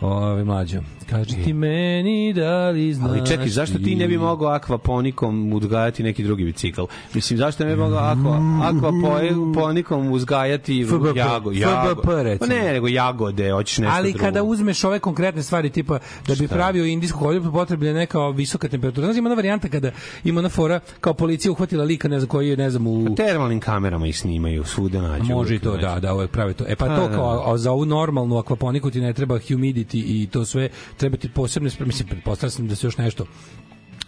[0.00, 0.80] Ove, mlađo,
[1.10, 6.02] kaži ti meni da li znaš Ali čekaj, zašto ti ne bi mogao akvaponikom uzgajati
[6.02, 6.82] neki drugi bicikl?
[7.14, 11.94] Mislim, zašto ne bi mogao akva, akvaponikom uzgajati FBP, jago, jago.
[11.94, 12.48] FBP, recimo.
[12.48, 14.24] Pa ne, nego jagode, hoćeš nešto Ali drugo.
[14.24, 18.68] kada uzmeš ove konkretne stvari tipa da bi pravio indijsku kolju potrebna je neka visoka
[18.68, 19.06] temperatura.
[19.06, 19.90] Znaš ima ona varijanta kada
[20.24, 23.60] ima ona fora kao policija uhvatila lika ne znam koji je ne znam u Termalnim
[23.60, 25.24] kamerama ih snimaju, svuda nađu.
[25.24, 25.86] Može i to, nađu.
[25.86, 26.64] da, da, uvek prave to.
[26.68, 30.02] E pa Pa, to da, kao, a za ovu normalnu akvaponiku ti ne treba humidity
[30.06, 33.26] i to sve, treba ti posebne, mislim, pretpostavljam da se još nešto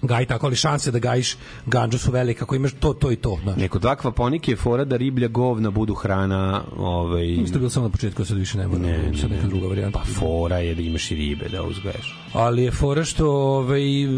[0.06, 3.38] gaji tako, ali šanse da gajiš ganđu su velike ako imaš to, to i to.
[3.42, 3.56] Znaš.
[3.56, 7.86] Neko od akvaponike je fora da riblja govna budu hrana, ovaj, da je bilo samo
[7.86, 8.78] na početku, sad više ne mora.
[8.80, 9.98] Ne, ne, sad neka druga varijanta.
[9.98, 12.18] pa fora je da imaš i ribe da uzgajaš.
[12.32, 14.08] Ali je fora što ovaj, e,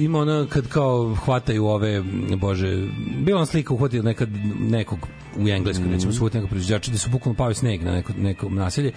[0.00, 2.02] ima ona kad kao hvataju ove,
[2.36, 2.82] bože,
[3.18, 4.28] bila on slika uhvatio nekad
[4.60, 4.98] nekog
[5.36, 5.92] u Engleskoj, Mhm.
[5.94, 8.92] recimo, su uhvatili nekog proizvođača da su bukvalno pali sneg na neko, neko naselje,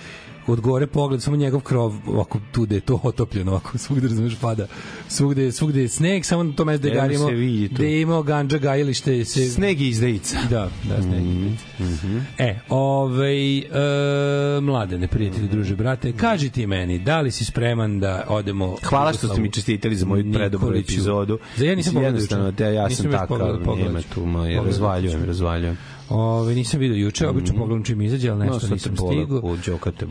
[0.48, 4.36] od gore pogled, samo njegov krov, ovako tu da je to otopljeno, ovako svugde, razumeš,
[4.42, 4.68] pada.
[5.08, 7.76] Svugde, svugde je sneg, samo na to mesto Evo garimo, tu.
[7.78, 9.26] da je imao ganđa gajilište.
[9.26, 10.38] Se, Sneg je izdajica.
[10.50, 11.24] Da, da, sneg.
[11.80, 12.18] Mhm.
[12.38, 13.64] E, ovaj, e,
[14.62, 18.76] mladene, prijatelji, druže, brate, kaži ti meni, da li si spreman da odemo...
[18.84, 21.40] Hvala što ste mi čestitali za moju predobru epizodu.
[21.58, 25.78] Za ja nisam pogledao Jednostavno, da, ja sam takav, nema tu, ma, razvaljujem, razvaljujem.
[26.10, 29.42] Ove, nisam video juče, obično pogledam čim izađe, ali No, nešto te nisam stigao.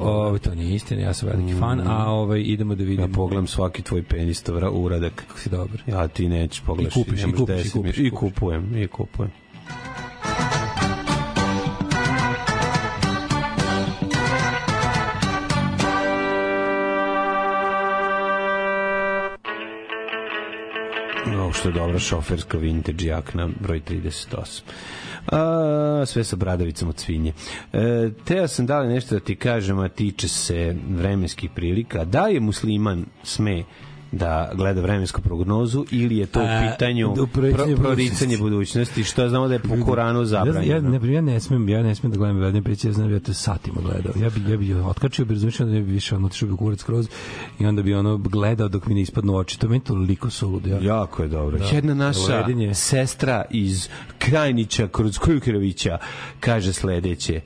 [0.03, 3.03] Ove, to nije istina, ja sam veliki fan, a ovaj, idemo da vidimo.
[3.03, 5.13] Ja pogledam svaki tvoj penistov ra- uradak.
[5.17, 5.83] Kako si dobar.
[5.87, 6.97] Ja ti nećeš pogledaš.
[6.97, 9.31] I kupiš, i kupiš, i kupiš, i kupujem, i kupujem.
[21.65, 24.63] Što dobra šoferska vintage jakna, broj 38.
[25.27, 27.33] A, sve sa bradavicom od svinje.
[27.73, 32.05] E, teo sam da li nešto da ti kažem, a tiče se vremenskih prilika.
[32.05, 33.65] Da je musliman sme
[34.15, 39.05] da gleda vremensku prognozu ili je to u A, pitanju u proricanje pro, proricanje budućnosti,
[39.05, 40.75] što znamo da je po Koranu Ja, zabranjeno.
[40.93, 43.15] ja, ne, ja ne smem, ja ne smem da gledam vedne priče, ja znam da
[43.15, 44.13] ja to satima gledao.
[44.17, 46.83] Ja bi, ja bi otkačio, bi razmišljao da ne bi više ono otišao bi kurac
[46.83, 47.09] kroz
[47.59, 49.59] i onda bi ono gledao dok mi ne ispadnu oči.
[49.59, 50.69] To meni toliko suludo.
[50.69, 51.59] Ja, Jako je dobro.
[51.59, 51.65] Da.
[51.65, 52.75] Jedna naša Leden je.
[52.75, 53.89] sestra iz
[54.19, 55.99] Krajnića kroz Kujkerovića
[56.41, 57.41] kaže sledeće.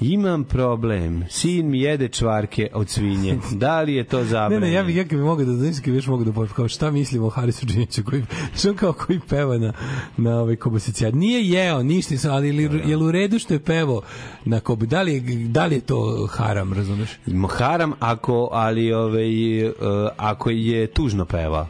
[0.00, 1.24] Imam problem.
[1.30, 3.38] Sin mi jede čvarke od svinje.
[3.52, 4.66] Da li je to Ne, zabranjeno?
[4.66, 6.90] ne, ja bih ja bi mogao da znaš kad još mogao da počnem kao šta
[6.90, 8.24] mislimo o Harisu Džiniću koji
[8.56, 9.72] što kao koji peva na
[10.16, 11.10] na ovaj kobasicija.
[11.10, 14.02] Nije jeo ništa ali je, je u redu što je pevo
[14.44, 14.86] na kobi.
[14.86, 17.10] Da li je, da li je to haram, razumeš?
[17.50, 19.72] Haram ako, ali ovaj, uh,
[20.16, 21.68] ako je tužno peva.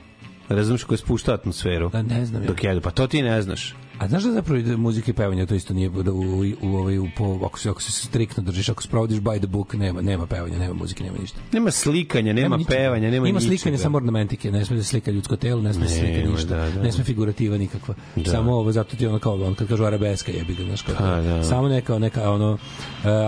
[0.48, 1.88] Razumiješ ko je spušta atmosferu?
[1.88, 2.48] Da, ne znam ja.
[2.48, 2.80] Dok jedu.
[2.80, 3.74] Pa to ti ne znaš.
[3.98, 6.76] A znaš da zapravo ide muzika i pevanje to isto nije da u, u, u,
[6.76, 10.02] ovaj, u, po, ako, se, ako se striktno držiš, ako sprovodiš by the book, nema,
[10.02, 11.38] nema pevanja, nema muzike, nema ništa.
[11.52, 12.76] Nema slikanja, nema, ničega.
[12.76, 13.48] pevanja, nema Ima ničega.
[13.50, 16.56] slikanje samo ornamentike, ne sme da slika ljudsko telo, ne sme da slika Nema, ništa,
[16.56, 16.82] da, da.
[16.82, 17.94] ne sme figurativa nikakva.
[18.16, 18.30] Da.
[18.30, 21.20] Samo ovo, zato ti ono kao, on kad kažu arabeska jebi ga, znaš kao, Pa,
[21.20, 21.42] da.
[21.42, 22.58] samo neka, neka ono, uh,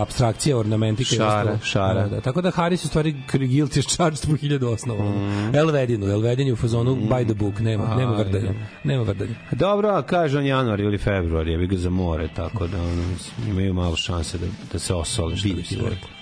[0.02, 1.58] abstrakcija, ornamentika i Šara, ostalo.
[1.62, 2.02] šara.
[2.02, 2.20] Da, da.
[2.20, 5.04] Tako da Haris u stvari guilty as charged po hiljadu osnova.
[5.04, 5.54] Mm.
[5.54, 8.24] Elvedinu, Elvedin je u fazonu by the book, nema, nema Aj.
[8.24, 8.52] vrdanja.
[8.84, 9.34] Nema vrdanja.
[9.52, 13.04] Dobro, a kaže on januar ili februar, jebi ga za more, tako da ono,
[13.48, 16.16] imaju malo šanse da, da se osole, što bi se rekao.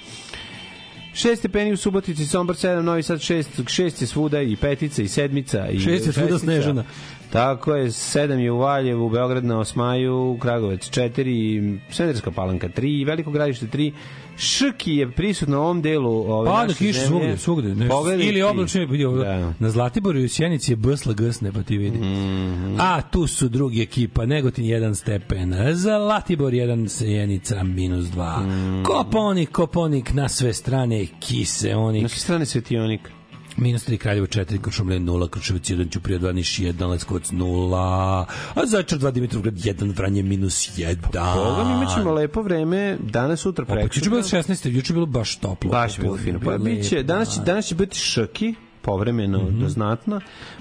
[1.15, 5.09] 6 stepeni u Subotici, Sombor 7, Novi Sad 6, 6 je svuda i petica i
[5.09, 5.69] sedmica.
[5.69, 6.39] I Šest je svuda.
[6.39, 6.85] Snežana.
[7.31, 13.31] Tako je, 7 je u Valjevu, Beograd na Osmaju, Kragovec 4, Smederska palanka 3, Veliko
[13.31, 13.93] gradište 3,
[14.37, 17.75] Šrki je prisutno u ovom delu ove Pa da naše kiša svugde, svugde.
[17.75, 17.97] Nešto.
[17.97, 19.17] Pogledaj Ili oblačno, ovo.
[19.17, 19.53] Da.
[19.59, 21.99] Na Zlatiboru i u Sjenici je bsla gsne, pa ti vidi.
[21.99, 22.77] Mhm.
[22.81, 28.41] A tu su drugi ekipa, Negotin 1 stepen, Zlatibor 1, Sjenica minus 2.
[28.47, 28.83] Mhm.
[28.83, 32.03] Koponik, Koponik na sve strane, Kise, onik.
[32.03, 33.11] Na sve strane svetionik.
[33.57, 38.67] Minus 3 Kraljevo 4, Krušomlje 0, Kruševac 1, Ćuprija 2, Niš 1, Leskovac 0, a
[38.67, 40.97] Zaječar 2, Dimitrovgrad 1, Vranje minus 1.
[41.13, 43.87] Boga mi imaćemo lepo vreme danas, sutra, Pa preko.
[43.87, 45.71] juče je bilo 16, juče bilo baš toplo.
[45.71, 46.41] Baš je bilo fino.
[46.45, 47.45] Pa biće, danas će, da.
[47.45, 48.55] danas će biti šrki,
[48.85, 49.69] povremeno mm -hmm.
[49.69, 50.21] znatna.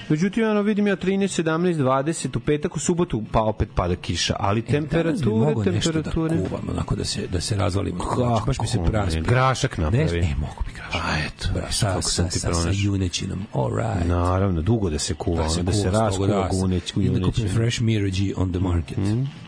[0.10, 4.36] Međutim, ono vidim ja 13, 17, 20, u petak, u subotu, pa opet pada kiša.
[4.40, 6.44] Ali E, bi temperature, da temperature...
[6.50, 8.00] kuvam, onako da se, da se razvalimo.
[8.00, 9.22] Kako baš mi se praspi.
[9.22, 10.22] Grašak napravi.
[10.22, 11.02] Ne, e, mogu bi grašak.
[11.04, 13.40] A eto, Bra, viš sa, kako sa, sam ti sa, sa junećinom.
[13.54, 14.08] All right.
[14.08, 17.82] Naravno, dugo da se kuva, da se, da se raskuva guneć, I da kupim fresh
[17.82, 18.98] Miragy on the market.
[18.98, 19.10] Mhm.
[19.14, 19.43] Dobar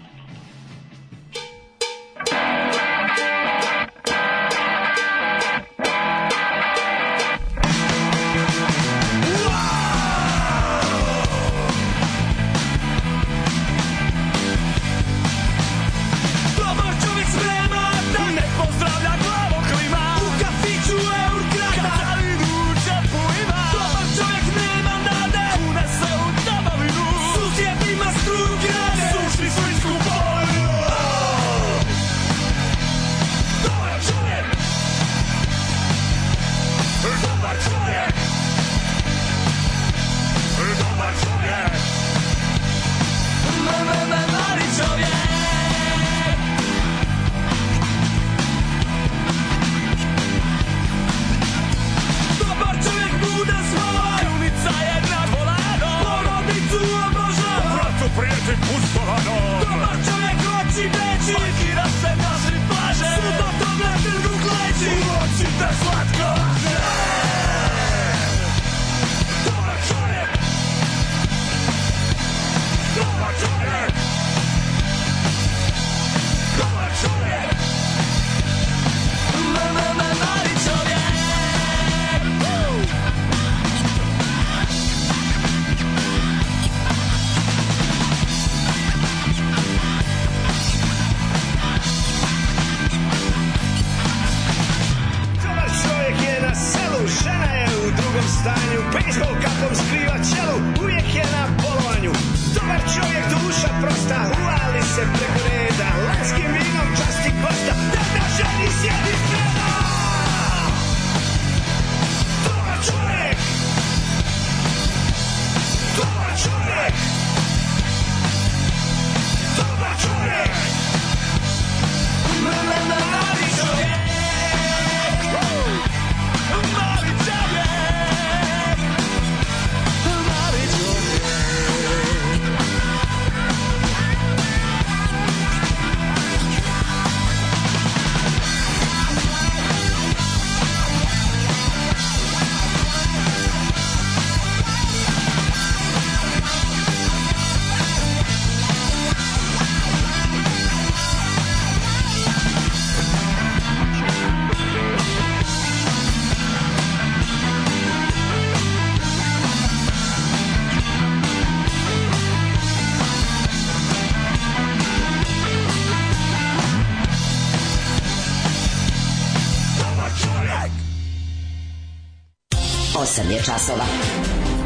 [173.36, 173.86] je časova.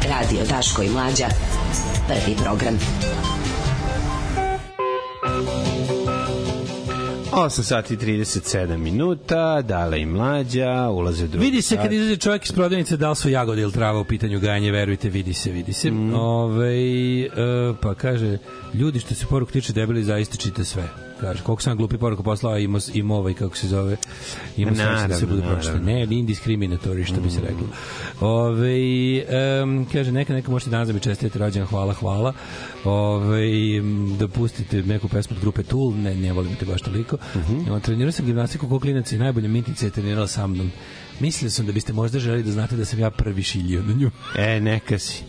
[0.08, 1.26] Radio Daško i Mlađa.
[2.06, 2.78] Prvi program.
[7.32, 12.44] 8 sati i 37 minuta, dale i mlađa, ulaze drugi Vidi se kad izađe čovjek
[12.44, 15.72] iz prodavnice da li su jagode ili trava u pitanju gajanje, verujte, vidi se, vidi
[15.72, 15.90] se.
[15.90, 16.14] Mm.
[16.14, 16.76] Ove,
[17.20, 17.28] e,
[17.82, 18.38] pa kaže,
[18.74, 20.88] ljudi što se poruku tiče debeli, zaista čite sve.
[21.20, 23.96] Kaže, koliko sam glupi poruku poslao, ima, ima ovaj, kako se zove,
[24.56, 25.72] ima sve da se bude pročito.
[25.72, 25.92] naravno.
[25.92, 27.66] Ne, indiskriminatori, što bi se reklo.
[28.20, 29.24] Ove,
[29.62, 32.32] um, kaže, neka, neka možete danas da mi čestite rođen, hvala, hvala.
[32.84, 33.50] Ove,
[34.18, 37.16] da pustite neku pesmu od grupe Tool, ne, ne volim te baš toliko.
[37.16, 37.80] Uh -huh.
[37.80, 40.70] Trenirao sam gimnastiku ko klinac i najbolje mintice je trenirala sa mnom.
[41.20, 44.10] Mislio sam da biste možda želi da znate da sam ja prvi šiljio na nju.
[44.36, 45.22] E, neka si.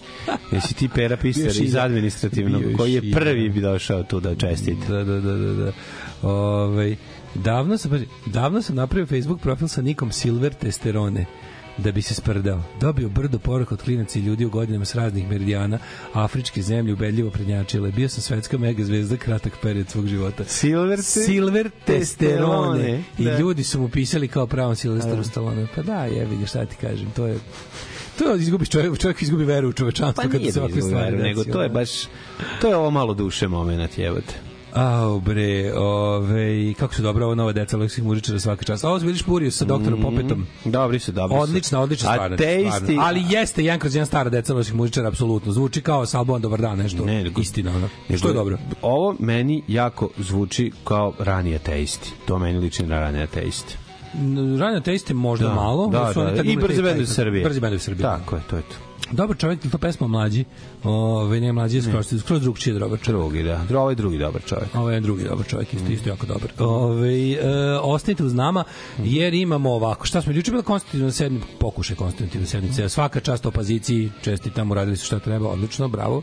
[0.51, 4.87] Jesi ti pera pisar iz administrativnog, koji je prvi bi došao tu da čestite.
[4.87, 5.53] Da, da, da, da.
[5.53, 5.71] da.
[6.21, 6.95] Ove,
[7.35, 7.91] Davno sam,
[8.25, 11.25] davno sam napravio Facebook profil sa nikom Silver Testerone
[11.77, 12.63] da bi se sprdao.
[12.79, 15.79] Dobio brdo poruka od klinaca i ljudi u godinama s raznih meridijana,
[16.13, 17.91] afričke zemlje ubedljivo prednjačile.
[17.91, 20.43] Bio sam svetska mega zvezda kratak period svog života.
[20.43, 23.03] Silver, te- Silver Testerone.
[23.17, 23.37] I da.
[23.37, 25.67] ljudi su mu pisali kao pravom Silvesteru Stallone.
[25.75, 27.39] Pa da, jebi ga, šta ti kažem, to je
[28.19, 31.15] to je izgubiš čovjek, čovjek izgubi veru u čovečanstvo Pa kada se da ovakve stvari
[31.15, 31.89] veru, nego to je baš,
[32.61, 34.50] to je ovo malo duše moment, jebote.
[34.73, 38.83] Au bre, ove, kako su dobra ova nova deca Aleksih Mužičara svaka čast.
[38.83, 40.45] A ovo Zbiliš Purio sa doktorom Popetom.
[40.65, 41.41] Dobri su, dobri su.
[41.41, 42.33] Odlična, odlična stvar.
[42.33, 43.01] Ateisti, stvarno.
[43.01, 45.51] Ali jeste jedan kroz jedan stara deca Aleksih Mužičara, apsolutno.
[45.51, 47.05] Zvuči kao sa albumom Dobar dan, nešto.
[47.05, 47.89] Ne, nego- Istina, ono.
[48.09, 48.57] Nego- Što je dobro.
[48.81, 52.11] Ovo meni jako zvuči kao rani ateisti.
[52.25, 53.77] To meni liči na rani ateisti.
[54.59, 55.87] Ranja Taste možda Da, malo.
[55.87, 57.43] da, da, tad i Brzi bendovi Srbije.
[57.43, 58.01] Brzi bendovi Srbije.
[58.01, 58.75] Tako je, to je to.
[59.11, 60.45] Dobar čovjek, to pesma mlađi.
[60.83, 63.19] Ove, ne mlađi, je skroz, skroz drugčiji je dobar čovjek.
[63.19, 63.61] Drugi, da.
[63.69, 64.75] Dru- Ovaj drugi dobar čovjek.
[64.75, 66.51] Ovo je drugi dobar čovjek, isto, isto jako dobar.
[66.59, 67.39] Ove, e,
[67.77, 68.63] ostanite uz nama,
[68.97, 70.05] jer imamo ovako.
[70.05, 72.89] Šta smo, juče bila konstitutivna sednica, pokušaj konstitutivna sednica.
[72.89, 76.21] Svaka čast opoziciji, čestitam, uradili su šta treba, odlično, bravo.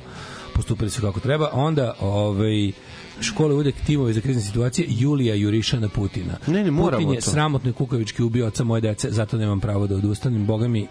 [0.54, 1.50] Postupili su kako treba.
[1.52, 2.72] Onda, ovaj
[3.20, 6.38] škole uvek timove za krizne situacije Julija Jurišana Putina.
[6.46, 7.30] Ne, ne, moramo Putin je to.
[7.30, 10.46] sramotno i kukavički ubio oca moje dece, zato nemam pravo da odustanem.
[10.46, 10.86] Boga mi,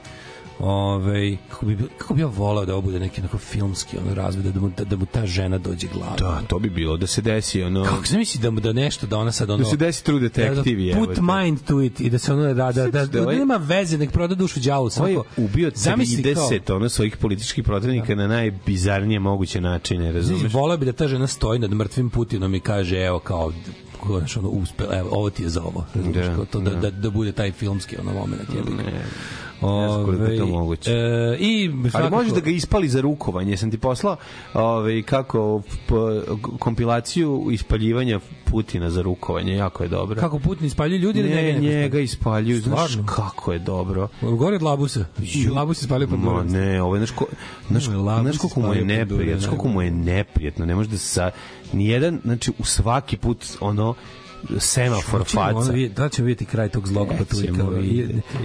[0.60, 4.46] Ove, kako bi kako bi ja volao da ovo bude neki onako filmski ono razvod
[4.46, 6.16] da mu da, da mu ta žena dođe glava.
[6.16, 9.08] Da, to bi bilo da se desi ono Kako se misli da mu da nešto
[9.08, 10.54] da ona sad ono Da se desi True Detective,
[10.86, 11.22] da, put jebote.
[11.24, 13.98] mind to it i da se ono da da da, da, Da ovaj- nema veze
[13.98, 18.28] nek proda dušu đavu Ovo je ubio zamisli kao- 30 ono svojih političkih protivnika na
[18.28, 20.40] najbizarnije moguće načine, razumeš?
[20.40, 23.54] Znaš, voleo bi da ta žena stoji nad mrtvim Putinom i kaže evo kao
[24.08, 25.86] konačno ono uspela, evo ovo ti je za ovo.
[25.96, 26.76] Da, kao to da, da.
[26.76, 28.42] da, da, bude taj filmski ono moment.
[28.56, 28.78] Jebi ga.
[28.78, 28.84] Ne.
[28.84, 29.08] Ne je
[29.58, 30.92] to Ovaj, moguće.
[30.92, 33.58] E, I Ali svakako- možeš da ga ispali za rukovanje.
[33.58, 34.16] Sam ti poslao
[34.54, 35.94] ovaj, kako p,
[36.60, 38.20] kompilaciju ispaljivanja
[38.52, 39.56] Putina za rukovanje.
[39.56, 40.20] Jako je dobro.
[40.20, 42.62] Kako Putin ispaljuje ljudi ili ne, njega ispaljuju.
[42.62, 44.08] Znaš kako je dobro.
[44.22, 45.06] Gore od Labusa.
[45.56, 46.48] Labus ispalio pod Gorom.
[46.48, 47.26] ne, ovo je, znaš, ko,
[47.70, 49.06] znaš, znaš koliko mu je
[49.38, 51.32] znaš koliko mu je neprijatno, ne može da sa,
[51.74, 53.96] nijedan, znači, u svaki put, ono,
[54.60, 55.72] semafor ono faca.
[55.72, 57.64] vidjeti- Da ćemo vidjeti kraj tog zlog Nećemo patuljka.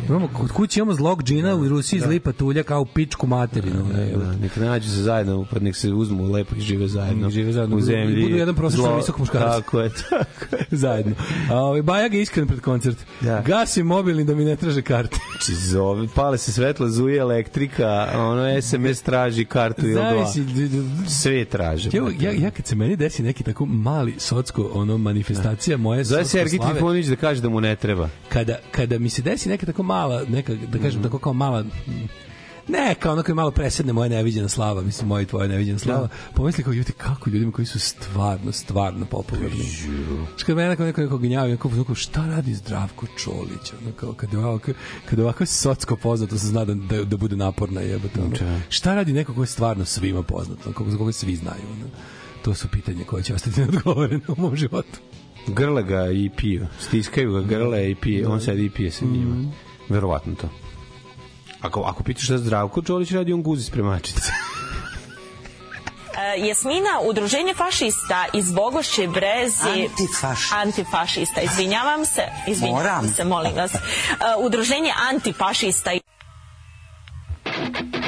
[0.09, 3.87] Imamo, kod kuće imamo zlog džina u Rusiji zli patulja kao u pičku materinu.
[3.89, 7.23] ne, Da, nek nađu se zajedno, pa nek se uzmu lepo i žive zajedno.
[7.23, 8.23] Nek žive zajedno, u budu- zemlji.
[8.23, 9.55] budu jedan prosečno Zlo- visok muškarac.
[9.55, 10.65] Tako je, tako je.
[10.71, 11.15] zajedno.
[11.51, 12.99] A ovaj Bajag je iskren pred koncert.
[13.21, 13.41] Da.
[13.43, 15.17] Gasim mobilni da mi ne traže karte.
[15.33, 17.87] Znači, zove, pale se svetlo, zuje elektrika,
[18.17, 20.27] ono SMS traži kartu ili dva.
[21.09, 21.91] Sve traže.
[21.93, 26.25] Ja, ja, ja kad se meni desi neki tako mali socko ono manifestacija moje Zove
[26.25, 28.09] slave, Trifonić da kaže da mu ne treba.
[28.29, 31.03] kada, kada mi se desi neka tako mala, neka, da kažem Mhm.
[31.03, 31.65] tako kao mala,
[32.69, 36.09] ne, kao onako je malo presedne moja neviđena slava, mislim, moja i tvoja neviđena slava,
[36.35, 39.65] pomisli kao ljudi, kako ljudima koji su stvarno, stvarno popularni.
[40.37, 43.73] Što kad mene neko neko, neko gnjavi, neko, neko, šta radi Zdravko Čolić?
[43.83, 44.73] Ono, kao, kad je ovako,
[45.07, 48.21] kad je ovako socko poznato, se zna da, da, da bude naporna jebote.
[48.21, 48.31] Ono.
[48.31, 48.61] Da.
[48.69, 51.63] Šta radi neko ko je stvarno svima poznato, za koga svi znaju?
[51.73, 51.87] Ono.
[52.43, 54.99] To su pitanje koje će ostati neodgovorene u mom životu.
[55.47, 56.67] Grle ga i piju.
[56.81, 58.29] Stiskaju ga grle i pije.
[58.29, 59.35] On sedi i pije sa njima.
[59.35, 59.49] Mhm.
[59.89, 60.49] Verovatno to.
[61.61, 64.33] Ako, ako pitaš šta Zdravko Čolić radi, on guzi spremačice.
[66.35, 69.89] E, Jasmina, udruženje fašista iz Bogošće Brezi...
[69.89, 70.57] Antifašista.
[70.57, 72.23] Antifašista, izvinjavam se.
[72.49, 73.09] Izvinjavam Moram.
[73.09, 73.75] se, molim vas.
[73.75, 73.79] E,
[74.39, 75.91] Udruženje antifašista
[77.45, 78.02] Suočen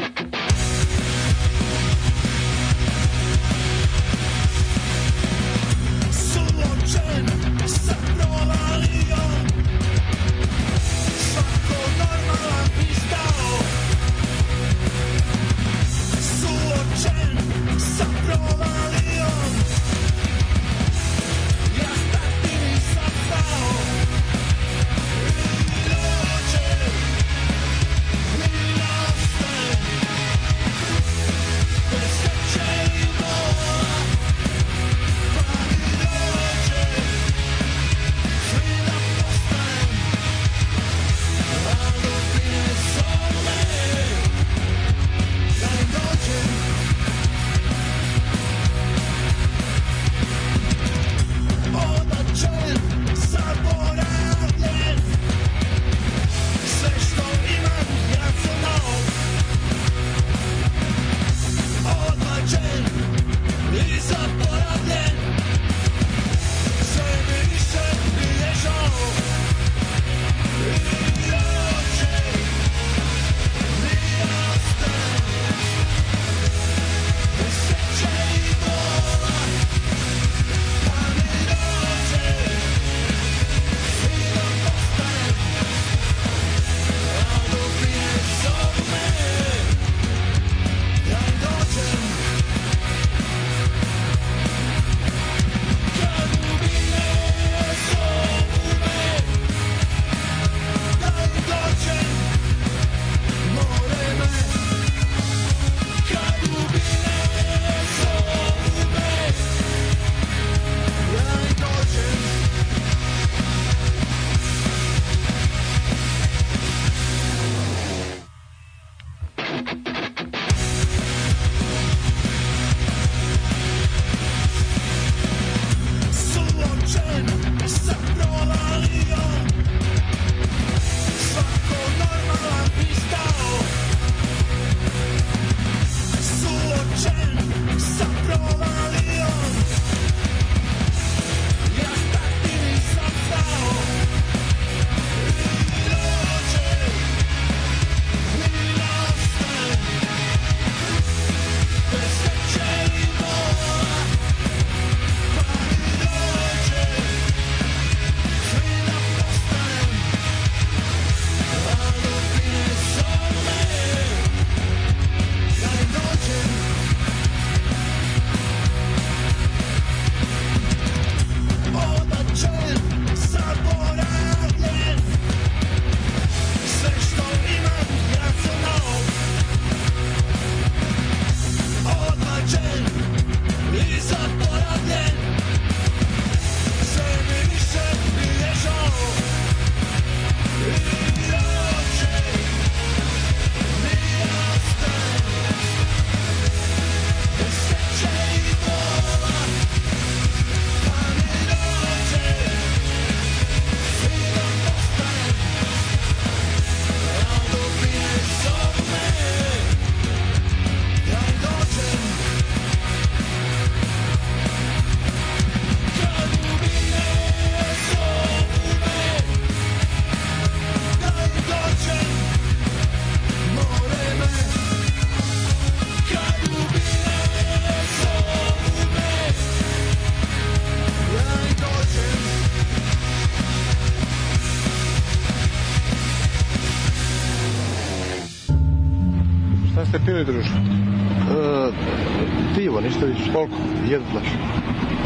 [244.12, 244.28] Glaš.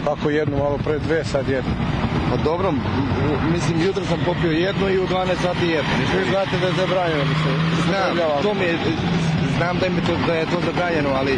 [0.04, 1.70] Kako jednu, malo pre dve, sad jednu.
[2.30, 2.72] Pa dobro,
[3.52, 5.66] mislim, jutro sam popio jedno i u 12 sati.
[5.66, 8.78] Ništa Vi znate da je zabranjeno da se Znam, to mi je,
[9.56, 11.32] znam da, to, da je to zabranjeno, ali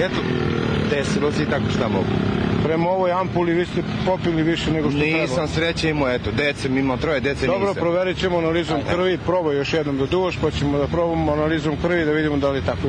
[0.00, 0.20] eto,
[0.90, 2.12] desilo se i tako šta mogu.
[2.64, 5.18] Prema ovoj ampuli vi ste popili više nego što treba.
[5.18, 7.80] Nisam sreće imao, eto, dece, imao troje dece, Dobro, nisam.
[7.80, 12.04] proverit ćemo analizom krvi, probaj još jednom da duvaš, pa ćemo da probamo analizom krvi
[12.04, 12.88] da vidimo da li tako.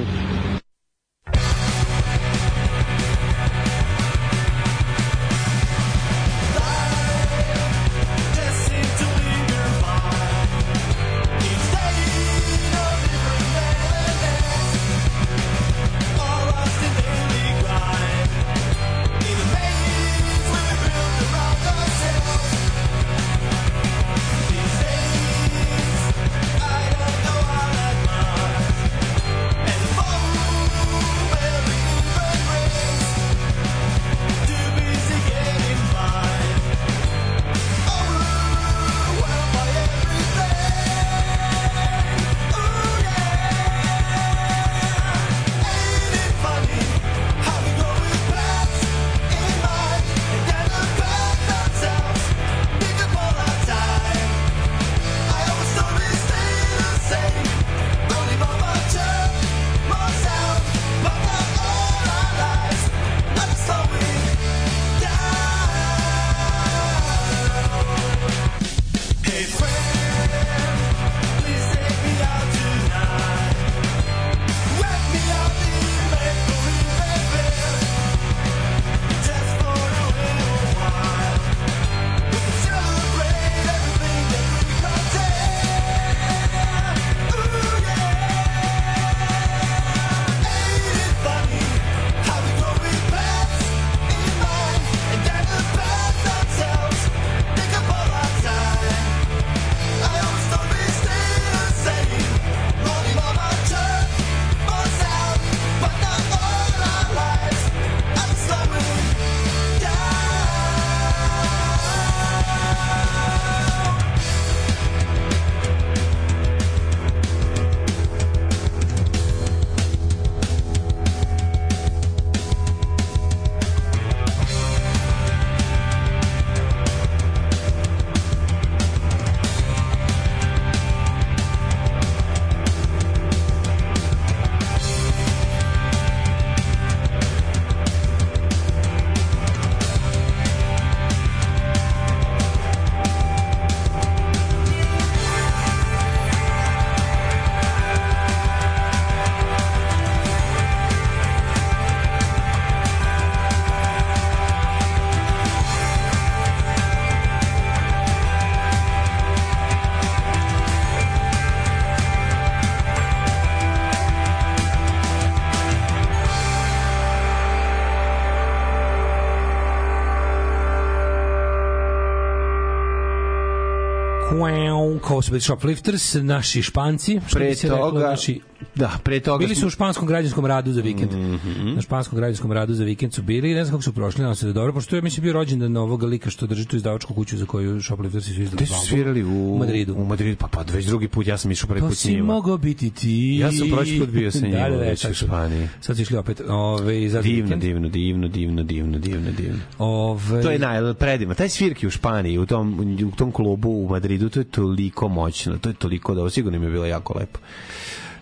[175.03, 178.39] Kao su bili Shoplifters, naši španci, što Pre bi se reklo, toga- naši
[178.75, 181.11] Da, pre toga Bili su u španskom građanskom radu za vikend.
[181.13, 181.75] Mhm.
[181.75, 184.35] Na španskom građanskom radu za vikend su bili i ne znam kako su prošli, nadam
[184.35, 187.38] se da dobro, pošto je mislim bio rođendan ovog lika što drži tu izdavačku kuću
[187.38, 188.55] za koju Shoplifters su izdali.
[188.55, 189.93] Gde su svirali u, U Madridu.
[189.95, 192.34] U Madridu, pa već drugi put, ja sam išao prvi To put s si njima.
[192.34, 193.38] mogao biti ti.
[193.38, 195.68] Ja sam prošli put bio sa njima da, da, da, već u Španiji.
[195.82, 197.62] Sad su išli opet ove, za Divno, vikend.
[197.62, 199.60] divno, divno, divno, divno, divno, divno.
[199.80, 201.34] Ove, To je naj predivno.
[201.36, 205.58] Taj svirki u Španiji, u tom, u tom klubu u Madridu, to je toliko moćno,
[205.58, 206.30] to je toliko dobro.
[206.30, 207.40] Sigurno im je bilo jako lepo.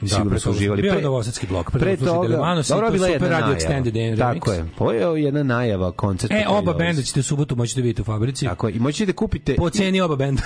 [0.01, 0.81] Sigurno pre su uživali.
[0.81, 3.55] bio Pre- Novosadski blok, pre Pre toga Delemanos dobro, to bila je Super jedna Radio
[3.57, 3.83] najava.
[3.83, 4.17] Extended remix.
[4.17, 4.65] Tako je.
[4.79, 6.35] Ovo je jedna najava koncerta.
[6.35, 8.45] E, oba benda ćete u subotu moći da vidite u fabrici.
[8.45, 8.73] Tako je.
[8.73, 9.55] I moći da kupite...
[9.55, 10.41] Po ceni oba benda.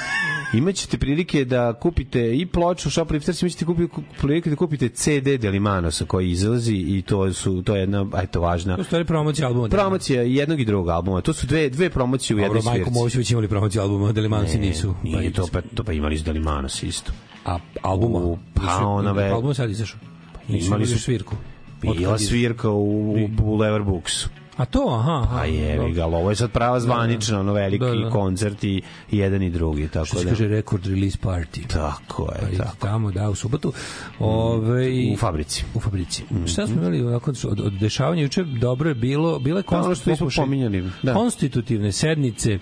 [0.53, 6.31] Imaćete prilike da kupite i ploču Shoplifters, imaćete kupiti prilike da kupite CD Delimanosa koji
[6.31, 9.69] izlazi i to su to je jedna eto važna To stvari promocija albuma.
[9.69, 11.21] promocija i jednog i drugog albuma.
[11.21, 12.99] To su dve dve promocije u jednoj Majko svirci.
[12.99, 14.95] Mović već imali promociju albuma, Delimansi nisu.
[15.03, 17.11] Nije to pa, to pa imali su Delimanos isto.
[17.45, 18.19] A albuma?
[18.19, 19.29] U, pa ona ve...
[19.29, 19.99] Album sad izašao.
[20.47, 21.35] Nisu Imali su svirku.
[21.81, 24.29] Bila svirka u, u Leverbooksu.
[24.57, 25.39] A to, aha, aha.
[25.39, 28.09] A je, ga, ovo je sad prava zvanična, ono veliki Da, da.
[28.09, 30.29] koncert i, i jedan i drugi, tako Što se da.
[30.29, 31.67] kaže record release party.
[31.67, 32.77] Tako je, Pa tako.
[32.77, 33.73] tamo, da, u subotu.
[34.19, 35.63] Ove, U fabrici.
[35.73, 36.23] U fabrici.
[36.45, 38.43] Šta smo imali onako od, od dešavanja juče?
[38.43, 41.13] Dobro je bilo, bile Pa što nismo pokušaj pominjali, da.
[41.13, 42.59] konstitutivne sednice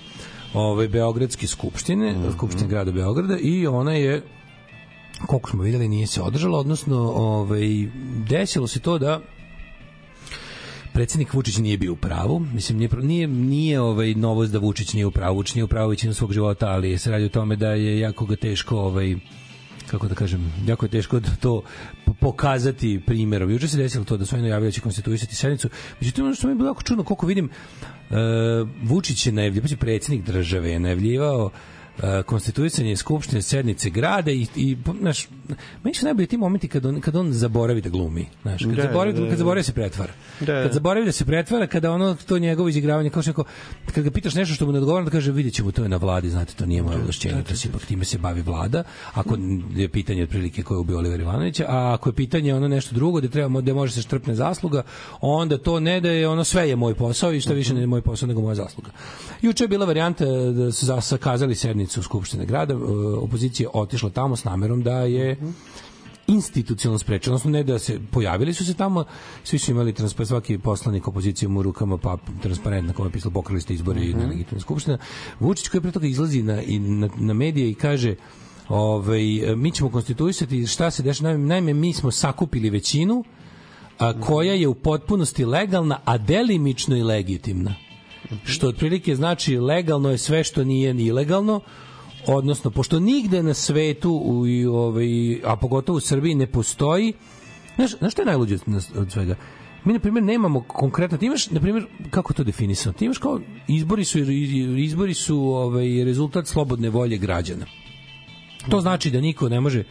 [0.54, 2.32] ove Beogradske skupštine, Mhm.
[2.32, 4.22] skupštine grada Beograda i ona je
[5.20, 7.62] koliko smo videli nije se održalo, odnosno ovaj,
[8.20, 9.20] desilo se to da
[10.94, 12.40] predsednik Vučić nije bio u pravu.
[12.40, 15.90] Mislim nije nije nije ovaj novost da Vučić nije u pravu, Vučić nije u pravu
[15.90, 19.16] većinu svog života, ali se radi o tome da je jako ga teško ovaj
[19.88, 21.62] kako da kažem, jako je teško da to
[22.20, 23.52] pokazati primjerom.
[23.52, 25.70] Juče se desilo to da su oni najavili da će konstituisati sednicu.
[26.00, 28.18] Međutim, ono što mi je bilo jako čudno, koliko vidim, uh,
[28.84, 31.52] Vučić je najavljivao, pa predsednik države je najavljivao uh,
[32.26, 35.28] konstituisanje skupštine sednice grada i, i znaš,
[35.84, 38.26] meni su najbolji ti momenti kad on, kad on zaboravi da glumi.
[38.42, 39.30] Znaš, kad, Da, zaboravi, da, da.
[39.30, 40.14] kad zaboravi da se pretvara.
[40.40, 40.64] Da, da.
[40.64, 43.44] Kad zaboravi da se pretvara, kada ono to njegovo izigravanje, kao što
[43.86, 45.98] kad ga pitaš nešto što mu ne odgovara, da kaže vidjet ćemo, to je na
[45.98, 48.84] vladi, znate, to nije moje ovlašćenje, to se ipak time se bavi vlada,
[49.14, 49.38] ako
[49.76, 53.22] je pitanje otprilike ko je ubio Oliver Ivanovića, a ako je pitanje ono nešto drugo,
[53.22, 54.84] da treba, da može se štrpne zasluga,
[55.22, 57.88] onda to ne da je ono sve je moj posao i šta više ne je
[57.88, 58.90] moj posao nego moja zasluga.
[59.42, 62.78] Juče je bila varijanta da su za- sakazali sednicu Skupštine grada, e,
[63.18, 65.38] opozicija otišla tamo s namerom da je
[66.28, 69.04] institucionalno sprečeno, odnosno ne da se pojavili su se tamo,
[69.44, 73.34] svi su imali transparent, svaki poslanik opozicije mu rukama pa transparent na kome je pisalo
[73.34, 74.98] pokrali ste izbore i na legitimna skupština.
[75.40, 78.16] Vučić koji pre toga izlazi na, i na, na medije i kaže
[78.70, 79.24] ovaj,
[79.56, 83.24] mi ćemo konstituisati šta se dešava, naime, naime mi smo sakupili većinu
[84.00, 87.76] a, koja je u potpunosti legalna, a delimično i legitimna.
[88.46, 91.62] Što otprilike znači legalno je sve što nije ni ilegalno,
[92.28, 95.06] odnosno pošto nigde na svetu u, i, ovaj,
[95.46, 97.14] a pogotovo u Srbiji ne postoji
[97.76, 98.58] znaš, znaš što je najluđe
[98.96, 99.36] od- svega?
[99.86, 102.94] Mi na primjer nemamo konkretno ti imaš na primjer kako to definisano?
[102.94, 104.20] Ti imaš kao izbori su
[104.78, 107.66] izbori su ovaj rezultat slobodne volje građana.
[108.70, 109.84] To znači da niko ne može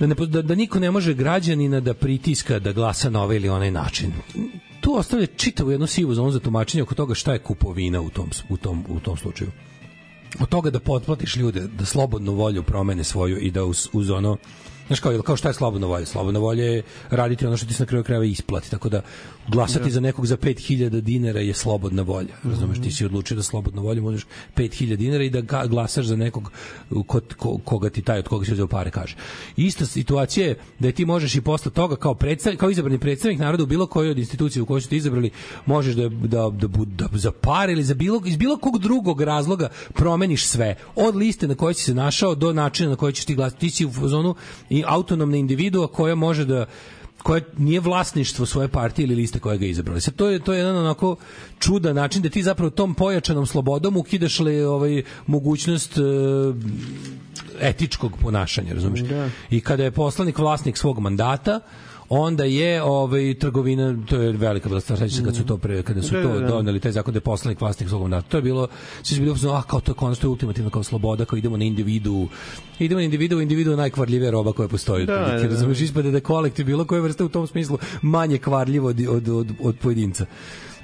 [0.00, 3.48] da, ne, da, da niko ne može građanina da pritiska da glasa na ovaj ili
[3.48, 4.12] onaj način.
[4.84, 8.30] Tu ostavlja čitavu jednu sivu zonu za tumačenje oko toga šta je kupovina u tom,
[8.48, 9.50] u tom, u tom slučaju.
[10.40, 14.36] Od toga da potplatiš ljude da slobodnu volju promene svoju i da uz, uz ono
[14.86, 16.06] Znaš kao, kao šta je slobodna volja?
[16.06, 18.70] Slobodna volja je raditi ono što ti se na kraju krajeva isplati.
[18.70, 19.02] Tako da
[19.48, 19.90] glasati Da.
[19.90, 22.34] za nekog za 5000 dinara je slobodna volja.
[22.44, 26.50] Razumeš, ti si odlučio da slobodno volju možeš 5000 dinara i da glasaš za nekog
[27.06, 29.16] ko, ko, koga ti taj od koga si uzeo pare kaže.
[29.56, 33.40] Ista situacija je da je ti možeš i posle toga kao predstavnik, kao izabrani predstavnik
[33.40, 35.30] naroda u bilo kojoj od institucija u kojoj ste izabrali,
[35.66, 39.20] možeš da da da, bud- da, za par ili za bilo iz bilo kog drugog
[39.22, 40.74] razloga promeniš sve.
[40.96, 43.60] Od liste na kojoj si se našao do načina na koji ćeš ti glasati.
[43.60, 44.34] Ti si u zonu
[44.74, 46.66] i autonomna individua koja može da
[47.24, 50.00] koja nije vlasništvo svoje partije ili liste koja ga je izabrala.
[50.00, 51.16] Sad to je to je jedan onako
[51.58, 56.00] čudan način da ti zapravo tom pojačanom slobodom ukidaš li ovaj mogućnost e,
[57.60, 59.00] etičkog ponašanja, razumeš?
[59.00, 59.28] Da.
[59.50, 61.60] I kada je poslanik vlasnik svog mandata,
[62.08, 65.82] onda je ovaj trgovina to je velika bila stvar sećam se kad su to pre,
[65.82, 66.46] kada su Da, to da, da.
[66.48, 68.68] doneli taj zakon da je poslanik vlasnik svog mandata to je bilo
[69.02, 72.28] svi su bili ah kao to je konačno ultimativno kao sloboda kao idemo na individu
[72.78, 75.46] idemo na individu individu je najkvarljivija roba koja postoji Da, da, da.
[75.46, 79.28] razumeš ispada da je kolektiv bilo koje vrste u tom smislu manje kvarljivo od, od,
[79.28, 80.26] od, od pojedinca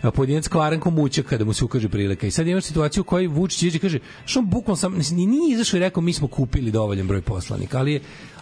[0.03, 2.27] a pojedinac kvaran ko mućak kada mu se ukaže prilika.
[2.27, 5.27] I sad imaš situaciju u kojoj Vučić izađe i kaže, što on bukvalno sam, ni-
[5.27, 8.01] nije izašao i rekao mi smo kupili dovoljan broj poslanika, ali je-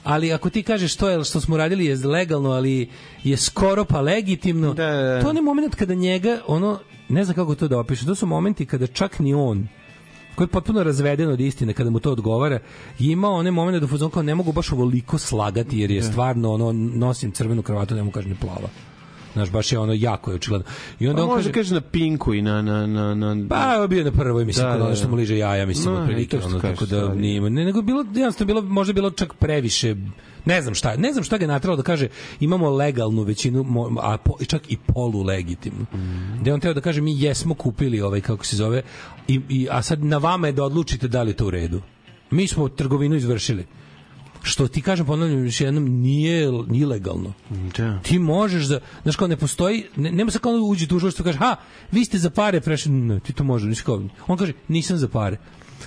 [0.09, 2.89] ali ako ti kažeš to je što smo radili je legalno, ali
[3.25, 5.23] je skoro pa legitimno, Da, da, da.
[5.23, 6.79] to je moment kada njega, ono,
[7.09, 9.69] ne znam kako to da opiše, to su momenti kada čak ni on
[10.35, 12.59] koji je potpuno razveden od istine kada mu to odgovara,
[12.99, 16.03] je imao one momente da u fazonu kao ne mogu baš ovoliko slagati jer je
[16.03, 18.69] stvarno ono nosim crvenu kravatu, ne mogu kažem ni plava.
[19.39, 20.67] Znaš, baš je ono jako je očigledno.
[21.01, 22.63] I onda Pa on može kaže, kaže na Pinku i na...
[22.63, 25.67] na, na, na Pa, bio na prvoj, mislim, Da, da, da, što mu liže jaja,
[25.67, 28.47] mislim, No, no, i prilike, to što ono, tako da nije ne, nego bilo, jednostavno
[28.47, 29.97] bilo, možda bilo čak previše,
[30.45, 32.09] ne znam šta, ne znam šta ga je natralo da kaže,
[32.41, 33.67] imamo legalnu većinu,
[34.01, 35.87] a po, čak i polu legitimnu.
[35.95, 36.45] Mm.
[36.45, 38.83] Da on teo da kaže, mi jesmo kupili ovaj, kako se zove,
[39.29, 41.83] i, i, a sad na vama je da odlučite da li je to u redu.
[42.31, 43.67] Mi smo trgovinu izvršili
[44.43, 47.33] što ti kažem ponavljam još jednom nije ilegalno.
[47.77, 47.99] Da.
[48.03, 51.57] Ti možeš da znaš kao ne postoji ne, nema se kao uđe tužilaštvo kaže ha
[51.93, 55.09] vi ste za pare prešli ne, ti to može nisi kao on kaže nisam za
[55.09, 55.37] pare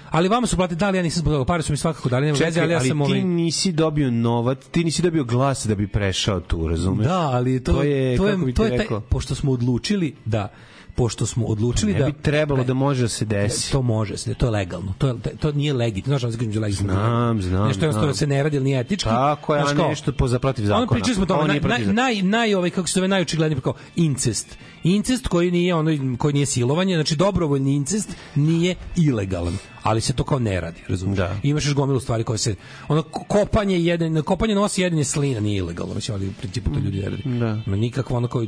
[0.10, 2.26] ali vama su platili da li ja nisam zbog toga pare su mi svakako dali
[2.26, 5.76] nema veze ali ja sam ti ovaj nisi dobio novac, ti nisi dobio glas da
[5.76, 7.08] bi prešao tu, razumeš?
[7.08, 10.54] Da, ali to, to je, to je, to ti je taj, pošto smo odlučili da
[11.02, 13.72] pošto smo odlučili ne da bi trebalo da može da se desi.
[13.72, 14.94] to može se, to je legalno.
[14.98, 16.20] To je to nije legitimno.
[16.20, 16.94] Znaš, između legitimno.
[16.94, 18.16] Znam, znam, Nešto jednostavno znam.
[18.16, 19.10] se ne radi, nije etički.
[19.10, 20.82] Tako je, a nešto po zaprotiv zakona.
[20.82, 23.08] Ono pričali smo o tome, Ovo naj, protiv naj, naj, naj, ovaj, kako se zove,
[23.08, 24.58] najočigledniji kao incest.
[24.84, 29.54] Incest koji nije ono koji nije silovanje, znači dobrovoljni incest nije ilegalan.
[29.84, 31.18] ali se to kao ne radi, razumiješ?
[31.18, 31.36] Da.
[31.44, 32.56] Imaš još gomilu stvari koje se
[32.88, 36.80] ono ko- kopanje jedan kopanje nosi jedenje slina nije ilegalno, mislim, ali u principu to
[36.80, 37.24] ljudi ne radi.
[37.26, 37.76] Da.
[37.76, 38.46] Nikakvo ono kao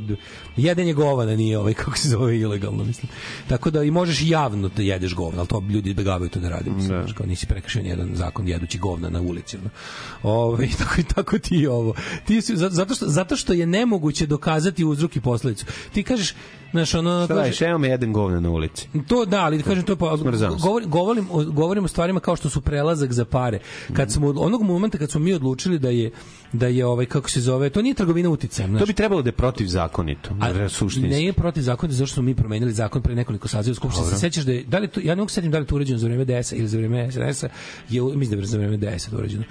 [0.56, 3.08] jedenje govana nije ovaj kako se zove ilegalno, mislim.
[3.48, 6.70] Tako da i možeš javno da jedeš govna, ali to ljudi izbegavaju to da rade,
[6.70, 6.98] mislim, Da.
[6.98, 9.56] znaš, kao nisi prekršio jedan zakon jedući govna na ulici.
[9.56, 9.70] Ono.
[10.24, 11.94] Ovaj tako i tako ti ovo.
[12.26, 15.64] Ti si, za- zato što zato što je nemoguće dokazati uzrok i posledicu.
[15.92, 16.34] Ti kažeš Rodgers
[16.74, 18.88] Znaš, ono, Šta radiš, evo me jedan govna na ulici.
[19.08, 20.16] To da, ali kažem to je pa
[20.58, 23.58] govorim govorim o, govorim o stvarima kao što su prelazak za pare.
[23.92, 26.10] Kad smo od onog momenta kad smo mi odlučili da je
[26.52, 28.86] da je ovaj kako se zove, to nije trgovina uticajem, To znaš.
[28.86, 31.10] bi trebalo da je protivzakonito, A, suštinski.
[31.10, 34.06] Ne je protiv zakona zato što smo mi promenili zakon pre nekoliko saziva skupštine.
[34.06, 35.74] Se sećaš da je, da li to, ja ne mogu se setiti da li to
[35.74, 37.48] urađeno za vreme DS-a ili za vreme SNS-a,
[37.88, 39.44] je mislim da je za vreme DS-a to urađeno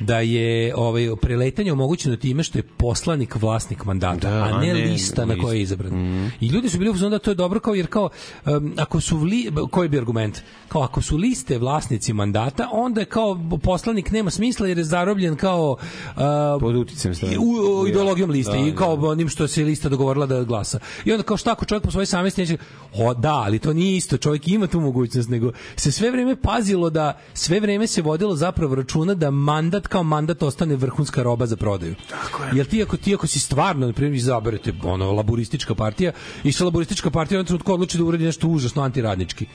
[0.00, 4.74] da je ovaj preletanje omogućeno time što je poslanik vlasnik mandata, Da, a ne, a
[4.74, 5.46] ne lista na lista.
[5.46, 5.92] kojoj je izabran.
[6.40, 8.10] I ljudi su bili u da to je dobro kao jer kao
[8.46, 10.42] um, ako su vli, koji bi argument?
[10.68, 15.36] Kao ako su liste vlasnici mandata, onda je kao poslanik nema smisla jer je zarobljen
[15.36, 16.22] kao uh,
[16.60, 18.76] Pod uticajem u, u ideologijom liste Da, i da.
[18.76, 20.78] kao onim što se lista dogovorila da glasa.
[21.04, 22.56] I onda kao šta ako čovjek po svojoj savesti neće,
[22.94, 26.90] o da, ali to nije isto, čovjek ima tu mogućnost, nego se sve vreme pazilo
[26.90, 31.56] da, sve vreme se vodilo zapravo računa da mandat kao mandat ostane vrhunska roba za
[31.56, 31.94] prodaju.
[32.10, 32.50] Tako je.
[32.54, 36.12] Jer ti ako, ti ako si stvarno, na primjer, izaberete ono, laboristička partija,
[36.48, 39.46] i sa laboristička partija u jednom trenutku odluči da uradi nešto užasno antiradnički.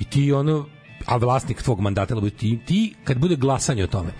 [0.00, 0.66] I ti ono,
[1.06, 4.12] a vlasnik tvog mandata, ti, ti kad bude glasanje o tome,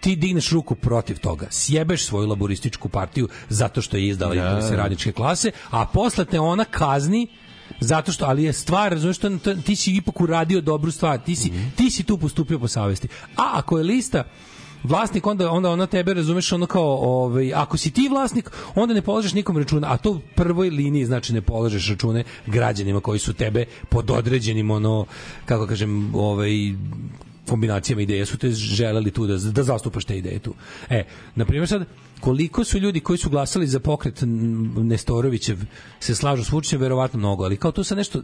[0.00, 4.40] ti digneš ruku protiv toga, sjebeš svoju laborističku partiju zato što je izdala Da.
[4.40, 7.26] interese radničke klase, a posle te ona kazni
[7.80, 11.36] zato što ali je stvar razumeš što to- ti si ipak uradio dobru stvar ti
[11.36, 14.24] si ti si tu postupio po savesti a ako je lista
[14.82, 19.02] vlasnik onda onda ona tebe razumeš ono kao ovaj ako si ti vlasnik onda ne
[19.02, 23.32] polažeš nikom računa a to u prvoj liniji znači ne polažeš račune građanima koji su
[23.32, 25.06] tebe pod određenim ono
[25.44, 26.50] kako kažem ovaj
[27.50, 30.54] kombinacijama ideja su te želeli tu da, da zastupaš te ideje tu.
[30.90, 31.04] E,
[31.34, 31.86] na primjer sad,
[32.20, 34.22] koliko su ljudi koji su glasali za pokret
[34.76, 35.58] Nestorovićev
[36.00, 38.22] se slažu s Vučićem, verovatno mnogo, ali kao tu sa nešto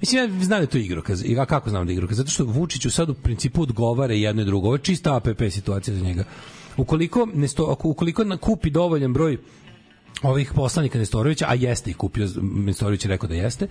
[0.00, 1.24] Mislim, ja znam da je to igrokaz.
[1.24, 2.16] I kako znam da je igrokaz?
[2.16, 4.66] Zato što Vučiću sad u principu odgovara jedno i drugo.
[4.66, 6.24] Ovo je čista APP situacija za njega.
[6.76, 9.38] Ukoliko, Nesto, ako- ukoliko kupi dovoljan broj
[10.22, 13.66] ovih poslanika Nestorovića, a jeste ih kupio, Nestorović je rekao da jeste,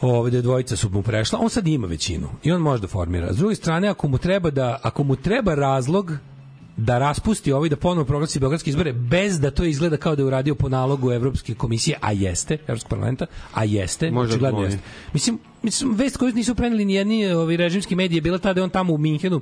[0.00, 3.32] Ove da dvojica su mu prešla, on sad ima većinu i on može da formira.
[3.32, 6.12] S druge strane, ako mu treba da ako mu treba razlog
[6.78, 10.26] da raspusti ovaj da ponovo proglasi beogradske izbore bez da to izgleda kao da je
[10.26, 14.80] uradio po nalogu Evropske komisije, a jeste, Evropskog parlamenta, a jeste, Možda očigledno jeste.
[15.12, 18.60] Mislim, mislim vest koju nisu preneli ni jedni ovi režimski mediji je bila ta da
[18.60, 19.40] je on tamo u Minhenu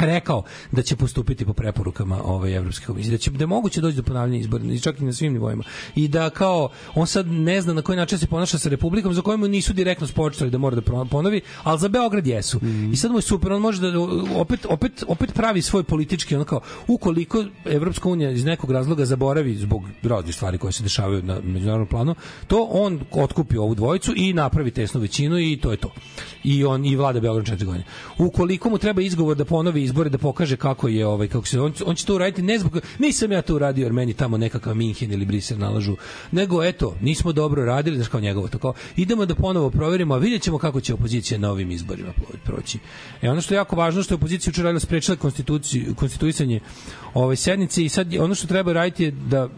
[0.00, 3.96] rekao da će postupiti po preporukama ove evropske komisije da će da je moguće doći
[3.96, 5.64] do ponavljanja izbora i čak i na svim nivoima.
[5.94, 9.22] I da kao on sad ne zna na koji način se ponaša sa republikom za
[9.22, 12.60] kojemu nisu direktno spočitali da mora da ponovi ali za Beograd jesu.
[12.92, 14.00] I sad mu je super on može da
[14.36, 19.56] opet opet opet pravi svoj politički ono kao ukoliko Evropska unija iz nekog razloga zaboravi
[19.56, 22.14] zbog raznih stvari koje se dešavaju na međunarodnom planu
[22.46, 25.92] to on otkupi ovu dvojicu i napravi tesnu većinu i to je to.
[26.44, 27.84] I on i vlada Beograd četiri godine.
[28.18, 31.72] Ukoliko mu treba izgovor da ponovi izbore da pokaže kako je ovaj kako se on,
[31.86, 35.12] on će to uraditi ne zbog nisam ja to uradio jer meni tamo nekakav Minhen
[35.12, 35.96] ili Brisel nalažu
[36.32, 40.18] nego eto nismo dobro radili znači kao njegovo to kao idemo da ponovo proverimo a
[40.18, 42.12] vidjet ćemo kako će opozicija na ovim izborima
[42.44, 42.78] proći
[43.22, 46.60] e ono što je jako važno što je opozicija juče radila sprečila konstituciju konstituisanje
[47.14, 49.48] ove sednice i sad ono što treba raditi je da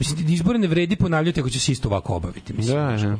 [0.00, 2.52] Mislim, izbore ne vredi ponavljati ako će se isto ovako obaviti.
[2.52, 3.18] Mislim, Da, da.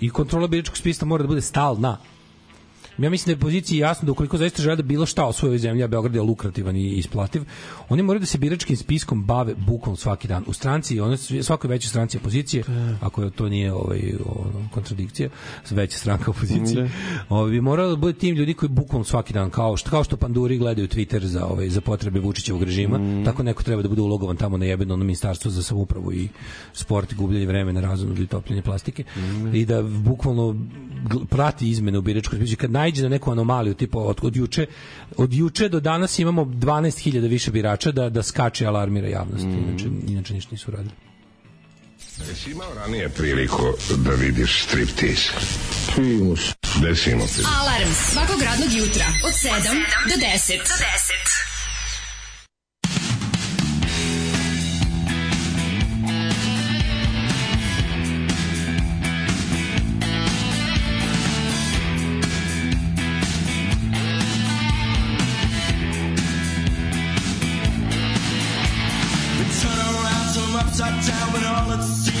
[0.00, 1.98] I kontrola biračkog spisa mora da bude stalna.
[2.98, 5.58] Ja mislim da je poziciji jasno da ukoliko zaista žele da bilo šta o svojoj
[5.58, 7.42] zemlji, a Beograd je lukrativan i isplativ,
[7.88, 10.44] oni moraju da se biračkim spiskom bave bukvalno svaki dan.
[10.46, 12.64] U stranci, ono, svakoj većoj stranci opozicije,
[13.00, 15.28] ako to nije ovaj, ono, kontradikcija,
[15.70, 16.88] veća stranka opozicije, Da.
[17.28, 20.16] ovaj, bi moralo da bude tim ljudi koji bukvalno svaki dan, kao što, kao što
[20.16, 24.36] panduri gledaju Twitter za, ovaj, za potrebe Vučićevog režima, tako neko treba da bude ulogovan
[24.36, 26.28] tamo na jebeno ono ministarstvo za samoupravu i
[26.72, 29.04] sport i gubljenje vremena, razum i topljenje plastike
[29.52, 30.56] i da bukvalno
[31.28, 32.56] prati izmene u biračkoj spisu.
[32.56, 34.66] Kad najđe na neku anomaliju, tipa od, od, juče,
[35.16, 39.44] od juče do danas imamo 12.000 više birača da, da skače alarmira javnost.
[39.44, 40.94] Inače, inače ništa nisu radili.
[42.28, 43.62] Jesi imao ranije priliku
[43.96, 45.32] da vidiš striptease?
[45.94, 46.40] Primus.
[46.82, 47.24] Desimo.
[47.60, 49.50] Alarm svakog radnog jutra od 7
[50.08, 50.58] do 10.
[50.58, 51.51] Do 10.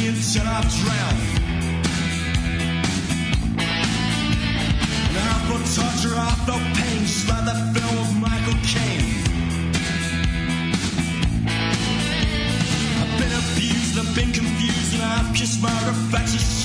[0.08, 1.16] At sea I drown.
[5.08, 9.10] And I put torture I felt pain, just like that film of Michael Caine.
[13.00, 16.61] I've been abused, I've been confused, and I've kissed my reflection's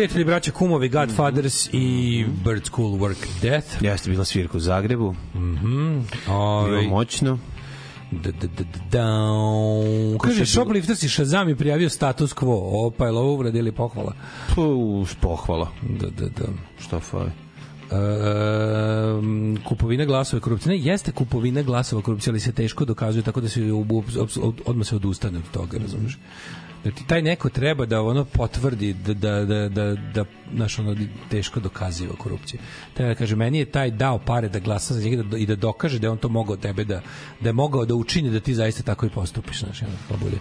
[0.00, 3.66] Prijatelji, braća, kumovi, Godfathers i Bird School Work Death.
[3.80, 5.14] Jeste bila svirka u Zagrebu.
[5.34, 5.98] Mhm.
[6.28, 7.38] Ovaj, Bilo moćno.
[8.10, 10.18] Da, da, da, da, da.
[10.22, 12.86] Kaže, Shoplifters i Shazam je prijavio status quo.
[12.86, 14.12] Opa, je li ovo uvreda ili pohvala?
[14.54, 15.68] Pu, pohvala.
[15.82, 16.46] Da, da, da.
[16.78, 17.30] Šta fali?
[17.90, 20.70] Um, kupovina glasova korupcije.
[20.70, 23.72] Ne, jeste kupovina glasova korupcije, ali se teško dokazuje, tako da se
[24.66, 26.18] odmah se odustane od toga, razumiješ?
[26.84, 30.96] Da ti taj neko treba da ono potvrdi da da da da da naš ono
[31.30, 32.62] teško dokaziva korupcija.
[32.94, 35.56] Treba da kaže meni je taj dao pare da glasa za njega da, i da
[35.56, 37.02] dokaže da je on to mogao tebe da
[37.40, 40.38] da je mogao da učini da ti zaista tako i postupiš, znači ono kao bude.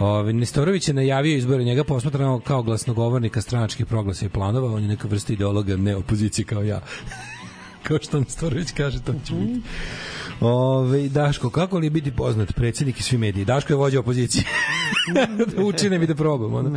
[0.00, 4.88] Ove, Nestorović je najavio izbore njega posmatrano kao glasnogovornika stranačkih proglasa i planova, on je
[4.88, 6.80] neka vrsta ideologa ne opozicije kao ja.
[7.86, 9.60] kao što Nestorović kaže, to će biti.
[10.40, 13.44] Ove, Daško, kako li je biti poznat predsjednik i svi mediji?
[13.44, 14.44] Daško je vođa opozicije.
[15.56, 16.54] da učine mi da probam.
[16.54, 16.70] Ono.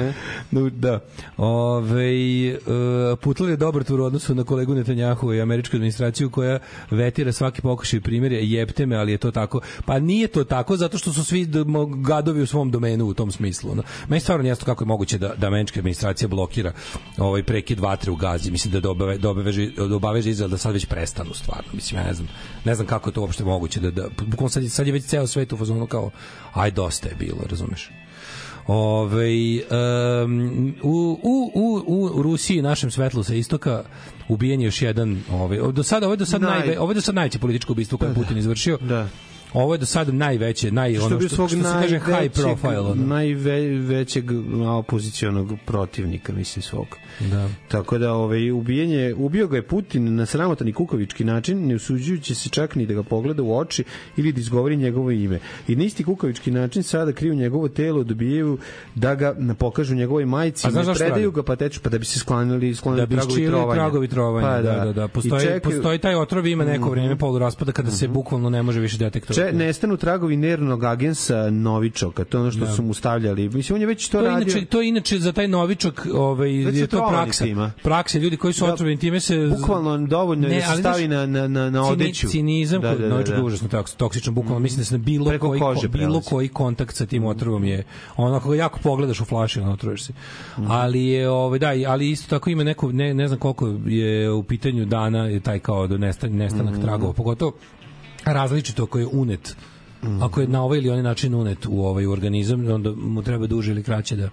[0.51, 0.99] Da, da.
[1.37, 2.11] Ove,
[2.49, 2.57] e,
[3.21, 6.59] Putl je dobar tur u odnosu na kolegu Netanjahu i američku administraciju koja
[6.91, 9.61] vetira svaki pokušaj primjer jebte me, ali je to tako.
[9.85, 11.47] Pa nije to tako zato što su svi
[11.95, 13.71] gadovi u svom domenu u tom smislu.
[13.71, 13.83] Ono.
[14.07, 16.73] Meni stvarno jasno kako je moguće da, da američka administracija blokira
[17.17, 18.51] ovaj prekid vatre u Gazi.
[18.51, 21.71] Mislim da dobave, dobaveže, da obaveže Izrael da sad već prestanu stvarno.
[21.73, 22.27] Mislim, ja ne znam,
[22.65, 23.79] ne znam kako je to uopšte moguće.
[23.79, 26.11] Da, da, bukvalno sad, sad je već ceo svet u fazonu kao
[26.53, 27.91] aj dosta je bilo, razumeš?
[28.67, 29.27] Ove,
[30.23, 33.83] um, u, u, u, u Rusiji, našem svetlu sa istoka,
[34.27, 36.95] ubijen je još jedan, ovaj, do sada, ovo je do sad, Naj- najve, ovo je
[36.95, 38.77] do sad najveće političko ubistvo koje je Putin izvršio.
[38.77, 39.07] Da.
[39.53, 42.79] Ovo je do sad najveće, naj, što ono što, svog što se kaže high profile.
[42.81, 43.05] Ono.
[43.05, 44.25] najvećeg
[44.69, 46.87] opozicionog protivnika mislim svog
[47.21, 47.49] Da.
[47.67, 52.35] tako da ovaj ubijenje ubio ga je Putin na sramotan i kukavički način ne usuđujući
[52.35, 53.83] se čak ni da ga pogleda u oči
[54.17, 58.57] ili da izgovori njegovo ime i na isti kukavički način sada kriju njegovo telo dobijaju
[58.95, 61.97] da ga ne pokažu njegovoj majici A znaš ne predaju ga pa teču pa da
[61.97, 64.47] bi se sklonili sklonili da bi tragovi trovanja tragovi trovanja.
[64.47, 65.07] pa, da, da, da.
[65.07, 66.91] Postoji, I čekaju- postoji taj otrov ima neko Mhm.
[66.91, 69.40] vreme poluraspada kada se bukvalno ne može više detektovati.
[69.41, 72.71] Če, nestanu tragovi nervnog agensa Novičoka, to je ono što Da.
[72.71, 73.49] su mu stavljali.
[73.49, 74.41] Mislim, on je već to, to radio.
[74.43, 77.71] inače to je inače za taj novičak ovaj Već je to praksa tima.
[77.83, 81.25] praksa ljudi koji su Da, otrovani time se Bukvalno dovoljno je da ali stavi na,
[81.25, 82.27] na, na, na odeću.
[82.27, 83.37] Cinizam Da, da, da, da, novičak da.
[83.37, 86.29] je užasno toks- toksičan, bukvalno mislim da se na bilo Preko koji kože bilo prelazi.
[86.29, 87.83] koji kontakt sa tim otrovom je
[88.17, 90.13] ono ako ga jako pogledaš u flaši, ono otruješ se.
[90.59, 94.43] Ali je ovaj da, ali isto tako ima neko ne, ne znam koliko je u
[94.43, 97.51] pitanju dana je taj kao do nestanak, nestanak tragova, pogotovo
[98.25, 99.55] različito ako je unet
[100.21, 103.71] ako je na ovaj ili onaj način unet u ovaj organizam, onda mu treba duže
[103.71, 104.29] ili kraće da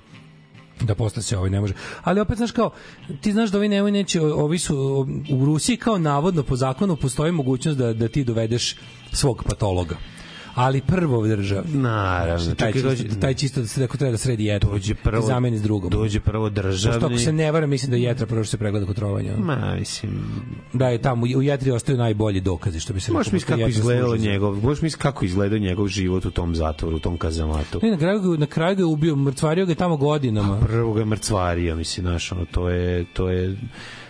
[0.80, 1.74] da posle se ovaj ne može.
[2.02, 2.70] Ali opet znaš kao
[3.20, 7.32] ti znaš da ovi nemoj neće ovi su u Rusiji kao navodno po zakonu postoji
[7.32, 8.76] mogućnost da da ti dovedeš
[9.12, 9.96] svog patologa.
[10.58, 11.62] Ali prvo država.
[11.66, 12.54] Naravno.
[12.54, 14.70] Taj, Čekaj, čisto, dođe- taj čisto da se ako treba da sredi jetra.
[14.70, 15.90] Dođe prvo- zameni s drugom.
[15.90, 17.18] Dođe prvo Pošto ako državni.
[17.18, 19.36] se ne varam, mislim da je jetra prvo što se pregleda kod trovanja.
[19.36, 20.12] Ma, mislim,
[20.72, 24.16] Da je tamo u jetri ostaju najbolji dokazi što bi se možeš pošto kako izgledao
[24.16, 27.80] njegov, možeš misliti kako izgledao njegov život u tom zatvoru, u tom kazamatu.
[27.82, 30.60] Ne, na kraju, na kraju ga je ubio, mrtvario ga je tamo godinama.
[30.60, 33.56] Prvo ga je mrcvario, mislim, znaš, ono, to je, to je,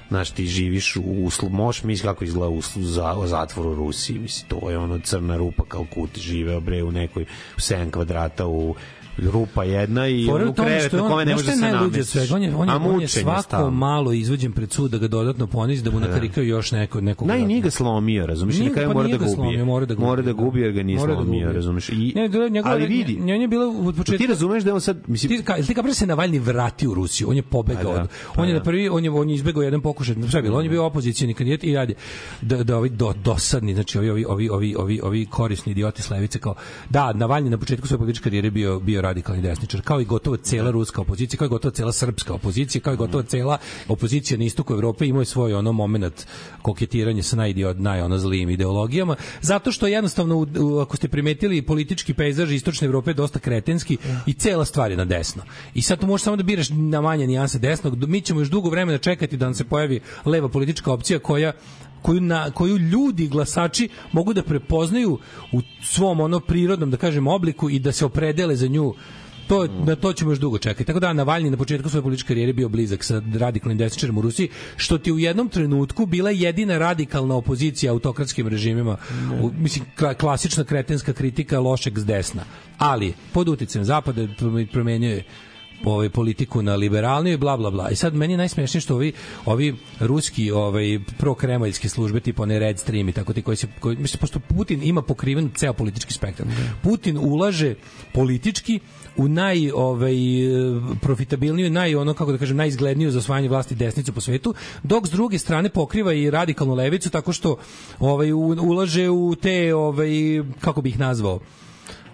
[0.08, 4.18] znaš, ti živiš u uslu, možeš misliti kako izgleda uslu za, u zatvoru u Rusiji,
[4.18, 7.22] mislim, to je ono crna rupa kao kut, živeo bre u nekoj,
[7.56, 8.74] u 7 kvadrata u
[9.22, 11.32] rupa jedna i Fora on u u tome krevet što na je on- kome ne
[11.32, 12.06] može da se namestiš.
[12.06, 12.34] svega?
[12.34, 13.70] On je, on je, A on je svako stalno.
[13.70, 17.42] malo izvođen pred sud da ga dodatno ponizi, da mu nakarikaju još neko, nekog Naj
[17.42, 19.30] nije ga slomio, razumiješ, Nije na pa mora da ubije.
[19.30, 21.52] slomio, mora da ga Mora da ubije jer ga nije Mora da slomio, ubije.
[21.52, 21.88] razumeš.
[21.88, 24.18] I, Ne, da, njegova, ali vidi, nje je bilo od početka...
[24.18, 26.88] ti razumeš da je on sad, mislim, Ti, ka, ti kapiraš da se Navalni vrati
[26.88, 27.28] u Rusiju?
[27.30, 27.92] On je pobegao.
[27.92, 28.58] Pa da, pa on je da.
[28.58, 30.14] na prvi on je on je izbegao jedan pokušaj.
[30.28, 30.58] Šta je bilo?
[30.58, 31.94] On je bio opozicioni kandidat i radi
[32.42, 36.10] da da ovi do, dosadni, znači ovi ovi ovi ovi ovi ovi korisni idioti s
[36.10, 36.54] levice kao
[36.90, 40.70] da Navalni na početku svoje političke karijere bio bio radikalni desničar, kao i gotovo cela
[40.70, 43.58] ruska opozicija, kao i gotovo cela srpska opozicija, kao i gotovo cela
[43.88, 46.26] opozicija na istoku Evrope imao je svoj ono momenat
[46.62, 51.62] koketiranja sa najidiot naj ono zlim ideologijama, zato što jednostavno u, u, ako ste primetili
[51.62, 55.42] politički pejzaž istočne Evrope je dosta kretenski i cela stvar je na desno.
[55.74, 58.08] I sad tu možeš samo da biraš na manje nijanse desnog.
[58.08, 61.52] Mi ćemo još dugo vremena čekati da nam se pojavi leva politička opcija koja
[62.02, 65.18] koju, na, koju ljudi glasači mogu da prepoznaju
[65.52, 68.94] u svom ono prirodnom da kažem obliku i da se opredele za nju
[69.48, 70.84] to na to ćemo još dugo čekati.
[70.84, 74.48] Tako da Navalni na početku svoje političke karijere bio blizak sa radikalnim desničarima u Rusiji,
[74.76, 78.96] što ti u jednom trenutku bila jedina radikalna opozicija autokratskim režimima.
[79.40, 82.42] U, mislim kla- klasična kretenska kritika lošeg s desna.
[82.78, 85.24] Ali pod uticajem zapada prom- promenio je
[85.84, 87.90] ovaj politiku na liberalniju i bla bla bla.
[87.90, 89.12] I sad meni je najsmešnije što ovi
[89.44, 93.96] ovi ruski ovaj prokremaljske službe tipa one Red Stream i tako ti koji se koji
[93.96, 96.46] mislim pošto Putin ima pokriven ceo politički spektar.
[96.82, 97.74] Putin ulaže
[98.12, 98.80] politički
[99.16, 100.14] u naj ovaj
[101.00, 105.10] profitabilniju naj ono kako da kažem najizgledniju za osvajanje vlasti desnicu po svetu dok s
[105.10, 107.56] druge strane pokriva i radikalnu levicu tako što
[107.98, 110.10] ovaj ulaže u te ovaj
[110.60, 111.40] kako bih ih nazvao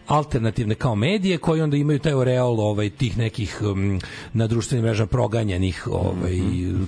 [0.06, 4.00] alternativne kao medije koji onda imaju taj oreol ovaj tih nekih um,
[4.32, 6.38] na društvenim mrežama proganjanih ovaj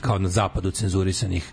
[0.00, 1.52] kao na zapadu cenzurisanih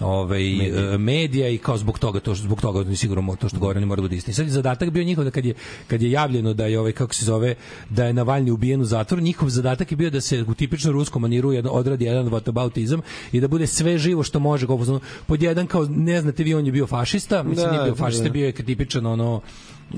[0.00, 0.98] ovaj medija.
[0.98, 3.86] medija i kao zbog toga to što zbog toga oni sigurno to što govore ne
[3.86, 4.34] mora da bude istina.
[4.34, 5.54] Sad je zadatak bio njihov da kad je
[5.86, 7.54] kad je javljeno da je ovaj kako se zove
[7.90, 11.22] da je Navalni ubijen u zatvoru, njihov zadatak je bio da se u tipično ruskom
[11.22, 13.00] maniru jedan odradi jedan whataboutizam
[13.32, 16.66] i da bude sve živo što može kao pod jedan kao ne znate vi on
[16.66, 18.30] je bio fašista, mislim Da, nije bio da, fašista, da.
[18.30, 19.40] bio je tipičan ono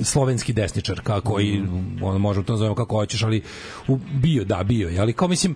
[0.04, 1.62] slovenski desničar kako i
[2.02, 3.42] ono možemo to zovemo kako hoćeš ali
[3.88, 5.54] u, bio da bio je ali kao mislim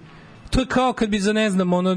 [0.50, 1.90] to je kao kad bi za ne znam ono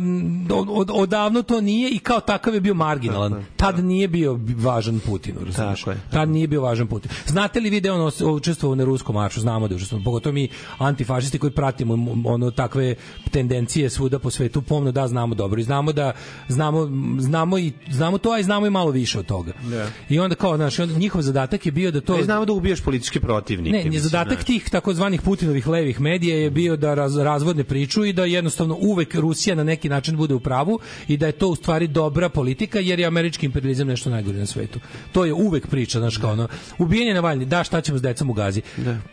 [0.55, 3.45] od, od, odavno to nije i kao takav je bio marginalan.
[3.55, 5.79] Tad nije bio važan Putinu, razumiješ?
[5.79, 5.97] Tako je.
[6.11, 7.11] Tad nije bio važan Putin.
[7.25, 9.39] Znate li vi da je on učestvovao na ruskom maršu?
[9.39, 10.03] Znamo da je učestvovao.
[10.03, 11.93] Pogotovo mi antifašisti koji pratimo
[12.25, 12.95] ono takve
[13.31, 16.11] tendencije svuda po svetu, pomno da znamo dobro i znamo da
[16.47, 16.89] znamo
[17.19, 19.53] znamo i znamo to, a i znamo i malo više od toga.
[19.69, 19.87] Da.
[20.09, 22.23] I onda kao, znaš, onda njihov zadatak je bio da to To...
[22.23, 23.77] znamo da ubijaš političke protivnike.
[23.77, 28.05] ne, ne, mislim, zadatak tih takozvanih Putinovih levih medija je bio da raz, razvodne priču
[28.05, 31.47] i da jednostavno uvek Rusija na neki način bude u pravu i da je to
[31.47, 34.79] u stvari dobra politika jer je američki imperializam nešto najgore na svetu.
[35.11, 36.47] To je uvek priča, znaš kao ono,
[36.77, 38.61] ubijenje Navalni, da šta ćemo s decom u Gazi?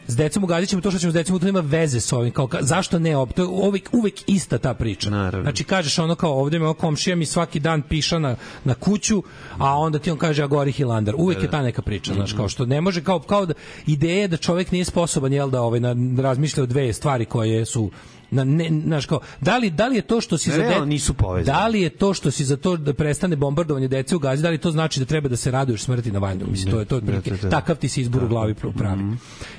[0.07, 2.33] S decom u Gazi ćemo to što ćemo s decom, to nema veze sa ovim,
[2.33, 5.11] kao ka- zašto ne, op- to je uvek, uvek ista ta priča.
[5.43, 9.23] Znači kažeš ono kao ovde me komšija mi svaki dan piša na, na kuću,
[9.59, 11.15] a onda ti on kaže a gori Hilandar.
[11.19, 13.55] Uvek je ta neka priča, znaš, kao što ne može kao kao da
[13.87, 17.65] ideja da čovjek nije sposoban jel da ovaj na, da razmišlja o dve stvari koje
[17.65, 17.91] su
[18.31, 20.87] na ne, znaš kao, da li, da li je to što si za Realno de-
[20.87, 21.59] nisu povezani.
[21.59, 24.51] Da li je to što si za to da prestane bombardovanje dece u Gazi, da
[24.51, 26.47] li to znači da treba da se raduješ smrti na vanju?
[26.47, 27.31] Mislim, to je to otprilike.
[27.31, 27.51] da, da.
[27.51, 29.03] Takav ti se izbor u glavi pravi.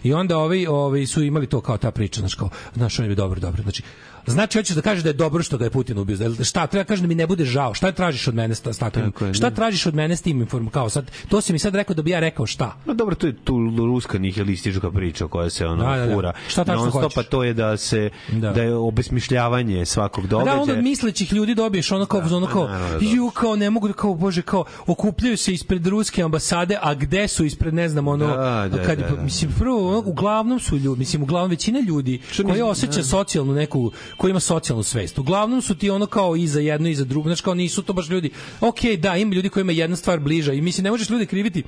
[0.04, 3.16] I onda ovi, ovi su imali to kao ta priča, znaš kao, znaš, on je
[3.16, 3.62] dobro, dobro.
[3.64, 3.84] Znači,
[4.28, 6.18] Znači, hoćeš da kažeš da je dobro što ga je Putin ubio.
[6.44, 7.74] Šta, treba kažem da mi ne bude žao.
[7.74, 9.12] Šta tražiš od mene s, s takvim?
[9.12, 9.56] Tako je, šta da.
[9.56, 11.12] tražiš od mene s tim inform kao sad?
[11.30, 12.76] To si mi sad rekao da bi ja rekao šta?
[12.86, 16.14] No dobro, to je tu ruska nihilistička priča koja se ono Da, da, da.
[16.14, 16.34] fura.
[16.48, 17.18] Šta tačno hoćeš?
[17.18, 18.52] a to je da se Da.
[18.52, 20.62] da, je obesmišljavanje svakog A da događaja.
[20.62, 23.94] onda od mislećih ljudi dobiješ ono kao ono kao da ju kao ne mogu da
[23.94, 28.28] kao bože kao okupljaju se ispred ruske ambasade a gde su ispred ne znam ono
[28.28, 29.24] Da, da, kad da, da.
[29.24, 33.04] mislim prvo uglavnom su ljudi mislim uglavnom većina ljudi koji da.
[33.04, 35.18] socijalnu neku koji ima socijalnu svest.
[35.18, 37.30] Uglavnom su ti ono kao i za jedno i za drugo.
[37.30, 38.30] Znači kao nisu to baš ljudi.
[38.62, 41.64] Okej da ima ljudi kojima je jedna stvar bliža i mislim ne možeš ljude kriviti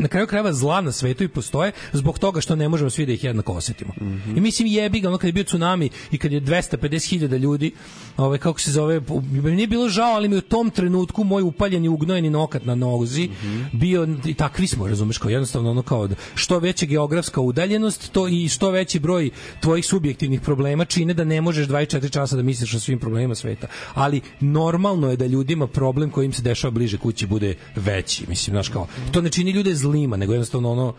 [0.00, 3.12] na kraju krajeva zla na svetu i postoje zbog toga što ne možemo svi da
[3.12, 3.92] ih jednako osetimo.
[4.36, 7.72] I mislim jebi ga, ono kad je bio tsunami i kad je 250.000 ljudi,
[8.16, 9.00] ovaj kako se zove,
[9.42, 13.28] nije bilo žao, ali mi u tom trenutku moj upaljeni ugnojeni nokat na nozi
[13.72, 18.28] bio i takvi smo, razumeš, kao jednostavno ono kao da što veća geografska udaljenost, to
[18.28, 22.74] i što veći broj tvojih subjektivnih problema čine da ne možeš 24 časa da misliš
[22.74, 23.66] o svim problemima sveta.
[23.94, 28.54] Ali normalno je da ljudima problem koji im se dešava bliže kući bude veći, mislim,
[28.54, 28.86] znaš kao.
[29.12, 30.94] To ne čini ljude zlima, nego jednostavno ono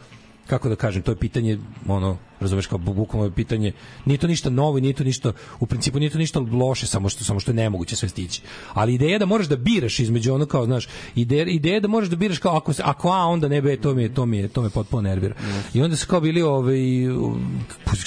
[0.47, 1.57] kako da kažem, to je pitanje,
[1.87, 3.71] ono, razumeš kao bu- bukvalno je pitanje,
[4.05, 7.23] nije to ništa novo, nije to ništa, u principu nije to ništa loše, samo što
[7.23, 8.41] samo što je nemoguće sve stići.
[8.73, 12.15] Ali ideja da možeš da biraš između ono kao, znaš, ideja, ideja da možeš da
[12.15, 14.47] biraš kao ako se- ako A onda ne B, to mi je to mi je
[14.47, 15.35] to me potpuno nervira.
[15.73, 16.77] I onda su kao bili ovaj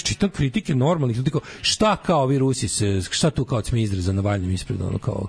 [0.05, 4.13] čitam kritike normalnih ljudi kao šta kao ovi Rusi se šta tu kao sme izreza
[4.13, 5.27] na valjnim ispred ono kao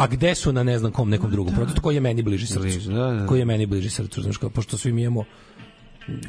[0.00, 2.60] a gde su na ne znam kom nekom drugom protestu koji je meni bliži srcu.
[2.60, 3.26] Bliže, da, da.
[3.26, 5.24] Koji je meni bliži srcu, znaš kao, pošto svi mi imamo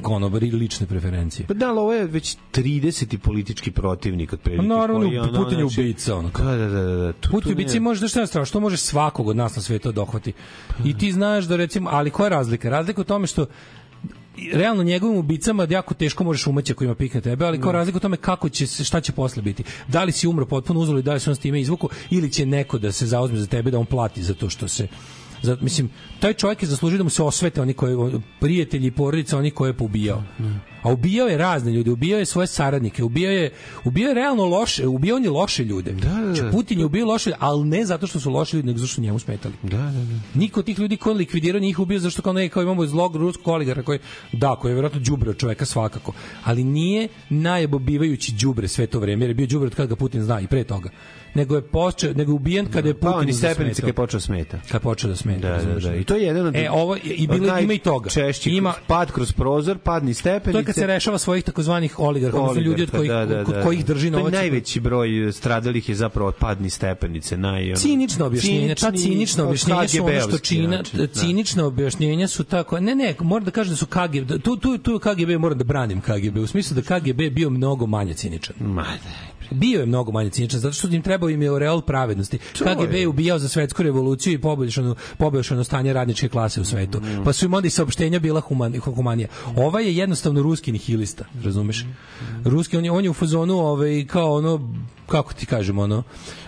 [0.03, 1.47] ono, lične preferencije.
[1.47, 3.17] Pa da, ali ovo je već 30.
[3.17, 4.67] politički protivnik otprilike.
[4.67, 6.45] Pa naravno, koji, ono, Putin je znači- ubica, ono kao.
[6.45, 7.13] Da, da, da, da.
[7.13, 9.55] Tu, Putin tu ubici ne- može da šta je strano, što može svakog od nas
[9.55, 10.33] na svetu da dohvati.
[10.85, 12.69] I ti znaš da recimo, ali koja je razlika?
[12.69, 13.45] Razlika u tome što
[14.53, 17.97] realno njegovim ubicama jako teško možeš umeći ako ima pik na tebe, ali kao razlika
[17.97, 19.63] u tome kako će se, šta će posle biti.
[19.87, 22.31] Da li si umro potpuno uzalo i da li se on s time izvuku ili
[22.31, 24.87] će neko da se zauzme za tebe da on plati za to što se
[25.41, 25.89] za, mislim,
[26.19, 27.97] taj čovjek je zaslužio da mu se osvete oni koji,
[28.39, 30.23] prijatelji i porodica oni koje je poubijao.
[30.81, 33.51] A ubijao je razne ljude, ubijao je svoje saradnike, ubijao je,
[33.83, 35.91] ubijao je realno loše, ubijao on je loše ljude.
[35.91, 38.87] Da, da, Putin je ubio loše, ali ne zato što su loši ljudi, nego zato
[38.87, 39.53] što njemu smetali.
[39.63, 40.19] Da, da, da.
[40.33, 43.15] Niko od tih ljudi ko je likvidirao njih ubio zašto kao ne kao imamo zlog
[43.15, 43.99] ruskog oligara koji
[44.31, 46.13] da koji je verovatno đubre od čoveka svakako,
[46.43, 50.23] ali nije najbobivajući đubre sve to vreme jer je bio đubre od kada ga Putin
[50.23, 50.89] zna i pre toga.
[51.33, 53.93] Nego je počeo, nego je ubijen kada je Pa Putin on iz stepenice kad je
[53.93, 54.59] počeo smeta.
[54.67, 55.49] kad je počeo da smeta.
[55.49, 55.95] Da, da, da.
[55.95, 58.09] I to je jedan od E, ovo i bilo ima i toga.
[58.09, 60.70] Češći Ima pad kroz prozor, padni stepenice.
[60.73, 63.61] To kad se rešava svojih takozvanih oligarha, odnosno ljudi od kojih da, da, da.
[63.63, 64.33] kojih drži To je novac.
[64.33, 67.37] najveći broj stradalih je zapravo padni stepenice.
[67.37, 71.07] Naj, ono, cinično objašnjenje, ta cinična objašnjenja su ono što čina, znači, da.
[71.07, 74.77] cinična objašnjenja su tako, ne, ne, moram da kažem da su KGB, da- tu, tu,
[74.77, 78.55] tu KGB, moram da branim KGB, u smislu da KGB bio mnogo manje ciničan.
[78.59, 79.31] Ma, ne.
[79.51, 82.37] Bio je mnogo manje ciničan, zato što im trebao im je oreal pravednosti.
[82.37, 87.01] KGB je ubijao za svetsku revoluciju i poboljšano, poboljšano stanje radničke klase u svetu.
[87.25, 89.27] Pa su im onda i saopštenja bila human, humanija.
[89.55, 91.85] Ova je jednostavno ruski nihilista, razumeš?
[92.45, 94.73] Ruski, on je, on je u fazonu ovaj, kao ono,
[95.07, 95.97] kako ti kažem, ono,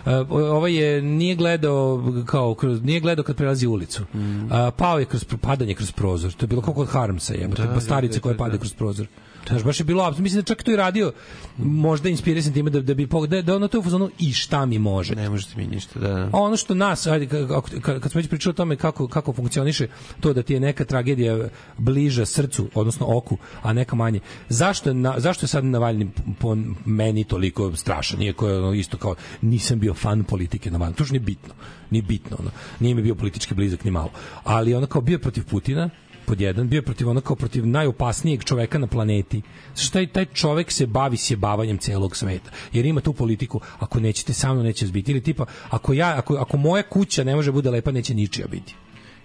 [0.06, 4.04] uh, ovaj je, nije gledao kao, kroz, nije gledao kad prelazi ulicu.
[4.04, 6.34] Uh, pao je kroz, padanje kroz prozor.
[6.34, 8.62] To je bilo kao kod Harmsa, jebote, Da, da, bastarice da, koje da, padaju da.
[8.62, 9.08] kroz prozor.
[9.48, 10.12] Znaš, baš je bilo.
[10.18, 11.12] Mislim da čak to i radio
[11.58, 14.80] možda inspirisan time da, da bi da, da ono to u fazonu i šta mi
[14.80, 15.16] može.
[15.16, 16.30] Ne možete mi ništa, da.
[16.32, 19.08] A ono što nas, ajde, ka- ako- ka- kad smo već pričali o tome kako,
[19.08, 19.88] kako funkcioniše
[20.20, 21.48] to da ti je neka tragedija
[21.78, 24.20] bliža srcu, odnosno oku, a neka manje.
[24.50, 26.10] Zašto, na, zašto je sad Navalni
[26.40, 28.22] po meni toliko strašan?
[28.22, 30.96] Iako je ono isto kao, nisam bio fan politike Navalni.
[30.96, 31.54] To što nije bitno.
[31.90, 32.38] Nije bitno.
[32.40, 32.52] Ono.
[32.80, 34.12] Nije mi bio politički blizak ni malo.
[34.44, 35.90] Ali ono kao bio protiv Putina,
[36.26, 39.42] pod jedan, bio je protiv ono kao protiv najopasnijeg čoveka na planeti.
[39.76, 42.52] Što taj, taj čovek se bavi sjebavanjem celog sveta.
[42.74, 45.12] Jer ima tu politiku, ako nećete sa mnom, neće zbiti.
[45.12, 48.76] Ili tipa, ako, ja, ako, ako moja kuća ne može bude lepa, neće ničija biti.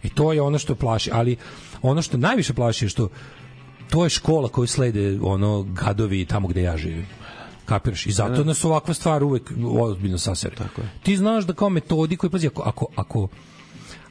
[0.02, 1.10] I to je ono što plaši.
[1.12, 1.36] Ali
[1.82, 3.08] ono što najviše plaši je što
[3.90, 7.06] to je škola koju slede ono gadovi tamo gde ja živim.
[7.64, 8.06] Kapiraš?
[8.06, 10.56] I zato nas ovakva stvar uvek ozbiljno sasere.
[10.56, 10.90] Tako je.
[11.02, 13.28] Ti znaš da kao metodi koji, pazi, ako, ako, ako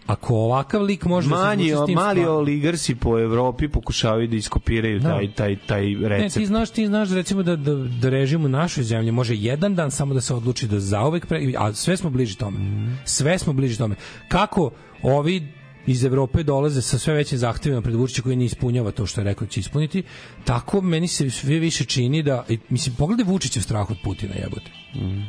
[0.07, 4.27] ako ovakav lik može Manji, da se s tim mali stvarima- oligarsi po Evropi pokušavaju
[4.27, 5.09] da iskopiraju Da.
[5.09, 6.33] taj, taj, taj Ne, recept.
[6.33, 9.91] ti znaš, ti znaš recimo da, da, da režim u našoj zemlji može jedan dan
[9.91, 12.57] samo da se odluči da zauvek pre, a sve smo bliži tome.
[13.05, 13.95] Sve smo bliži tome.
[14.27, 14.71] Kako
[15.03, 15.47] ovi
[15.87, 19.25] iz Evrope dolaze sa sve većim zahtevima pred Vučića koji ne ispunjava to što je
[19.25, 20.03] rekao da će ispuniti,
[20.45, 24.71] tako meni se sve više čini da, mislim, pogledaj Vučićev strah od Putina, jebote.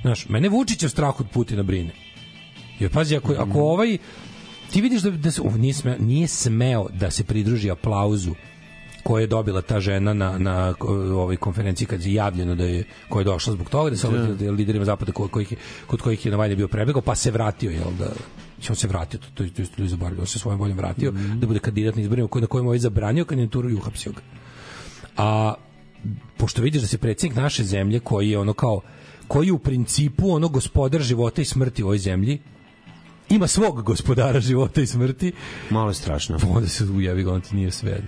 [0.02, 1.90] Znaš, mene Vučićev strah od Putina brine.
[2.78, 3.98] Jer pazi, ako, ako ovaj
[4.70, 8.34] ti vidiš da, da se, ovo nije, smeo, nije smeo da se pridruži aplauzu
[9.02, 13.20] koje je dobila ta žena na, na ovoj konferenciji kad je javljeno da je koja
[13.20, 14.50] je došla zbog toga da se obratila da.
[14.50, 17.90] liderima zapada ko, kojih je, kod kojih je Navalny bio prebegao pa se vratio jel
[17.98, 18.10] da
[18.60, 21.46] će on se vratio to to, to ljudi zaboravili on se svojom voljom vratio da
[21.46, 24.20] bude kandidat na izborima na kojem ovaj zabranio kandidaturu i uhapsio ga
[25.16, 25.54] a
[26.36, 28.80] pošto vidiš da se predsjednik naše zemlje koji je ono kao
[29.28, 32.38] koji je u principu ono gospodar života i smrti u ovoj zemlji
[33.30, 35.32] ima svog gospodara života i smrti
[35.70, 36.38] Malo je strašno.
[36.48, 38.00] onda se ujavi on ti nije sve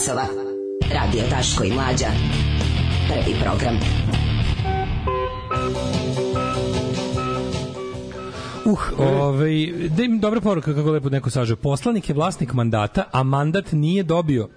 [0.00, 0.26] časova.
[0.94, 2.06] Radio Daško i Mlađa.
[3.08, 3.76] Prvi program.
[8.64, 11.56] Uh, ovaj, da im dobra poruka kako lepo neko saže.
[11.56, 14.48] Poslanik je vlasnik mandata, a mandat nije dobio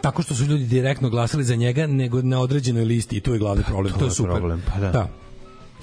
[0.00, 3.38] tako što su ljudi direktno glasali za njega, nego na određenoj listi i tu je
[3.38, 3.92] glavni problem.
[3.92, 4.36] To, to je je super.
[4.36, 4.90] problem, pa da.
[4.90, 5.23] da.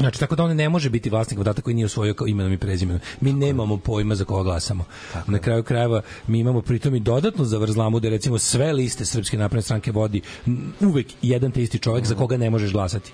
[0.02, 2.58] Znači, tako da on ne može biti vlasnik mandata koji nije osvojio kao imenom i
[2.58, 3.02] prezimenom.
[3.22, 4.86] Mi nemamo pojma za koga glasamo.
[5.28, 9.62] Na kraju krajeva mi imamo pritom i dodatnu zavrzlamu da recimo sve liste Srpske napredne
[9.62, 10.22] stranke vodi
[10.80, 13.12] uvek jedan te isti čovjek za koga ne možeš glasati.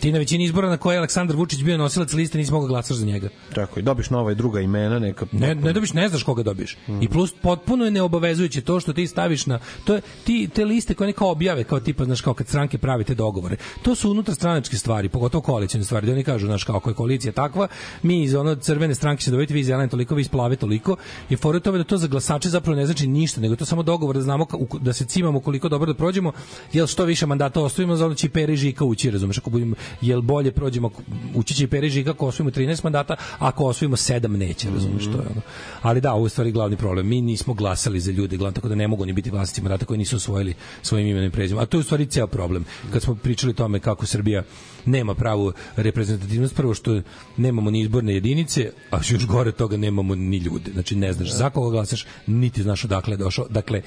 [0.00, 3.00] Ti na većini izbora na koje je Aleksandar Vučić bio nosilac liste nisi mogao glasati
[3.00, 3.28] za njega.
[3.54, 6.76] Tako i dobiš nova i druga imena, neka Ne, ne dobiš, ne znaš koga dobiješ.
[7.00, 10.94] I plus potpuno je neobavezujuće to što ti staviš na to je ti te liste
[10.94, 13.56] koje neka objave kao tipa znaš kao kad stranke prave te dogovore.
[13.82, 16.12] To su unutar stranačke stvari, pogotovo koalicione stvari.
[16.12, 17.68] Oni kažu znaš kako je koalicija takva,
[18.02, 20.96] mi iz ono crvene stranke će dobiti vi zelene toliko, vi iz plave toliko.
[21.30, 24.16] I fora tome da to za glasače zapravo ne znači ništa, nego to samo dogovor
[24.16, 24.46] da znamo
[24.80, 26.32] da se cimamo koliko dobro da prođemo,
[26.72, 29.50] jel što više mandata ostavimo za onda će i Pere i Žika ući, razumeš, ako
[29.50, 30.90] budemo jel bolje prođemo
[31.34, 35.04] ući će i Pere i Žika ako osvojimo 13 mandata, ako osvojimo 7 neće, razumeš,
[35.04, 35.42] to je ono.
[35.82, 37.08] Ali da, ovo je stvari glavni problem.
[37.08, 39.98] Mi nismo glasali za ljude, glavno, tako da ne mogu ni biti vlasnici mandata koji
[39.98, 41.62] nisu osvojili svojim imenom i prezimenom.
[41.62, 42.64] A to je u stvari ceo problem.
[42.92, 44.42] Kad smo pričali o tome kako Srbija
[44.84, 47.00] nema pravu reprezentativnost, prvo što
[47.36, 50.72] nemamo ni izborne jedinice, a još gore toga nemamo ni ljude.
[50.72, 53.46] Znači ne znaš za koga glasaš, niti znaš odakle je došao.
[53.50, 53.82] Dakle,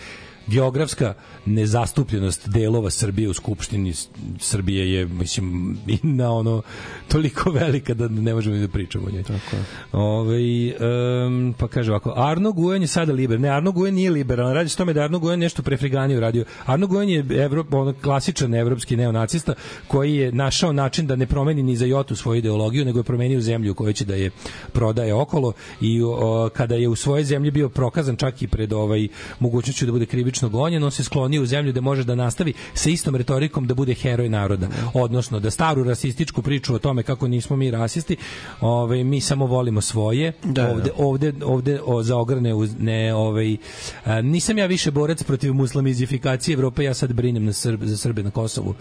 [0.47, 1.13] geografska
[1.45, 3.93] nezastupljenost delova Srbije u skupštini
[4.39, 6.61] Srbije je mislim na ono
[7.07, 9.23] toliko velika da ne možemo ni da pričamo o njoj.
[9.23, 9.57] Tako
[9.91, 13.39] Ovaj em, pa kaže ovako Arno Gujan je sada liber.
[13.39, 14.53] Ne, Arno Gujan nije liberalan.
[14.53, 16.45] Radi se tome da Arno Gujan nešto pre Friganiju radio.
[16.65, 19.53] Arno Gujan je Evrop, ono, klasičan evropski neonacista
[19.87, 23.41] koji je našao način da ne promeni ni za jotu svoju ideologiju, nego je promenio
[23.41, 24.31] zemlju u kojoj će da je
[24.73, 29.07] prodaje okolo i o, kada je u svojoj zemlji bio prokazan čak i pred ovaj
[29.39, 32.89] mogućnošću da bude krivično gonjen, on se sklonio u zemlju da može da nastavi sa
[32.89, 34.67] istom retorikom da bude heroj naroda.
[34.93, 38.17] Odnosno da staru rasističku priču o tome kako nismo mi rasisti,
[38.61, 40.33] ovaj mi samo volimo svoje.
[40.43, 41.03] Da, ovde da.
[41.03, 43.57] ovde ovde o, za ograne uz, ne ovaj
[44.05, 48.23] a, nisam ja više borac protiv muslimizifikacije Evrope, ja sad brinem na Srb, za Srbe
[48.23, 48.75] na Kosovu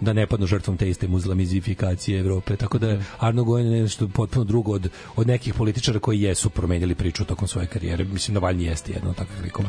[0.00, 2.56] da ne padnu žrtvom te iste muslimizifikacije Evrope.
[2.56, 6.50] Tako da je Arno Gojen je nešto potpuno drugo od, od nekih političara koji jesu
[6.50, 8.04] promenili priču tokom svoje karijere.
[8.04, 9.68] Mislim, Navalnji jeste jedan od takvih likova.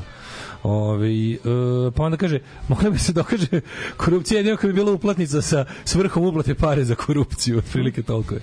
[0.64, 1.38] Ovi, e,
[1.96, 3.62] pa onda kaže, mogla bi se dokaže
[3.98, 8.42] korupcija jedino kad bi bila uplatnica sa svrhom uplate pare za korupciju, otprilike toliko je.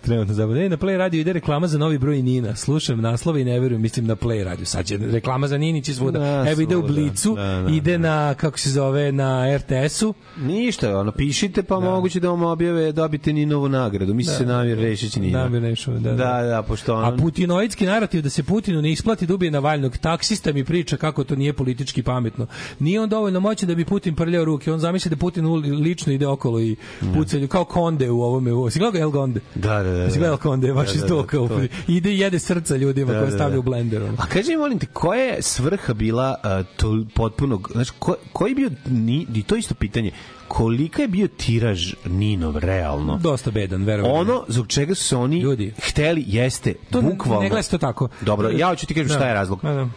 [0.00, 0.62] Trenutno zabavno.
[0.62, 2.56] E, na Play radio ide reklama za novi broj Nina.
[2.56, 4.66] Slušam naslove i ne verujem, mislim na Play radio.
[4.66, 6.18] Sad će reklama za Ninić svuda.
[6.18, 6.88] Da, Evo ide u.
[6.88, 10.14] Blicu, Da, da, ide na, kako se zove, na RTS-u.
[10.36, 14.14] Ništa, ono, pišite pa moguće da vam objave dobite ni novu nagradu.
[14.14, 15.38] Misli se Namir Rešić Nina.
[15.38, 16.12] Namir Rešić, da, da.
[16.12, 17.06] Da, da, pošto ono...
[17.06, 21.24] A putinoidski narativ da se Putinu ne isplati da ubije Navalnog taksista mi priča kako
[21.24, 22.46] to nije politički pametno.
[22.78, 24.72] Nije on dovoljno moćan da bi Putin prljao ruke.
[24.72, 25.46] On zamisli da Putin
[25.76, 26.76] lično ide okolo i
[27.14, 28.52] puca lju- kao Konde u ovome.
[28.52, 29.40] U, si gledao El Gonde?
[29.54, 30.10] Da, da, da.
[30.10, 31.60] Si gledao Konde, baš Da, iz da, da, kao to.
[31.88, 33.58] ide i jede srca ljudima Da, koje da, stavlja da.
[33.58, 34.02] u blender.
[34.18, 38.54] A kaži mi, molim te, koja je svrha bila uh, to, potpunog, znači, ko, koji
[38.54, 40.10] bio, ni, to isto pitanje,
[40.48, 43.16] kolika je bio tiraž Ninov realno?
[43.22, 44.12] Dosta bedan, verujem.
[44.12, 45.72] Ono zbog čega su se oni Ljudi.
[45.82, 48.08] hteli jeste To ne- bukvalno ne gleda to tako.
[48.20, 49.14] Dobro, ja hoću ti kažem Da.
[49.14, 49.60] šta je razlog.
[49.62, 49.88] Da, da.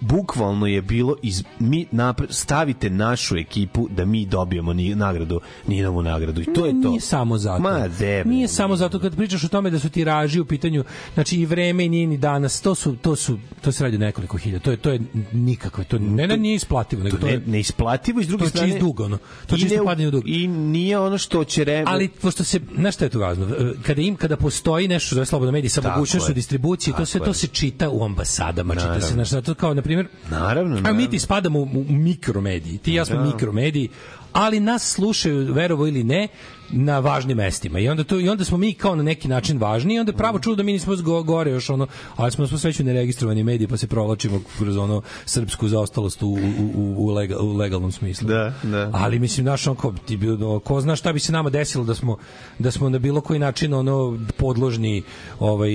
[0.00, 6.02] Bukvalno je bilo iz mi napre, stavite našu ekipu da mi dobijemo ni, nagradu, Ninovu
[6.02, 6.88] nagradu i to je to.
[6.88, 7.62] Nije samo zato.
[7.62, 7.88] Ma.
[8.24, 11.84] Nije samo zato kad pričaš o tome da su tiraži u pitanju, znači i vreme
[11.84, 14.64] i nije ni danas, to su to su to se radi nekoliko hiljada.
[14.64, 15.00] To je to je
[15.32, 18.40] nikakvo, to ne ne nije isplativo, nego to to ne, je neisplativo i s druge
[18.40, 19.18] to je strane čist dug, ono.
[19.46, 20.28] To je čisto ne- padanje u dug.
[20.28, 21.84] i nije ono što će re...
[21.86, 23.46] Ali pošto se, znaš šta je tu važno?
[23.82, 26.34] Kada im kada postoji nešto zove slobodno mediji sa mogućnošću je.
[26.34, 27.20] distribucije, to je.
[27.20, 29.10] to se čita u ambasadama, čita se Naravno.
[29.10, 31.06] znaš, zato kao na primjer Naravno, A mi naravno.
[31.06, 32.78] ti spadamo u, u mikromediji.
[32.78, 33.24] Ti i ja smo Da.
[33.24, 33.88] mikromediji,
[34.32, 36.28] ali nas slušaju verovo ili ne
[36.70, 37.78] na važnim mestima.
[37.78, 40.38] I onda to i onda smo mi kao na neki način važni i onda pravo
[40.38, 43.76] čudo da mi nismo go- gore još ono, ali smo smo sveću neregistrovani mediji pa
[43.76, 46.38] se provlačimo kroz ono srpsku zaostalost u, u,
[46.74, 48.28] u, u, legal, u legalnom smislu.
[48.28, 48.90] Da, da.
[48.92, 51.84] Ali mislim naš on ko ti bi ono, ko zna šta bi se nama desilo
[51.84, 52.16] da smo
[52.58, 55.02] da smo na bilo koji način ono podložni
[55.40, 55.70] ovaj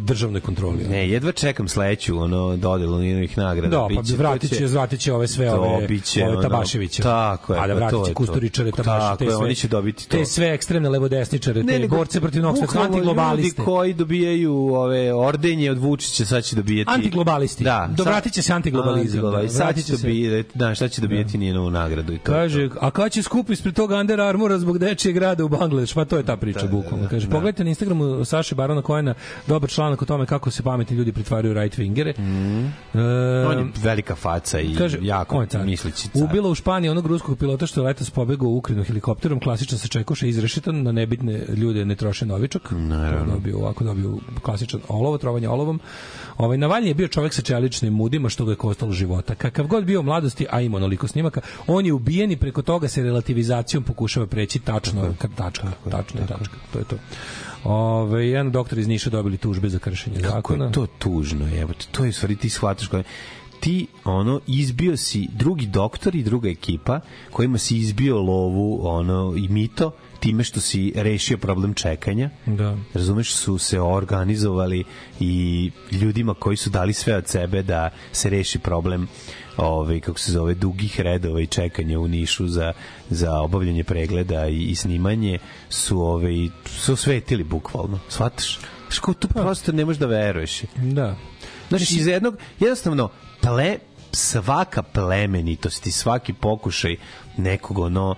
[0.00, 0.84] državnoj kontroli.
[0.84, 3.68] Ne, jedva čekam sledeću ono dodelu njenih nagrada.
[3.68, 5.88] Da, pa vratit to će, vratit će ove sve ove, ove
[6.32, 7.02] ono, Tabaševiće.
[7.02, 8.18] tako je, A da pa vratit to će je to.
[8.18, 10.04] Kusturičare, Tabaše, Tako je, oni će dobiti to.
[10.08, 13.60] Te sve ekstremne levodesničare, te nego borce protiv novog sveta, antiglobaliste.
[13.62, 17.64] Ljudi koji dobijaju ove ordenje od Vučića sad će dobijati Antiglobalisti.
[17.64, 19.58] Da, Dovratit će se antiglobalizam, Antiglobalizam.
[19.58, 22.32] da, sad će dobijati, da, šta će dobijati njenu nagradu i to.
[22.32, 25.94] Kaže, a kad će skup ispred tog Under Armoura zbog dečijeg grada u Bangladeš?
[25.94, 27.08] Pa to je ta priča, bukvalno.
[27.08, 29.14] Kaže, pogledajte na Instagramu Saše Barona Kojena
[29.46, 32.12] dobar članak o tome kako se pametni ljudi pretvaraju u right-wingere.
[32.12, 32.22] to.
[32.98, 35.64] E, On je velika faca i Kaže, jako on je car.
[35.64, 36.22] mislići car.
[36.24, 39.88] Ubila u Španiji onog ruskog pilota što je letos pobegao u Ukrajinu helikopterom, klasičan se
[39.88, 42.70] čekuša izrešitan, na nebitne ljude ne troše novičak.
[42.70, 43.34] Naravno.
[43.34, 45.80] Dobio, ovako dobio klasičan olovo, trovanje olovom.
[46.36, 49.34] Ovaj, Navalnji je bio čovek sa čeličnim mudima, što ga je kostalo života.
[49.34, 52.88] Kakav god bio u mladosti, a ima onoliko snimaka, on je ubijen i preko toga
[52.88, 56.56] se relativizacijom pokušava preći tačno, ka- tačka, tačno je tačka.
[56.72, 56.96] To je to.
[57.64, 60.64] Ove, jedan doktor iz Niša dobili tužbe za kršenje Kako zakona.
[60.64, 61.86] je to tužno, jebote.
[61.90, 63.04] To je u stvari ti shvataš koje
[63.60, 69.48] ti ono izbio si drugi doktor i druga ekipa kojima si izbio lovu ono i
[69.48, 72.30] mito time što si rešio problem čekanja.
[72.46, 72.76] Da.
[72.94, 74.84] Razumeš, su se organizovali
[75.20, 79.08] i ljudima koji su dali sve od sebe da se reši problem
[79.56, 82.72] ovaj kako se zove dugih redova i čekanja u Nišu za
[83.10, 85.38] za obavljanje pregleda i, i snimanje
[85.68, 87.98] su ovaj su osvetili bukvalno.
[88.08, 88.58] Shvataš?
[88.88, 90.62] Što to prosto ne možeš da veruješ.
[90.76, 91.16] Da.
[91.68, 93.78] Znači, iz jednog, jednostavno, ple,
[94.12, 96.96] svaka plemenitost i svaki pokušaj
[97.36, 98.14] nekog ono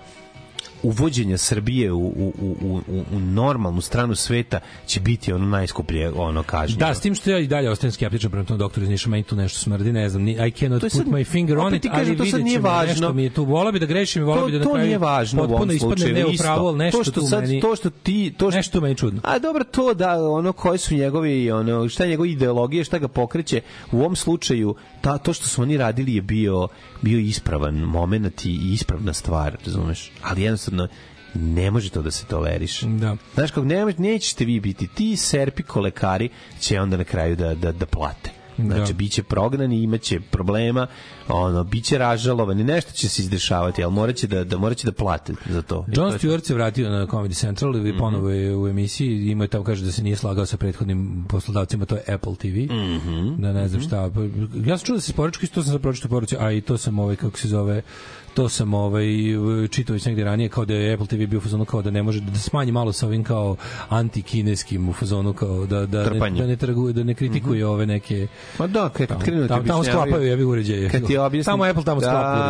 [0.83, 6.43] uvođenja Srbije u, u, u, u, u normalnu stranu sveta će biti ono najskuplje ono
[6.43, 6.87] kažnjeno.
[6.87, 9.23] Da, s tim što ja i dalje ostajem skeptičan prema tom doktoru iz Niša, meni
[9.23, 11.97] tu nešto smrdi, ne znam, ni, I cannot put sad- my finger on it, kažem,
[11.99, 12.87] ali to vidjet ćemo, važno.
[12.87, 15.47] nešto mi je tu, vola bi da grešim vola bi da na to nije važno
[15.47, 16.15] potpuno ispadne slučaju.
[16.15, 16.43] ne u isto.
[16.43, 18.95] pravu, ali nešto to što tu sad, meni, to što ti to što, nešto meni
[18.95, 19.21] čudno.
[19.23, 23.07] A dobro to da ono koji su njegovi ono šta je njegova ideologija, šta ga
[23.07, 23.61] pokreće.
[23.91, 26.67] U ovom slučaju ta to što su oni radili je bio
[27.01, 30.11] bio ispravan momenat i ispravna stvar, razumeš?
[30.21, 30.87] Ali jednostavno
[31.33, 32.85] ne može to da se toleriše.
[32.87, 33.17] Da.
[33.33, 37.71] Znaš kako ne, nećete vi biti ti serpiko lekari će onda na kraju da, da,
[37.71, 38.31] da plate.
[38.57, 38.97] Znači, Da.
[38.97, 40.87] biće prognani, imaće problema,
[41.31, 45.61] ono, biće ražalovani, nešto će se izdešavati, ali moraće da, da, moraće da plate za
[45.61, 45.85] to.
[45.87, 46.17] I to John to.
[46.17, 49.91] Stewart se vratio na Comedy Central i ponovo je u emisiji ima tamo kaže da
[49.91, 52.73] se nije slagao sa prethodnim poslodavcima, to je Apple TV.
[52.73, 53.41] Mhm.
[53.41, 54.09] Da ne znam šta.
[54.13, 54.21] Pa,
[54.69, 56.99] Ja sam čuo da se poručka, isto sam sad pročitao poruci, a i to sam
[56.99, 57.81] ovaj, kako se zove,
[58.33, 59.05] to sam ovaj
[59.71, 62.03] čitao već negde ranije kao da je Apple TV bio u fazonu kao da ne
[62.03, 63.55] može da smanji malo sa ovim kao
[63.89, 66.41] antikineskim u fazonu kao da da ne, Trpanje.
[66.41, 68.27] da ne trguje da ne kritikuje ove neke
[68.59, 70.89] Ma da, kad krenu da ti tamo, tamo sklapaju jebi uređaje.
[70.89, 72.07] Kad ti objasni, tamo Apple tamo da,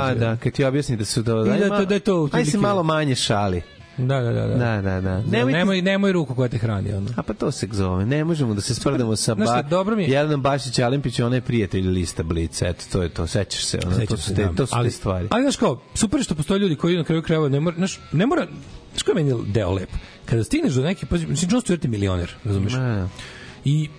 [0.07, 0.15] uređaje.
[0.27, 2.57] Da, kad ti objasni da su da je ma- to- da je to Aj se
[2.57, 3.61] malo manje šali.
[3.97, 4.47] Da, da, da.
[4.47, 4.55] da.
[4.55, 5.21] Da, da, da.
[5.21, 6.93] Nemoj, nemoj, nemoj ruku koja te hrani.
[6.93, 7.09] Ono.
[7.15, 8.05] A pa to se zove.
[8.05, 11.19] Ne možemo da se sprdamo sa Znaš šta, ba, dobro mi je- Jelenom Bašić Alimpić,
[11.19, 12.67] ona je prijatelj lista Blica.
[12.67, 13.27] Eto, to je to.
[13.27, 13.79] Sećaš se.
[13.87, 14.53] Ono, to su te, da.
[14.53, 15.27] to su ali, te stvari.
[15.31, 18.25] Ali znaš kao, super što postoje ljudi koji na kraju krajeva ne mora, znaš, ne
[18.25, 18.47] mora,
[18.91, 19.89] znaš koji je meni deo lep?
[20.25, 22.73] Kada stigneš do neke, pazi, mislim, John Stewart je milioner, razumeš?
[22.73, 23.09] Ma,
[23.65, 23.89] I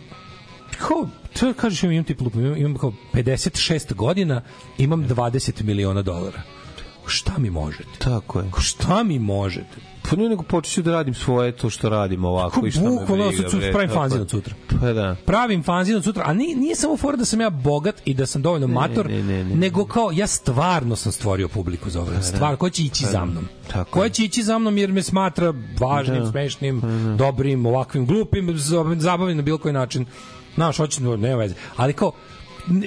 [0.79, 1.09] kao,
[1.41, 4.43] to kažeš, imam, imam tip lupu, imam, imam kao 56 godina,
[4.79, 6.43] imam 20 miliona dolara.
[7.07, 7.99] Šta mi možete?
[7.99, 8.51] Tako je.
[8.61, 9.77] Šta mi možete?
[10.11, 12.91] Pa ne nego počeću da radim svoje to što radim ovako Kako i šta me
[12.91, 13.49] bukvalno briga.
[13.59, 14.55] bre, pravim fanzin od sutra.
[14.81, 15.17] Pa da.
[15.27, 18.27] pravim fanzin od sutra, a nije, nije samo fora da sam ja bogat i da
[18.27, 19.55] sam dovoljno mator, ne, ne, ne.
[19.55, 22.11] nego kao ja stvarno sam stvorio publiku za ovo.
[22.23, 23.49] Stvar, koja će ići za mnom.
[23.73, 26.31] Tako koja će ići za mnom jer me smatra važnim, Da.
[26.31, 26.83] smešnim,
[27.19, 28.59] dobrim, ovakvim, glupim,
[28.97, 30.07] zabavnim na bilo koji način.
[30.55, 31.55] Znaš, hoće, no, nema veze.
[31.77, 32.13] Ali kao,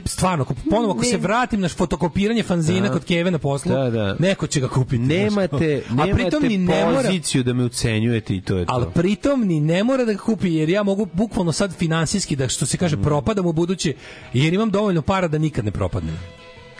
[0.05, 1.05] stvarno, ako, ponovo ako Ne.
[1.05, 2.93] se vratim na fotokopiranje fanzina Da.
[2.93, 4.15] kod Keve na poslu, Da, da.
[4.19, 4.97] neko će ga kupiti.
[4.97, 6.09] Nemate, znaš.
[6.09, 8.73] a pritom ni nemate ne mora, poziciju da me ucenjujete i to je to.
[8.73, 12.47] ali pritom ni ne mora da ga kupi jer ja mogu bukvalno sad finansijski da
[12.47, 12.79] što se Mm.
[12.79, 13.93] kaže propadam u buduće
[14.33, 16.17] jer imam dovoljno para da nikad ne propadnem.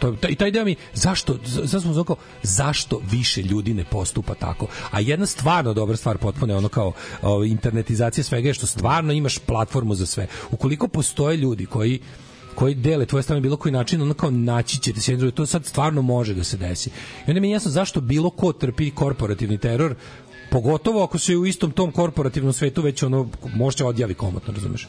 [0.00, 4.66] To, taj, taj deo mi, zašto, sad smo zvukao, zašto više ljudi ne postupa tako?
[4.90, 6.92] A jedna stvarno dobra stvar potpuno je ono kao
[7.22, 10.26] o, internetizacija svega je što stvarno imaš platformu za sve.
[10.50, 12.00] Ukoliko postoje ljudi koji
[12.56, 15.34] koji dele tvoje na bilo koji način, ono kao naći ćete se druge.
[15.34, 16.90] To sad stvarno može da se desi.
[17.26, 19.94] I onda mi je jasno zašto bilo ko trpi korporativni teror,
[20.50, 24.88] pogotovo ako se u istom tom korporativnom svetu već ono možda odjavi komotno, razumeš?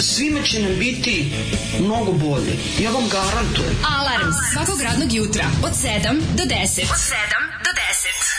[0.00, 1.32] svima će nam biti
[1.80, 2.52] mnogo bolje.
[2.80, 3.76] Ja vam garantujem.
[3.98, 6.82] Alarm svakog radnog jutra od 7 do 10.
[6.82, 7.18] Od 7
[7.64, 8.38] do 10.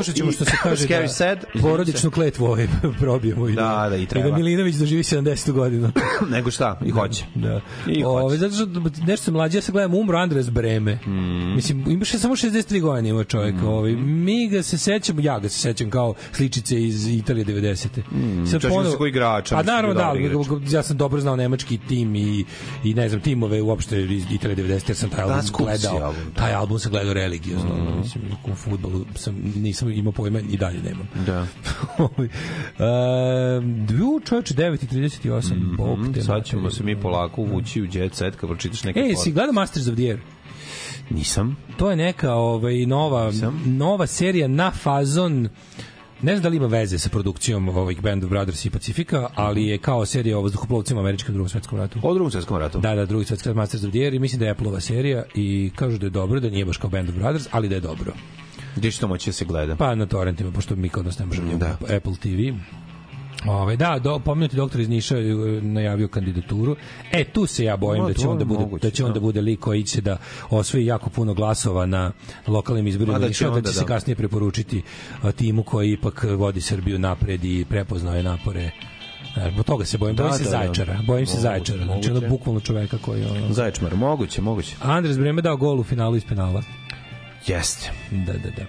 [0.00, 1.44] Pokušat ćemo što se kaže da sad.
[1.62, 2.68] porodičnu kletvu ovaj
[3.00, 3.48] probijemo.
[3.48, 4.28] I Da, da, i treba.
[4.28, 5.52] I da Milinović doživi 70.
[5.52, 5.92] godinu.
[6.34, 7.24] Nego šta, i hoće.
[7.34, 7.60] Da.
[7.86, 8.66] I Ove, zato što
[9.06, 10.94] nešto sam mlađi, ja se gledam, umro Andres Breme.
[11.06, 11.54] Mm.
[11.54, 13.54] Mislim, imaš samo 63 godine ima čovjek.
[13.64, 13.92] Ovaj.
[13.92, 17.86] Mi ga se sećamo, ja ga se sećam kao sličice iz Italije 90.
[18.10, 20.46] Mm, sećam se kao igrača, A naravno da, igrač.
[20.70, 22.44] ja sam dobro znao nemački tim i,
[22.84, 24.82] i ne znam, timove uopšte iz Italije 90.
[24.88, 25.96] jer sam taj Da, album si gledao.
[25.96, 26.40] album, da.
[26.40, 27.70] Taj album sam gledao religiozno.
[27.74, 28.00] Mm.
[28.00, 28.22] Mislim,
[28.52, 31.08] u futbolu sam, nisam imao pojma i dalje nemam.
[31.26, 31.46] Da.
[33.86, 38.36] Dvu čovječe 9.38, mm bog te Sad ćemo se mi polako uvući u jet set
[38.36, 40.20] kad pročitaš neke Ej, si gledao Masters of the Air?
[41.10, 41.56] Nisam.
[41.76, 43.32] To je neka ovaj, nova,
[43.64, 45.48] nova serija na fazon
[46.22, 49.66] ne znam da li ima veze sa produkcijom ovih Band of Brothers i Pacifika, ali
[49.66, 51.98] je kao serija o vazduhoplovcima američkom drugom svetskom ratu.
[52.02, 52.78] O drugom svetskom ratu.
[52.78, 55.24] Da, da, drugi svetski rat Masters of the Air i mislim da je Apple-ova serija
[55.34, 57.80] i kažu da je dobro, da nije baš kao Band of Brothers, ali da je
[57.80, 58.12] dobro.
[58.76, 59.76] Gde će to moći da se gleda?
[59.76, 61.76] Pa na torrentima, pošto mi kod nas ne možemo Da.
[61.88, 61.96] da.
[61.96, 62.56] Apple TV.
[63.48, 66.76] Ove, da, do, pomenuti doktor iz Niša je najavio kandidaturu.
[67.12, 69.10] E, tu se ja bojim Ma, da će on da bude, moguće, da će on
[69.10, 69.14] da.
[69.14, 70.16] da bude lik koji će da
[70.50, 72.12] osvoji jako puno glasova na
[72.46, 73.86] lokalnim izborima da Niša, da će se da.
[73.86, 74.82] kasnije preporučiti
[75.36, 78.70] timu koji ipak vodi Srbiju napred i prepoznao je napore
[79.36, 80.56] E, Zbog toga se bojim, Da, bojim se da, da.
[80.56, 83.52] Zaječara, bojim se Moguće, Zaječara, znači ono bukvalno čoveka koji ono...
[83.52, 84.76] Zaječmar, moguće, moguće.
[84.82, 86.62] Andres Breme dao gol u finalu iz penala.
[87.46, 87.90] Jeste.
[88.10, 88.66] Da, da, da.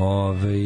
[0.00, 0.58] Ove,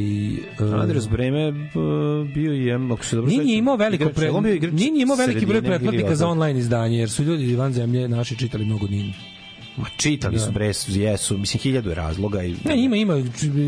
[0.81, 4.31] Andres Breme b- bio je, ako se dobro Nije imao veliko pre...
[4.73, 8.65] Nije imao veliki broj pretplatnika za online izdanje, jer su ljudi van zemlje naši čitali
[8.65, 9.13] mnogo Nin.
[9.77, 13.15] Ma čitali su bre, jesu, mislim hiljadu je razloga i Ne, ima, ima,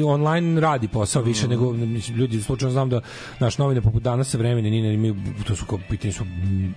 [0.06, 3.00] online radi posao više nego mislim, ljudi, slučajno znam da
[3.40, 6.24] naš novine poput danas sa vremena Nina imaju, to su kao pitanje su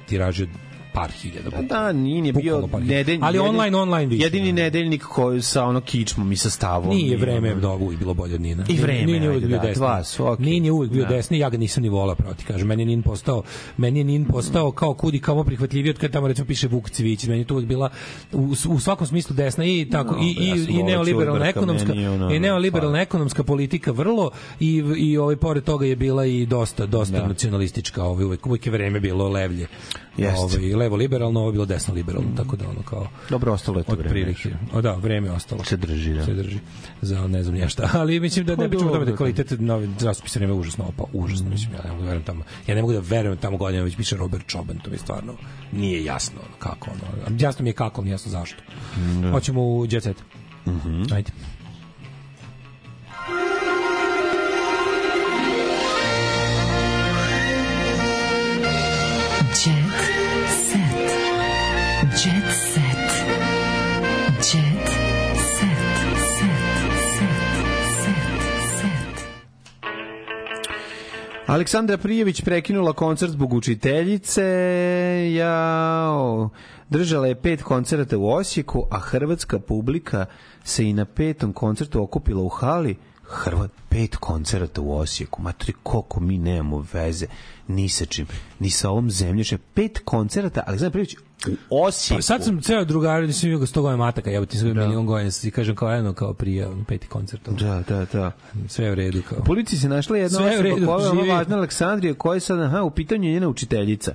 [0.07, 0.47] tiraže
[0.95, 1.51] par hiljada.
[1.51, 3.23] Pa da, Nin je bio nedeljnik.
[3.23, 4.23] Ali online, online više.
[4.23, 6.89] Jedini nedeljnik koji sa ono kičmom i sastavom.
[6.89, 8.65] Nije I vreme ono- da uvijek bilo bolje od Nina.
[8.69, 9.75] I vreme, Nin je uvijek ajde, bio da, desni.
[9.75, 10.45] dva su, okej.
[10.45, 11.09] Nin je uvijek bio Da.
[11.09, 12.67] desni, ja ga nisam ni volao, pravo ti kažem.
[12.67, 13.43] Meni je Nin postao,
[13.77, 17.23] meni je Nin postao kao kudi kao prihvatljiviji od kada tamo recimo piše Vuk Cvijić.
[17.23, 17.89] Meni je to uvijek bila
[18.33, 22.09] u, u svakom smislu desna i tako No, i, i, ja i neoliberalna ekonomska je
[22.09, 26.85] ono- i neoliberalna ekonomska politika vrlo i i ovaj pored toga je bila i dosta
[26.85, 27.27] dosta Da.
[27.27, 29.67] nacionalistička, ovaj uvek uvek je vreme bilo levlje.
[30.17, 30.57] Jeste.
[30.57, 33.83] Ovaj levo liberalno, ovo je bilo desno liberalno, tako da ono kao Dobro, ostalo je
[33.83, 34.09] to vreme.
[34.09, 34.49] prilike.
[34.73, 35.63] O da, vreme je ostalo.
[35.63, 36.25] Se drži, da.
[36.25, 36.59] Se drži.
[37.01, 37.89] Za ne znam ja šta.
[37.99, 41.07] Ali mislim da ne pričamo o tome da kvalitet novi časopisa vreme je užasno opao.
[41.13, 42.43] Užasno, mislim, ja ne mogu da verujem tamo.
[42.67, 45.33] Ja ne mogu da verujem tamo godinama već piše Robert Čoban, to mi stvarno
[45.71, 47.37] nije jasno ono, kako ono.
[47.39, 48.63] Jasno mi je kako, nije jasno zašto.
[49.21, 49.31] Da.
[49.31, 50.17] Hoćemo u Jet Set.
[50.67, 51.03] Mhm.
[51.13, 51.31] Ajde.
[71.47, 74.43] Aleksandra Prijević prekinula koncert zbog učiteljice.
[75.33, 76.49] Jao.
[76.89, 80.25] Držala je pet koncerta u Osijeku, a hrvatska publika
[80.63, 82.97] se i na petom koncertu okupila u hali.
[83.29, 85.41] Hrvat, pet koncerta u Osijeku.
[85.41, 87.25] Matri, koliko mi nemamo veze
[87.67, 88.27] ni sa čim,
[88.59, 89.59] ni sa ovom zemljišem.
[89.73, 91.15] Pet koncerta, Aleksandra Prijević
[91.69, 92.17] u Osijeku.
[92.17, 95.05] Pa sad sam ceo drugar, nisam bio ga 100 godina mataka, ja ti sam milion
[95.05, 97.49] godina, i kažem kao eno, kao prije, peti koncert.
[97.49, 98.31] Da, da, da.
[98.67, 99.21] Sve je u redu.
[99.29, 99.37] Kao.
[99.41, 102.81] U policiji se našla jedna Sve osoba koja je važna Aleksandrija, koja je sad, aha,
[102.81, 104.13] u pitanju je njena učiteljica.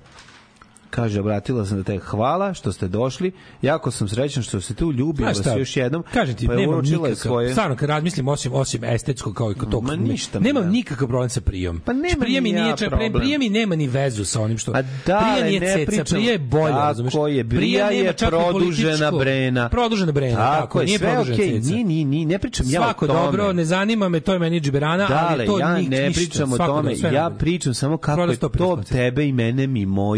[0.90, 3.32] Kaže, obratila sam da te hvala što ste došli.
[3.62, 6.04] Jako sam srećan što ste tu ljubim vas još jednom.
[6.14, 7.50] Kažem ti, pa je nemam je nikakav, svoje...
[7.50, 10.70] stvarno, kad razmislim osim, osim estetskog kao i kod tog, Ma ništa, nemam da.
[10.70, 11.80] nikakav problem sa prijom.
[11.80, 13.12] Pa nema Znači, prije mi ni ja čak- problem.
[13.12, 14.72] prije mi nema ni vezu sa onim što...
[14.72, 17.12] A da, prije ali nije ne ceca, pričam- prije je Tako razumeš?
[17.28, 19.68] je, nema je ni produžena brena.
[19.68, 21.70] Produžena brena, tako, Tako je, nije sve produžena okej, ceca.
[21.70, 24.60] nije, nije, nije, ne pričam ja o Svako dobro, ne zanima me, to je meni
[24.60, 28.58] džiberana, ali to ja ni, ne pričam o tome, ja pričam samo kako je 150
[28.58, 29.66] to tebe i mene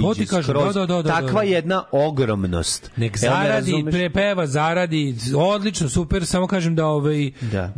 [0.03, 0.75] To ti kažem, skroz.
[0.77, 1.43] da, da, da, da, Takva da.
[1.43, 2.91] jedna ogromnost.
[2.97, 3.93] Nek zaradi, razumeš?
[3.93, 7.73] prepeva, zaradi, odlično, super, samo kažem da ovaj Da.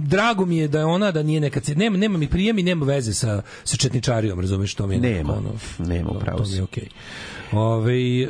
[0.00, 2.84] drago mi je da je ona da nije neka ce- nema nema mi prijemi, nema
[2.86, 5.50] veze sa sa četničarijom, razumeš što mi je Nema, ono,
[5.80, 6.88] nema, to- upravo to mi je okej.
[7.56, 8.28] Ovaj e,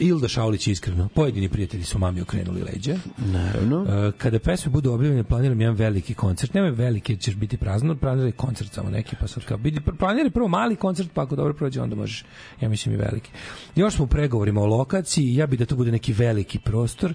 [0.00, 1.08] Ilda Šaulić iskreno.
[1.14, 2.96] Pojedini prijatelji su mami okrenuli leđa.
[3.18, 3.86] Naravno.
[4.08, 6.54] E, kada pesme budu objavljene, planiram jedan veliki koncert.
[6.54, 10.48] Nemoj veliki, ćeš biti prazno, planiraj koncert samo neki, pa sad kao, vidi, planiraj prvo
[10.48, 12.24] mali koncert, pa ako dobro prođe, onda možeš,
[12.60, 13.30] ja mislim i veliki.
[13.76, 17.14] Još smo u pregovorima o lokaciji, ja bi da to bude neki veliki prostor,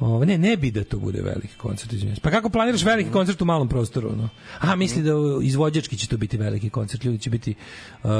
[0.00, 2.22] O, ne, ne bi da to bude veliki koncert, izvinjavam se.
[2.22, 4.16] Pa kako planiraš veliki koncert u malom prostoru?
[4.16, 4.28] No?
[4.60, 7.54] A, misli da izvođački će to biti veliki koncert, ljudi će biti
[8.02, 8.10] uh,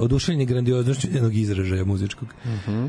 [0.00, 2.28] oduševljeni grandioznošću jednog izražaja muzičkog.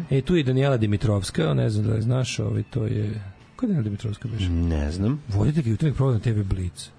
[0.10, 3.24] E, tu je Daniela Dimitrovska, ne znam da li znaš, ovaj, to je...
[3.56, 4.48] Ko je Daniela Dimitrovska biš?
[4.50, 5.22] Ne znam.
[5.28, 6.90] Voditelj jutarnjeg programa TV Blitz.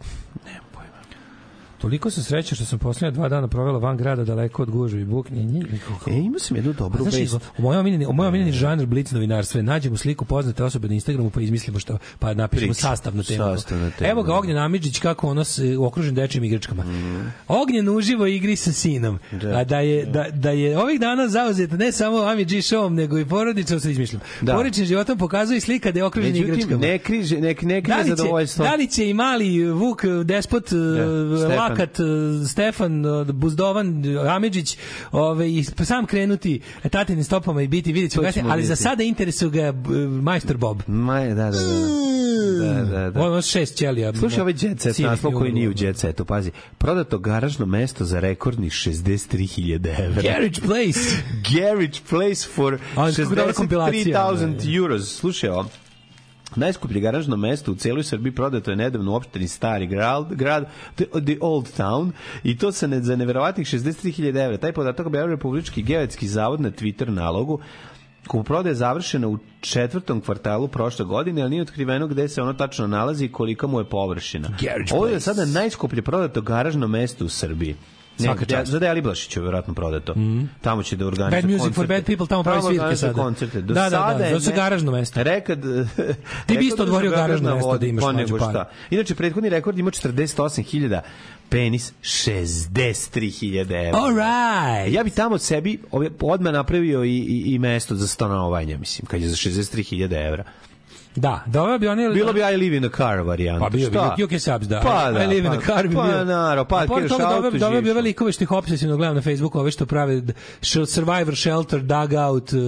[0.45, 0.68] Pojma.
[1.79, 5.05] Toliko sam srećan što sam posljednja dva dana provela van grada daleko od gužve i
[5.05, 5.35] buke.
[5.35, 5.63] Nje, nje,
[6.07, 7.35] E, imao sam jednu dobru Znaš, vest.
[7.59, 11.31] u mojom omiljeni, u mojom omiljeni žanr blic novinarstva nađemo sliku poznate osobe na Instagramu
[11.31, 12.81] pa izmislimo što pa napišemo Priču.
[12.81, 13.39] sastav na temu.
[13.39, 14.35] Sastav na temu, Evo ga da.
[14.35, 16.85] Ognjen Amidžić kako ono se okružen dečijim igračkama.
[17.49, 19.19] Ognjen uživo igri sa sinom.
[19.33, 19.49] Da.
[19.49, 23.25] A da je da, da je ovih dana zauzet ne samo Amidži showom nego i
[23.27, 24.21] porodično se izmišljam.
[24.41, 24.53] Da.
[24.53, 26.81] Porodičnim životom pokazuje slika da je okružen Međutim, igračkama.
[26.81, 28.65] ne križe, ne, ne Da križe li, će, zadovoljstvo.
[28.65, 31.68] da li će i mali Vuk, Despot, Stefan.
[31.69, 31.99] Lakat,
[32.49, 34.79] Stefan, Buzdovan, Amidžić
[35.13, 38.83] ove, i sam krenuti tatinim stopama i biti, vidjet ćemo ali za vidjeti.
[38.83, 39.73] sada interesuje ga
[40.23, 40.83] majstor Bob.
[40.87, 42.09] Ma, da, da, da.
[42.59, 43.21] Da, da, da.
[43.21, 44.15] Ono šest ćelija.
[44.15, 46.51] Slušaj ovaj jet set naslov koji nije u jet setu, pazi.
[46.79, 50.23] Prodato garažno mesto za rekordnih 63.000 evra.
[50.23, 51.01] Garage Place.
[51.55, 55.19] Garage Place for A, kako dobra kompilacija, 63.000 euros.
[55.19, 55.69] Slušaj ovo.
[56.57, 61.05] Najskuplje garažno mesto u celoj Srbiji prodato je nedavno u opštini Stari grad, grad the,
[61.05, 62.11] the Old Town
[62.45, 64.57] i to sa ne, za neverovatnih 63.000 evra.
[64.57, 67.61] Taj podatak objavio Republički geodetski zavod na Twitter nalogu
[68.29, 72.87] Kupoprodaja je završena u četvrtom kvartalu prošle godine, ali nije otkriveno gde se ono tačno
[72.87, 74.49] nalazi i kolika mu je površina.
[74.93, 77.77] Ovo je sada najskuplje prodato garažno mesto u Srbiji.
[78.19, 78.71] Svaka čast.
[78.71, 80.15] za Deli Blašića je vjerojatno prodato.
[80.61, 81.95] Tamo će da organizuje Bad music for koncerte.
[81.95, 83.13] bad people, tamo pravi svirke sada.
[83.15, 83.61] koncerte.
[83.61, 85.23] Do Da, da, da, je zato garažno mesto.
[85.23, 85.63] Rekad,
[86.47, 88.51] Ti bi isto otvorio garažno mesto da imaš pa mlađu nego paru.
[88.51, 88.71] šta.
[88.91, 91.01] Inače, prethodni rekord ima 48.000,
[91.49, 93.99] penis 63.000 evra.
[93.99, 94.89] All right.
[94.89, 99.23] Ja bi tamo sebi ove- odmah napravio i, i, i mesto za stanovanje, mislim, kad
[99.23, 100.45] je za 63.000 evra.
[101.19, 102.09] Da, doveo bi oni...
[102.09, 103.61] Bilo bi I live in a car varijanta.
[103.61, 104.25] Pa bio bi?
[104.25, 104.81] UK Subs, da.
[104.81, 106.65] Pa da, I live in pa- a car bi pa bio.
[106.65, 107.91] pa A pored keš toga auto, doveo- doveo bi živiš.
[107.91, 110.23] ove likove što ih obsesivno gledam na Facebooku, ove što prave
[110.87, 112.59] Survivor Shelter, Dugout, uh,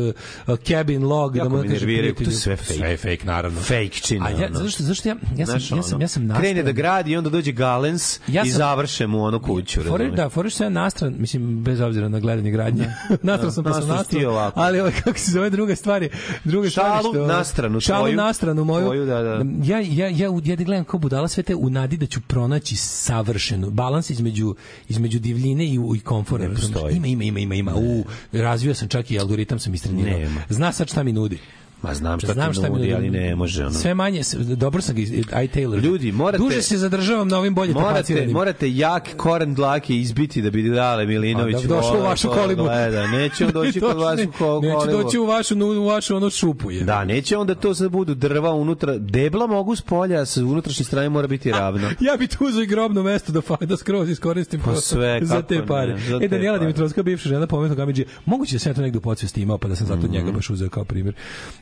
[0.46, 1.36] uh, Cabin Log.
[1.36, 2.72] Jako da mu me kaže nerviraju, to je sve fake.
[2.74, 3.60] Sve je fake, naravno.
[3.60, 4.26] Fake čina.
[4.26, 6.76] A ja, zašto, zašto ja, ja sam, Znaš, ja sam, ja sam Krene da nastran-
[6.76, 9.82] gradi i onda dođe Galens Ja i završe mu onu kuću.
[9.82, 10.12] Razumeš?
[10.12, 12.84] da, fore što ja nastran, mislim, bez obzira na gledanje gradnje.
[13.22, 14.52] nastran sam pa sam nastran nastran.
[14.54, 16.10] Ali ovaj, kako se zove druga stvari,
[16.44, 17.26] druga stvari Šalu što...
[17.26, 18.16] na stranu šalu tvoju.
[18.40, 18.84] Stranu moju.
[18.84, 19.44] Tvoju, da, da.
[19.64, 22.76] Ja, ja, ja, ja da gledam kao budala sve te u nadi da ću pronaći
[22.76, 24.54] savršenu balans između,
[24.88, 26.44] između divljine i, i komfora.
[26.92, 27.74] Ima, ima, ima, ima, ima.
[27.74, 30.20] U, razvio sam čak i algoritam sam istrenirao.
[30.48, 31.38] Zna sad šta mi nudi.
[31.82, 33.62] Ma znam šta Znam ti šta nudi, ali ne može.
[33.62, 33.72] Ono.
[33.72, 34.96] Sve manje, s- dobro sam
[35.32, 35.80] aj Taylor.
[35.80, 40.50] Ljudi, morate- Duže se zadržavam na ovim bolje Morate, morate jak koren dlake izbiti da
[40.50, 42.62] bi dale Milinović A, da bi došao u vašu kolibu.
[42.62, 43.06] Gleda.
[43.08, 45.02] Neće on doći kod vas u ko- Neće kolibu.
[45.02, 46.70] doći u vašu, u vašu ono šupu.
[46.70, 46.84] Je.
[46.84, 48.98] Da, neće onda to sad budu drva unutra.
[48.98, 51.88] Debla mogu s polja, sa unutrašnje strane mora biti ravno.
[52.00, 55.54] Ja bi tu uzeo i grobno mesto da, da skroz iskoristim Pa sve, za te
[55.54, 55.98] ne, pare.
[56.00, 56.58] za e, Daniela.
[56.58, 59.68] Dimitrovska, bivša žena pomenutog Amidžije, moguće da sam ja to negde u podsvesti imao, pa
[59.68, 60.12] da sam zato Mhm.
[60.12, 61.14] njega baš uzeo kao primjer.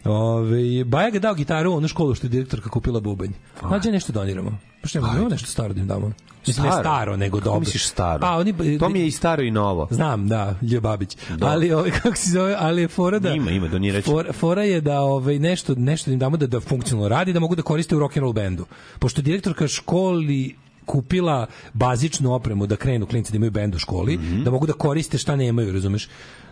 [0.09, 3.31] Ove, Baja ga dao gitaru u onu školu što je direktorka kupila bubanj.
[3.63, 4.59] Mlađe nešto doniramo.
[4.83, 6.13] Baš nema, nema nešto staro da im damo.
[6.47, 7.17] Mislim, ne Staro?
[7.17, 7.61] nego Kako dobro.
[7.61, 8.21] misliš staro?
[8.21, 9.89] Pa, oni, To mi je i staro i novo.
[9.91, 11.17] Znam, da, Ljo Babić.
[11.41, 14.11] Ali ovaj kako se zove, ali je fora da Ima, ima, donirat će.
[14.11, 17.55] Fora, fora je da ovaj nešto nešto im damo da da funkcionalno radi, da mogu
[17.55, 18.67] da koriste u rock and roll bendu.
[18.99, 20.57] Pošto je direktorka školi
[20.87, 24.43] kupila bazičnu opremu da krenu klinci da imaju bend u školi, Mhm.
[24.43, 26.09] da mogu da koriste šta nemaju, razumeš?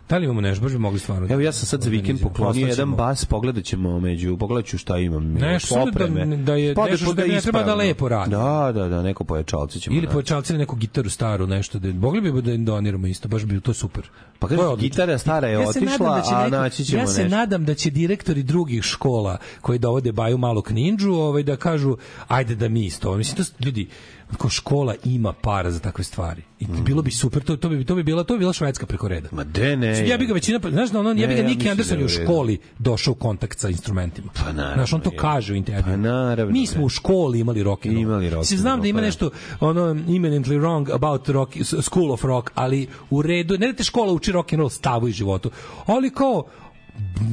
[0.09, 1.26] Da li imamo nešto, baš bi mogli stvarno.
[1.31, 4.99] Evo ja sam sad za vikend poklonio jedan bas, pogledat ćemo među, pogledat ću šta
[4.99, 5.25] imam.
[5.25, 6.36] Nešto da- opreme.
[6.36, 8.31] da je- Pa nešto što ne treba da lepo radi.
[8.31, 9.97] Da, da, da, neko pojačalce ćemo.
[9.97, 10.12] Ili naći.
[10.12, 13.60] pojačalci ili neku gitaru staru, nešto da mogli bi da im doniramo isto, baš bi
[13.60, 14.09] to super.
[14.39, 14.76] Pa odlično.
[14.76, 17.36] gitara stara je Ja otišla, da a naći ćemo Ja se nešto.
[17.36, 21.97] nadam da će direktori drugih škola koji dovode Baju malo kninđu, ovaj da kažu
[22.28, 23.17] ajde da mi isto.
[23.17, 23.89] Mislim to su- ljudi
[24.29, 26.43] ko škola ima para za takve stvari.
[26.61, 29.09] I bilo bi super, to, to bi to bi bila to bi bila švedska preko
[29.09, 29.29] reda.
[29.33, 30.09] Ma de ne.
[30.09, 31.99] Ja bi ga većina, znaš, da ono, ja bi Ne, ga ja Niki mislim Anderson
[31.99, 34.31] da u školi došao u kontakt sa instrumentima.
[34.35, 35.17] Pa naravno, Znaš, on to je.
[35.17, 35.83] kaže u intervju.
[35.85, 36.85] Pa naravno, Mi smo ne.
[36.85, 38.03] u školi imali rock and roll.
[38.03, 39.07] Imali rock and znam da ima pa da.
[39.07, 39.31] nešto
[39.61, 41.51] ono eminently wrong about rock,
[41.83, 45.09] school of rock, ali u redu, ne da te škola uči rock and roll stavu
[45.09, 45.51] i životu,
[45.87, 46.45] ali kao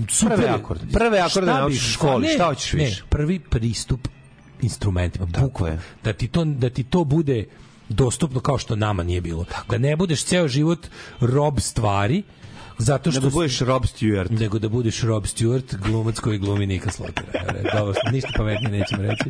[0.09, 0.35] super.
[0.35, 0.85] Prve akorde.
[0.93, 3.03] Prve akorde naučiš bi- u školi, ne, šta hoćeš ne, više?
[3.09, 4.07] prvi pristup
[4.63, 5.73] instrumentima, bukvalno.
[5.73, 5.79] je.
[6.03, 7.45] Da ti to da ti to bude
[7.89, 9.45] dostupno kao što nama nije bilo.
[9.69, 10.87] Da ne budeš ceo život
[11.19, 12.23] rob stvari,
[12.77, 14.31] zato što Nego budeš Rob Stewart.
[14.31, 17.27] nego da budeš Rob Stewart, glumac koji glumi Nika Slotera.
[17.73, 19.23] Dobro, ništa pametnije nećemo reći.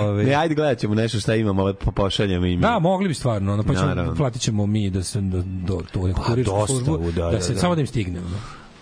[0.00, 2.62] Ove, Ne, ajde gledat ćemo nešto šta imamo, ali po- pošaljemo i mi.
[2.62, 6.06] Da, mogli bi stvarno, ono, pa ćemo, platit ćemo mi da se da, do, to
[6.06, 7.60] neku Pa, kurirsku dostavu, službu, da, da, da, se, da.
[7.60, 8.20] samo da im stigne.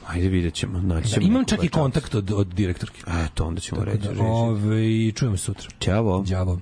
[0.08, 0.78] Ajde vidjet ćemo.
[0.78, 3.00] Naći Da, ćemo imam nekog čak i kontakt od, od direktorke.
[3.24, 3.98] Eto, onda ćemo reći.
[3.98, 4.22] Da, reći.
[4.24, 5.68] ove, čujemo se sutra.
[5.80, 6.22] Ćao.
[6.22, 6.60] Đavo.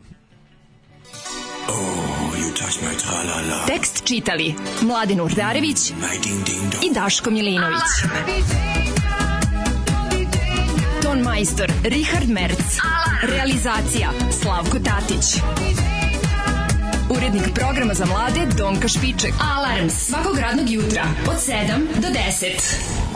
[3.66, 5.90] Tekst čitali Mladin Urdarević
[6.90, 7.80] i Daško Milinović.
[11.02, 12.78] Ton majstor Richard Merc.
[13.22, 14.10] Realizacija
[14.42, 15.40] Slavko Tatić.
[17.10, 19.34] Urednik programa za mlade Donka Špiček.
[19.56, 23.15] Alarms svakog radnog jutra od 7 do 10.